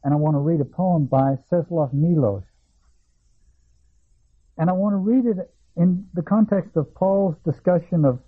and 0.03 0.13
I 0.13 0.17
want 0.17 0.35
to 0.35 0.41
read 0.41 0.61
a 0.61 0.65
poem 0.65 1.07
by 1.07 1.37
Czeslaw 1.51 1.95
Milosz. 1.95 2.45
And 4.59 4.71
I 4.71 4.73
want 4.73 4.93
to 4.93 4.99
read 4.99 5.27
it 5.27 5.55
in 5.77 6.07
the 6.15 6.23
context 6.23 6.77
of 6.77 6.95
Paul's 6.95 7.37
discussion 7.45 8.05
of 8.05 8.21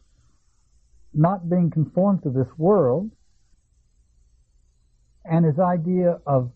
not 1.14 1.49
being 1.49 1.70
conformed 1.70 2.22
to 2.24 2.31
this 2.31 2.49
world 2.59 3.11
and 5.24 5.45
his 5.45 5.59
idea 5.59 6.20
of 6.27 6.51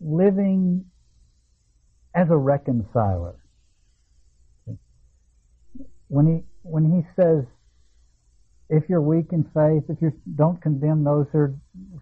living 0.00 0.84
as 2.14 2.30
a 2.30 2.36
reconciler. 2.36 3.36
When 6.08 6.26
he 6.26 6.42
when 6.62 6.84
he 6.84 7.02
says, 7.20 7.44
if 8.68 8.88
you're 8.88 9.00
weak 9.00 9.32
in 9.32 9.44
faith, 9.54 9.84
if 9.88 10.02
you 10.02 10.12
don't 10.34 10.60
condemn 10.60 11.04
those 11.04 11.26
who 11.32 11.38
are 11.38 11.54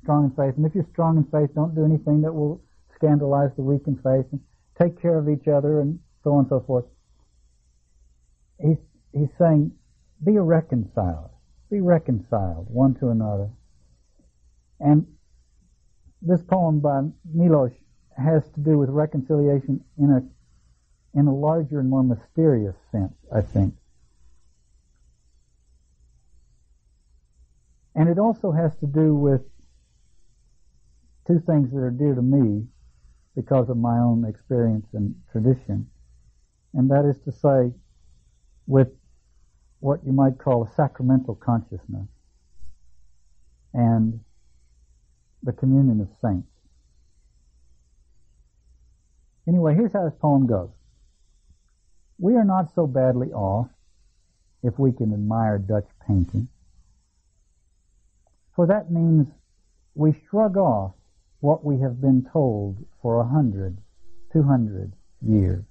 strong 0.03 0.25
in 0.25 0.31
faith, 0.31 0.57
and 0.57 0.65
if 0.65 0.75
you're 0.75 0.87
strong 0.93 1.17
in 1.19 1.25
faith, 1.25 1.55
don't 1.55 1.75
do 1.75 1.85
anything 1.85 2.23
that 2.23 2.33
will 2.33 2.62
scandalize 2.97 3.51
the 3.57 3.62
weak 3.62 3.83
in 3.87 3.97
faith, 3.97 4.27
and 4.33 4.41
take 4.81 5.01
care 5.01 5.19
of 5.19 5.29
each 5.29 5.47
other, 5.47 5.81
and 5.81 5.99
so 6.23 6.33
on 6.33 6.41
and 6.41 6.49
so 6.49 6.61
forth. 6.61 6.85
He's 8.61 8.79
he's 9.12 9.29
saying, 9.39 9.73
be 10.25 10.37
a 10.37 10.43
reconciler, 10.43 11.31
be 11.71 11.81
reconciled 11.81 12.67
one 12.71 12.95
to 12.95 13.09
another, 13.09 13.51
and 14.81 15.07
this 16.23 16.43
poem 16.43 16.81
by 16.81 17.03
Milosz 17.37 17.75
has 18.17 18.43
to 18.55 18.61
do 18.61 18.79
with 18.79 18.89
reconciliation 18.89 19.85
in 19.99 20.11
a 20.11 21.19
in 21.19 21.27
a 21.27 21.35
larger 21.35 21.79
and 21.79 21.91
more 21.91 22.03
mysterious 22.03 22.75
sense, 22.91 23.15
I 23.33 23.43
think. 23.43 23.75
And 27.95 28.09
it 28.09 28.18
also 28.18 28.51
has 28.51 28.76
to 28.76 28.86
do 28.86 29.14
with 29.14 29.42
two 31.26 31.40
things 31.47 31.70
that 31.72 31.78
are 31.78 31.90
dear 31.90 32.14
to 32.14 32.22
me 32.22 32.66
because 33.34 33.68
of 33.68 33.76
my 33.76 33.99
own 33.99 34.24
experience 34.24 34.86
and 34.92 35.14
tradition. 35.30 35.88
And 36.72 36.90
that 36.90 37.05
is 37.05 37.18
to 37.24 37.32
say, 37.32 37.72
with 38.66 38.88
what 39.80 40.01
you 40.05 40.12
might 40.12 40.38
call 40.38 40.64
a 40.64 40.74
sacramental 40.74 41.34
consciousness 41.34 42.09
and 43.72 44.20
the 45.42 45.53
communion 45.53 46.01
of 46.01 46.09
saints. 46.22 46.49
Anyway, 49.47 49.74
here's 49.74 49.92
how 49.92 50.05
this 50.05 50.18
poem 50.18 50.47
goes. 50.47 50.70
We 52.18 52.34
are 52.34 52.45
not 52.45 52.74
so 52.74 52.86
badly 52.86 53.32
off 53.32 53.68
if 54.62 54.78
we 54.78 54.92
can 54.92 55.12
admire 55.12 55.59
Dutch 55.59 55.88
painting. 56.07 56.49
For 58.55 58.67
that 58.67 58.91
means 58.91 59.27
we 59.95 60.13
shrug 60.13 60.57
off 60.57 60.95
what 61.41 61.65
we 61.65 61.81
have 61.81 62.01
been 62.01 62.25
told 62.33 62.85
for 63.03 63.21
a 63.21 63.29
hundred, 63.29 63.79
two 64.33 64.45
hundred 64.45 64.93
years. 65.21 65.65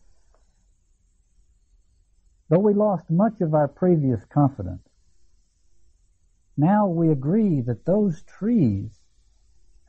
Though 2.50 2.60
we 2.60 2.74
lost 2.74 3.10
much 3.10 3.42
of 3.42 3.54
our 3.54 3.68
previous 3.68 4.24
confidence, 4.26 4.88
now 6.56 6.88
we 6.88 7.10
agree 7.10 7.62
that 7.62 7.86
those 7.86 8.22
trees 8.24 9.00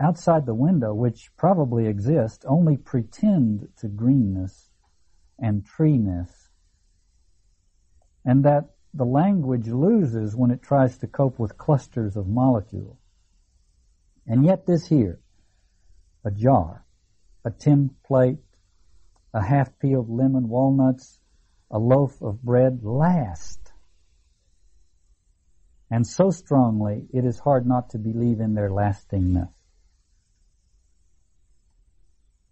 outside 0.00 0.46
the 0.46 0.54
window, 0.54 0.94
which 0.94 1.30
probably 1.36 1.86
exist, 1.86 2.44
only 2.48 2.76
pretend 2.76 3.68
to 3.76 3.88
greenness 3.88 4.70
and 5.38 5.64
treeness, 5.64 6.48
and 8.24 8.44
that 8.44 8.73
the 8.94 9.04
language 9.04 9.66
loses 9.66 10.36
when 10.36 10.52
it 10.52 10.62
tries 10.62 10.98
to 10.98 11.08
cope 11.08 11.38
with 11.38 11.58
clusters 11.58 12.16
of 12.16 12.28
molecules. 12.28 12.96
And 14.26 14.44
yet 14.44 14.66
this 14.66 14.86
here, 14.86 15.18
a 16.24 16.30
jar, 16.30 16.84
a 17.44 17.50
tin 17.50 17.90
plate, 18.06 18.38
a 19.34 19.42
half-peeled 19.42 20.08
lemon, 20.08 20.48
walnuts, 20.48 21.18
a 21.70 21.78
loaf 21.78 22.22
of 22.22 22.40
bread 22.40 22.84
last. 22.84 23.72
And 25.90 26.06
so 26.06 26.30
strongly, 26.30 27.06
it 27.12 27.24
is 27.24 27.40
hard 27.40 27.66
not 27.66 27.90
to 27.90 27.98
believe 27.98 28.40
in 28.40 28.54
their 28.54 28.70
lastingness. 28.70 29.50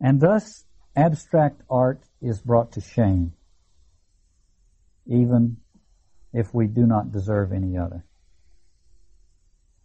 And 0.01 0.21
thus, 0.21 0.65
abstract 0.97 1.63
art 1.71 2.03
is 2.21 2.41
brought 2.41 2.73
to 2.73 2.81
shame, 2.81 3.33
even 5.07 5.59
if 6.33 6.55
we 6.55 6.67
do 6.67 6.87
not 6.87 7.13
deserve 7.13 7.53
any 7.53 7.77
other. 7.77 8.05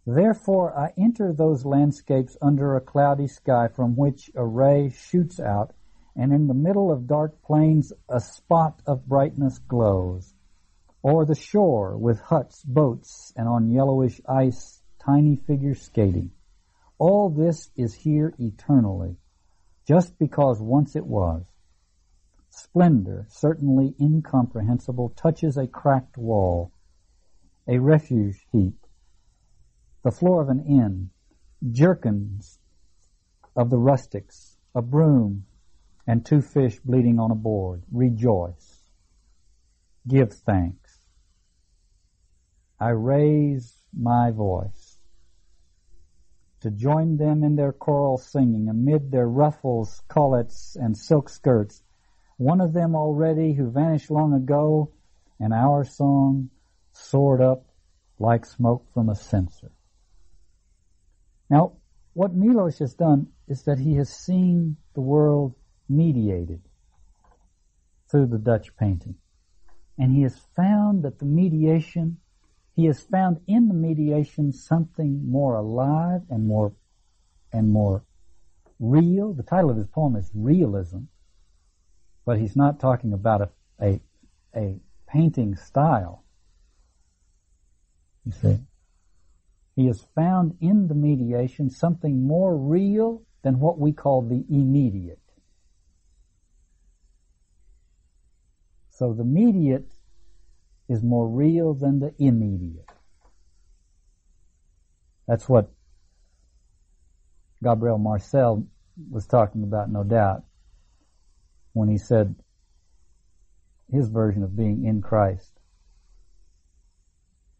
Therefore, 0.06 0.76
I 0.78 0.92
enter 0.96 1.32
those 1.32 1.66
landscapes 1.66 2.36
under 2.40 2.74
a 2.74 2.80
cloudy 2.80 3.26
sky 3.26 3.68
from 3.68 3.94
which 3.94 4.30
a 4.34 4.46
ray 4.46 4.88
shoots 4.88 5.38
out, 5.38 5.74
and 6.16 6.32
in 6.32 6.46
the 6.46 6.54
middle 6.54 6.90
of 6.90 7.06
dark 7.06 7.42
plains 7.42 7.92
a 8.08 8.20
spot 8.20 8.80
of 8.86 9.06
brightness 9.06 9.58
glows. 9.58 10.34
Or 11.02 11.26
the 11.26 11.34
shore 11.34 11.96
with 11.96 12.20
huts, 12.20 12.64
boats, 12.64 13.32
and 13.36 13.46
on 13.46 13.70
yellowish 13.70 14.20
ice 14.26 14.82
tiny 14.98 15.36
figures 15.36 15.82
skating. 15.82 16.30
All 16.98 17.28
this 17.28 17.70
is 17.76 17.94
here 17.94 18.34
eternally 18.38 19.16
just 19.88 20.18
because 20.18 20.60
once 20.60 20.96
it 20.96 21.06
was. 21.06 21.44
Splendor, 22.58 23.24
certainly 23.28 23.94
incomprehensible, 24.00 25.10
touches 25.10 25.56
a 25.56 25.68
cracked 25.68 26.18
wall, 26.18 26.72
a 27.68 27.78
refuge 27.78 28.44
heap, 28.50 28.84
the 30.02 30.10
floor 30.10 30.42
of 30.42 30.48
an 30.48 30.64
inn, 30.66 31.10
jerkins 31.70 32.58
of 33.54 33.70
the 33.70 33.78
rustics, 33.78 34.56
a 34.74 34.82
broom, 34.82 35.46
and 36.06 36.26
two 36.26 36.40
fish 36.40 36.80
bleeding 36.80 37.20
on 37.20 37.30
a 37.30 37.36
board. 37.36 37.82
Rejoice. 37.92 38.82
Give 40.06 40.32
thanks. 40.32 40.98
I 42.80 42.90
raise 42.90 43.82
my 43.92 44.30
voice 44.30 44.98
to 46.60 46.70
join 46.70 47.18
them 47.18 47.44
in 47.44 47.54
their 47.54 47.72
choral 47.72 48.18
singing 48.18 48.68
amid 48.68 49.12
their 49.12 49.28
ruffles, 49.28 50.02
collets, 50.08 50.76
and 50.76 50.96
silk 50.96 51.28
skirts. 51.28 51.82
One 52.38 52.60
of 52.60 52.72
them 52.72 52.96
already 52.96 53.52
who 53.52 53.70
vanished 53.70 54.10
long 54.10 54.32
ago, 54.32 54.90
and 55.38 55.52
our 55.52 55.84
song 55.84 56.50
soared 56.92 57.40
up 57.40 57.66
like 58.18 58.46
smoke 58.46 58.86
from 58.92 59.08
a 59.08 59.14
censer. 59.14 59.70
Now, 61.50 61.74
what 62.14 62.36
Milosz 62.36 62.78
has 62.78 62.94
done 62.94 63.28
is 63.46 63.62
that 63.64 63.78
he 63.78 63.94
has 63.94 64.08
seen 64.08 64.76
the 64.94 65.00
world 65.00 65.54
mediated 65.88 66.62
through 68.10 68.26
the 68.26 68.38
Dutch 68.38 68.74
painting. 68.76 69.16
And 69.98 70.12
he 70.12 70.22
has 70.22 70.38
found 70.56 71.02
that 71.04 71.18
the 71.18 71.26
mediation 71.26 72.18
he 72.78 72.84
has 72.84 73.00
found 73.00 73.40
in 73.48 73.66
the 73.66 73.74
mediation 73.74 74.52
something 74.52 75.28
more 75.28 75.56
alive 75.56 76.20
and 76.30 76.46
more 76.46 76.72
and 77.52 77.72
more 77.72 78.04
real. 78.78 79.32
The 79.32 79.42
title 79.42 79.70
of 79.70 79.76
his 79.76 79.88
poem 79.88 80.14
is 80.14 80.30
Realism, 80.32 80.98
but 82.28 82.38
he's 82.38 82.54
not 82.54 82.78
talking 82.78 83.14
about 83.14 83.40
a 83.40 83.48
a, 83.80 84.00
a 84.54 84.78
painting 85.08 85.56
style. 85.56 86.24
You 88.26 88.32
see, 88.32 88.58
he 89.74 89.86
has 89.86 90.04
found 90.14 90.58
in 90.60 90.88
the 90.88 90.94
mediation 90.94 91.70
something 91.70 92.26
more 92.26 92.54
real 92.54 93.22
than 93.42 93.58
what 93.60 93.78
we 93.78 93.92
call 93.92 94.20
the 94.20 94.44
immediate. 94.50 95.22
So 98.90 99.14
the 99.14 99.24
mediate 99.24 99.90
is 100.86 101.02
more 101.02 101.26
real 101.26 101.72
than 101.72 101.98
the 101.98 102.12
immediate. 102.18 102.90
That's 105.26 105.48
what 105.48 105.70
Gabriel 107.62 107.96
Marcel 107.96 108.66
was 109.10 109.26
talking 109.26 109.62
about, 109.62 109.90
no 109.90 110.04
doubt, 110.04 110.42
when 111.78 111.88
he 111.88 111.96
said 111.96 112.34
his 113.90 114.08
version 114.08 114.42
of 114.42 114.56
being 114.56 114.84
in 114.84 115.00
Christ, 115.00 115.52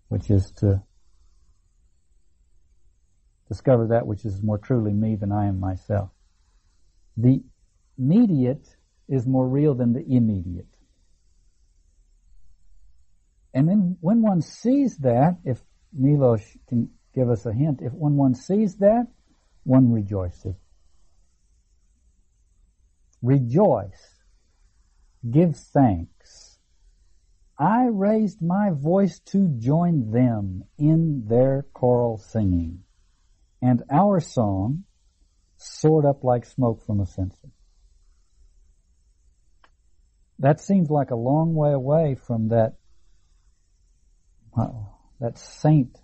which 0.09 0.29
is 0.29 0.51
to 0.57 0.83
discover 3.47 3.87
that 3.87 4.07
which 4.07 4.25
is 4.25 4.43
more 4.43 4.59
truly 4.59 4.93
me 4.93 5.15
than 5.15 5.33
I 5.33 5.47
am 5.47 5.61
myself. 5.61 6.11
The 7.17 7.43
immediate 7.97 8.77
is 9.09 9.27
more 9.27 9.49
real 9.49 9.75
than 9.75 9.93
the 9.93 10.05
immediate. 10.05 10.67
And 13.55 13.69
then 13.69 13.97
when 14.01 14.21
one 14.21 14.43
sees 14.43 14.99
that, 14.99 15.39
if 15.45 15.63
Milosz 15.99 16.45
can 16.69 16.91
give 17.15 17.31
us 17.31 17.47
a 17.47 17.53
hint, 17.53 17.81
if 17.83 17.93
when 17.93 18.17
one 18.17 18.35
sees 18.35 18.77
that, 18.77 19.07
one 19.63 19.93
rejoices. 19.93 20.57
Rejoice. 23.23 24.17
Give 25.29 25.57
thanks. 25.57 26.59
I 27.59 27.87
raised 27.91 28.41
my 28.41 28.71
voice 28.71 29.19
to 29.27 29.49
join 29.59 30.13
them 30.13 30.65
in 30.79 31.25
their 31.27 31.67
choral 31.73 32.19
singing. 32.19 32.85
And 33.61 33.83
our 33.91 34.21
song 34.21 34.85
soared 35.57 36.05
up 36.05 36.23
like 36.23 36.47
smoke 36.47 36.85
from 36.87 37.01
a 37.01 37.07
censer. 37.07 37.49
That 40.39 40.61
seems 40.61 40.89
like 40.89 41.11
a 41.11 41.17
long 41.17 41.55
way 41.55 41.73
away 41.73 42.15
from 42.15 42.49
that 42.51 42.75
uh, 44.57 44.69
that 45.21 45.37
saint 45.37 45.99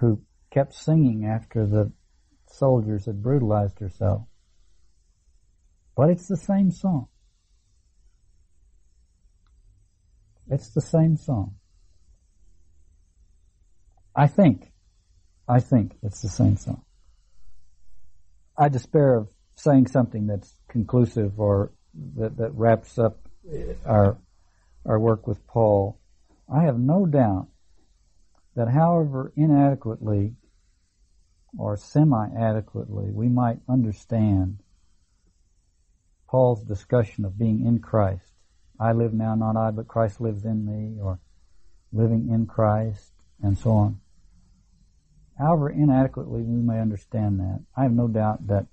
who 0.00 0.20
kept 0.50 0.74
singing 0.74 1.24
after 1.24 1.66
the 1.66 1.92
soldiers 2.48 3.06
had 3.06 3.22
brutalized 3.22 3.78
herself. 3.78 4.26
But 5.96 6.10
it's 6.10 6.26
the 6.26 6.36
same 6.36 6.70
song. 6.70 7.08
It's 10.50 10.70
the 10.70 10.80
same 10.80 11.16
song. 11.16 11.54
I 14.14 14.26
think, 14.26 14.72
I 15.48 15.60
think 15.60 15.96
it's 16.02 16.20
the 16.20 16.28
same 16.28 16.56
song. 16.56 16.82
I 18.56 18.68
despair 18.68 19.16
of 19.16 19.30
saying 19.56 19.88
something 19.88 20.26
that's 20.26 20.54
conclusive 20.68 21.40
or 21.40 21.72
that, 22.16 22.36
that 22.36 22.52
wraps 22.54 22.98
up 22.98 23.28
our, 23.84 24.18
our 24.84 24.98
work 24.98 25.26
with 25.26 25.46
Paul. 25.46 25.98
I 26.52 26.64
have 26.64 26.78
no 26.78 27.06
doubt 27.06 27.48
that 28.54 28.68
however 28.68 29.32
inadequately 29.36 30.34
or 31.58 31.76
semi-adequately 31.76 33.10
we 33.10 33.28
might 33.28 33.58
understand 33.68 34.58
Paul's 36.34 36.64
discussion 36.64 37.24
of 37.24 37.38
being 37.38 37.64
in 37.64 37.78
Christ. 37.78 38.32
I 38.80 38.90
live 38.90 39.14
now, 39.14 39.36
not 39.36 39.56
I, 39.56 39.70
but 39.70 39.86
Christ 39.86 40.20
lives 40.20 40.44
in 40.44 40.66
me, 40.66 41.00
or 41.00 41.20
living 41.92 42.28
in 42.28 42.46
Christ, 42.46 43.12
and 43.40 43.56
so 43.56 43.70
on. 43.70 44.00
However 45.38 45.70
inadequately 45.70 46.42
we 46.42 46.60
may 46.60 46.80
understand 46.80 47.38
that, 47.38 47.60
I 47.76 47.84
have 47.84 47.92
no 47.92 48.08
doubt 48.08 48.48
that 48.48 48.66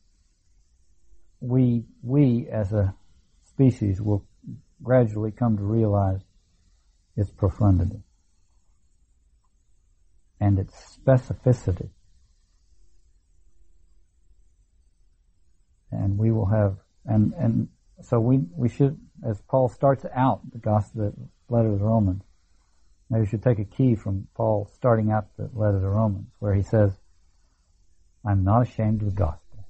we, 1.39 1.84
we 2.01 2.47
as 2.51 2.74
a 2.74 2.95
species 3.43 4.01
will 4.01 4.26
gradually 4.82 5.30
come 5.30 5.57
to 5.57 5.64
realize 5.64 6.22
its 7.16 7.30
profundity 7.30 8.01
and 10.39 10.57
its 10.57 10.97
specificity. 10.97 11.91
And 15.91 16.18
we 16.18 16.32
will 16.32 16.47
have, 16.47 16.78
and, 17.06 17.34
and 17.34 17.68
so 18.02 18.20
we, 18.20 18.39
we 18.56 18.70
should, 18.70 18.97
as 19.26 19.41
Paul 19.41 19.70
starts 19.70 20.06
out 20.14 20.41
the 20.52 20.60
gospel, 20.60 21.12
the 21.12 21.54
letter 21.54 21.72
to 21.72 21.78
the 21.78 21.84
Romans, 21.84 22.24
Maybe 23.12 23.22
we 23.22 23.28
should 23.28 23.43
take 23.43 23.60
a 23.60 23.66
key 23.66 23.95
from 23.95 24.30
Paul 24.36 24.72
starting 24.74 25.12
out 25.12 25.36
the 25.36 25.49
letter 25.54 25.82
to 25.82 25.89
Romans, 25.89 26.30
where 26.39 26.56
he 26.56 26.64
says, 26.64 26.93
I'm 28.26 28.45
not 28.45 28.62
ashamed 28.62 29.02
of 29.02 29.10
the 29.10 29.16
gospel. 29.16 29.68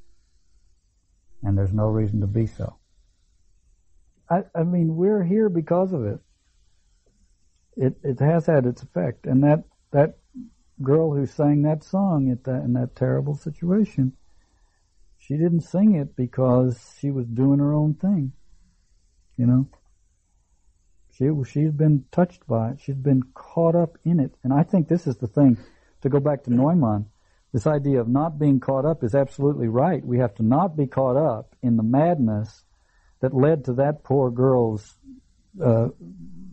And 1.41 1.57
there's 1.57 1.73
no 1.73 1.87
reason 1.87 2.21
to 2.21 2.27
be 2.27 2.45
so. 2.45 2.77
I, 4.29 4.43
I 4.53 4.61
mean, 4.61 4.95
we're 4.95 5.23
here 5.23 5.49
because 5.49 5.91
of 5.91 6.05
it. 6.05 6.19
It, 7.75 7.97
it 8.03 8.19
has 8.19 8.45
had 8.45 8.67
its 8.67 8.83
effect. 8.83 9.25
And 9.25 9.43
that, 9.43 9.63
that 9.89 10.19
girl 10.83 11.11
who 11.11 11.25
sang 11.25 11.63
that 11.63 11.83
song 11.83 12.29
at 12.29 12.43
that, 12.43 12.63
in 12.63 12.73
that 12.73 12.95
terrible 12.95 13.35
situation, 13.35 14.13
she 15.31 15.37
didn't 15.37 15.61
sing 15.61 15.95
it 15.95 16.13
because 16.17 16.77
she 16.99 17.09
was 17.09 17.25
doing 17.25 17.59
her 17.59 17.73
own 17.73 17.93
thing. 17.93 18.33
You 19.37 19.45
know? 19.45 19.69
She, 21.13 21.29
she's 21.49 21.71
been 21.71 22.03
touched 22.11 22.45
by 22.47 22.71
it. 22.71 22.81
She's 22.81 22.97
been 22.97 23.23
caught 23.33 23.73
up 23.73 23.97
in 24.03 24.19
it. 24.19 24.35
And 24.43 24.51
I 24.51 24.63
think 24.63 24.89
this 24.89 25.07
is 25.07 25.15
the 25.15 25.27
thing, 25.27 25.57
to 26.01 26.09
go 26.09 26.19
back 26.19 26.43
to 26.43 26.53
Neumann, 26.53 27.05
this 27.53 27.65
idea 27.65 28.01
of 28.01 28.09
not 28.09 28.39
being 28.39 28.59
caught 28.59 28.83
up 28.83 29.05
is 29.05 29.15
absolutely 29.15 29.69
right. 29.69 30.05
We 30.05 30.17
have 30.17 30.35
to 30.35 30.43
not 30.43 30.75
be 30.75 30.85
caught 30.85 31.15
up 31.15 31.55
in 31.63 31.77
the 31.77 31.83
madness 31.83 32.65
that 33.21 33.33
led 33.33 33.63
to 33.65 33.73
that 33.75 34.03
poor 34.03 34.31
girl's, 34.31 34.97
uh, 35.63 35.87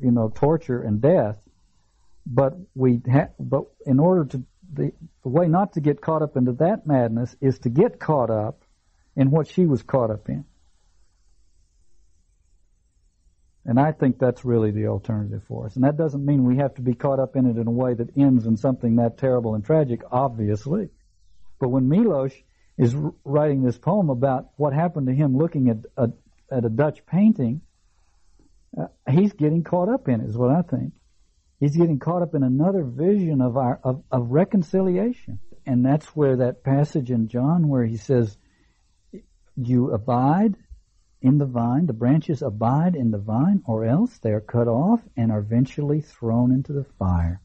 you 0.00 0.12
know, 0.12 0.30
torture 0.32 0.82
and 0.82 1.00
death. 1.00 1.40
But 2.24 2.54
we 2.76 3.00
ha- 3.10 3.30
but 3.40 3.64
in 3.86 3.98
order 3.98 4.24
to, 4.26 4.44
the, 4.72 4.92
the 5.24 5.28
way 5.30 5.48
not 5.48 5.72
to 5.72 5.80
get 5.80 6.00
caught 6.00 6.22
up 6.22 6.36
into 6.36 6.52
that 6.52 6.86
madness 6.86 7.34
is 7.40 7.58
to 7.60 7.70
get 7.70 7.98
caught 7.98 8.30
up 8.30 8.62
in 9.18 9.32
what 9.32 9.48
she 9.48 9.66
was 9.66 9.82
caught 9.82 10.12
up 10.12 10.28
in. 10.28 10.44
And 13.66 13.78
I 13.78 13.90
think 13.90 14.18
that's 14.18 14.44
really 14.44 14.70
the 14.70 14.86
alternative 14.86 15.42
for 15.46 15.66
us. 15.66 15.74
And 15.74 15.84
that 15.84 15.98
doesn't 15.98 16.24
mean 16.24 16.44
we 16.44 16.58
have 16.58 16.74
to 16.76 16.82
be 16.82 16.94
caught 16.94 17.18
up 17.18 17.34
in 17.34 17.44
it 17.44 17.58
in 17.58 17.66
a 17.66 17.70
way 17.70 17.92
that 17.94 18.16
ends 18.16 18.46
in 18.46 18.56
something 18.56 18.96
that 18.96 19.18
terrible 19.18 19.56
and 19.56 19.64
tragic, 19.64 20.02
obviously. 20.10 20.88
But 21.58 21.68
when 21.68 21.88
Milosz 21.90 22.32
is 22.78 22.94
writing 23.24 23.62
this 23.62 23.76
poem 23.76 24.08
about 24.08 24.50
what 24.56 24.72
happened 24.72 25.08
to 25.08 25.14
him 25.14 25.36
looking 25.36 25.68
at 25.68 25.78
a, 25.96 26.10
at 26.50 26.64
a 26.64 26.70
Dutch 26.70 27.04
painting, 27.04 27.60
uh, 28.80 28.86
he's 29.10 29.32
getting 29.32 29.64
caught 29.64 29.88
up 29.88 30.08
in 30.08 30.20
it, 30.20 30.28
is 30.28 30.36
what 30.36 30.50
I 30.50 30.62
think. 30.62 30.92
He's 31.58 31.76
getting 31.76 31.98
caught 31.98 32.22
up 32.22 32.36
in 32.36 32.44
another 32.44 32.84
vision 32.84 33.40
of 33.40 33.56
our 33.56 33.80
of, 33.82 34.04
of 34.12 34.30
reconciliation. 34.30 35.40
And 35.66 35.84
that's 35.84 36.06
where 36.14 36.36
that 36.36 36.62
passage 36.62 37.10
in 37.10 37.26
John 37.26 37.66
where 37.68 37.84
he 37.84 37.96
says, 37.96 38.38
You 39.60 39.90
abide 39.90 40.54
in 41.20 41.38
the 41.38 41.46
vine, 41.46 41.86
the 41.86 41.92
branches 41.92 42.42
abide 42.42 42.94
in 42.94 43.10
the 43.10 43.18
vine, 43.18 43.62
or 43.66 43.84
else 43.84 44.16
they 44.18 44.30
are 44.30 44.40
cut 44.40 44.68
off 44.68 45.00
and 45.16 45.32
are 45.32 45.40
eventually 45.40 46.00
thrown 46.00 46.52
into 46.52 46.72
the 46.72 46.84
fire. 46.84 47.40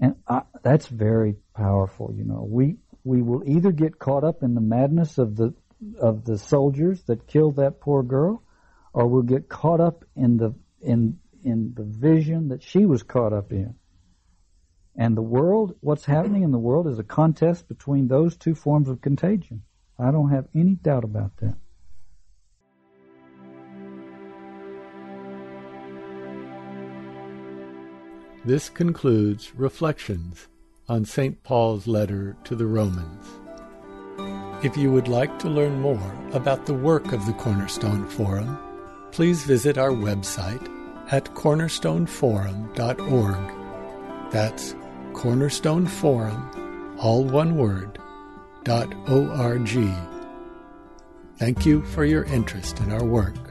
And 0.00 0.16
I, 0.26 0.42
that's 0.64 0.88
very 0.88 1.36
powerful, 1.54 2.12
you 2.12 2.24
know. 2.24 2.44
We, 2.48 2.78
we 3.04 3.22
will 3.22 3.44
either 3.46 3.70
get 3.70 3.98
caught 3.98 4.24
up 4.24 4.42
in 4.42 4.54
the 4.54 4.60
madness 4.60 5.18
of 5.18 5.36
the, 5.36 5.54
of 6.00 6.24
the 6.24 6.36
soldiers 6.36 7.00
that 7.04 7.28
killed 7.28 7.56
that 7.56 7.80
poor 7.80 8.02
girl, 8.02 8.42
or 8.92 9.06
we'll 9.06 9.22
get 9.22 9.48
caught 9.48 9.80
up 9.80 10.04
in 10.16 10.36
the, 10.36 10.54
in, 10.80 11.20
in 11.44 11.74
the 11.76 11.84
vision 11.84 12.48
that 12.48 12.62
she 12.62 12.86
was 12.86 13.04
caught 13.04 13.32
up 13.32 13.52
in. 13.52 13.76
And 14.96 15.16
the 15.16 15.22
world, 15.22 15.76
what's 15.80 16.04
happening 16.04 16.42
in 16.42 16.50
the 16.50 16.58
world 16.58 16.88
is 16.88 16.98
a 16.98 17.04
contest 17.04 17.68
between 17.68 18.08
those 18.08 18.36
two 18.36 18.56
forms 18.56 18.88
of 18.88 19.00
contagion. 19.00 19.62
I 20.00 20.10
don't 20.10 20.30
have 20.30 20.48
any 20.54 20.76
doubt 20.76 21.04
about 21.04 21.36
that. 21.38 21.56
This 28.44 28.70
concludes 28.70 29.54
Reflections 29.54 30.48
on 30.88 31.04
St. 31.04 31.42
Paul's 31.42 31.86
letter 31.86 32.38
to 32.44 32.56
the 32.56 32.64
Romans. 32.64 33.26
If 34.64 34.78
you 34.78 34.90
would 34.90 35.08
like 35.08 35.38
to 35.40 35.48
learn 35.48 35.80
more 35.80 36.14
about 36.32 36.64
the 36.64 36.74
work 36.74 37.12
of 37.12 37.26
the 37.26 37.34
Cornerstone 37.34 38.08
Forum, 38.08 38.58
please 39.12 39.44
visit 39.44 39.76
our 39.76 39.90
website 39.90 40.66
at 41.12 41.26
cornerstoneforum.org. 41.34 44.32
That's 44.32 44.74
Cornerstone 45.12 45.86
Forum, 45.86 46.96
all 46.98 47.24
one 47.24 47.56
word. 47.56 47.98
Thank 51.38 51.64
you 51.64 51.82
for 51.82 52.04
your 52.04 52.24
interest 52.24 52.80
in 52.80 52.92
our 52.92 53.04
work. 53.04 53.49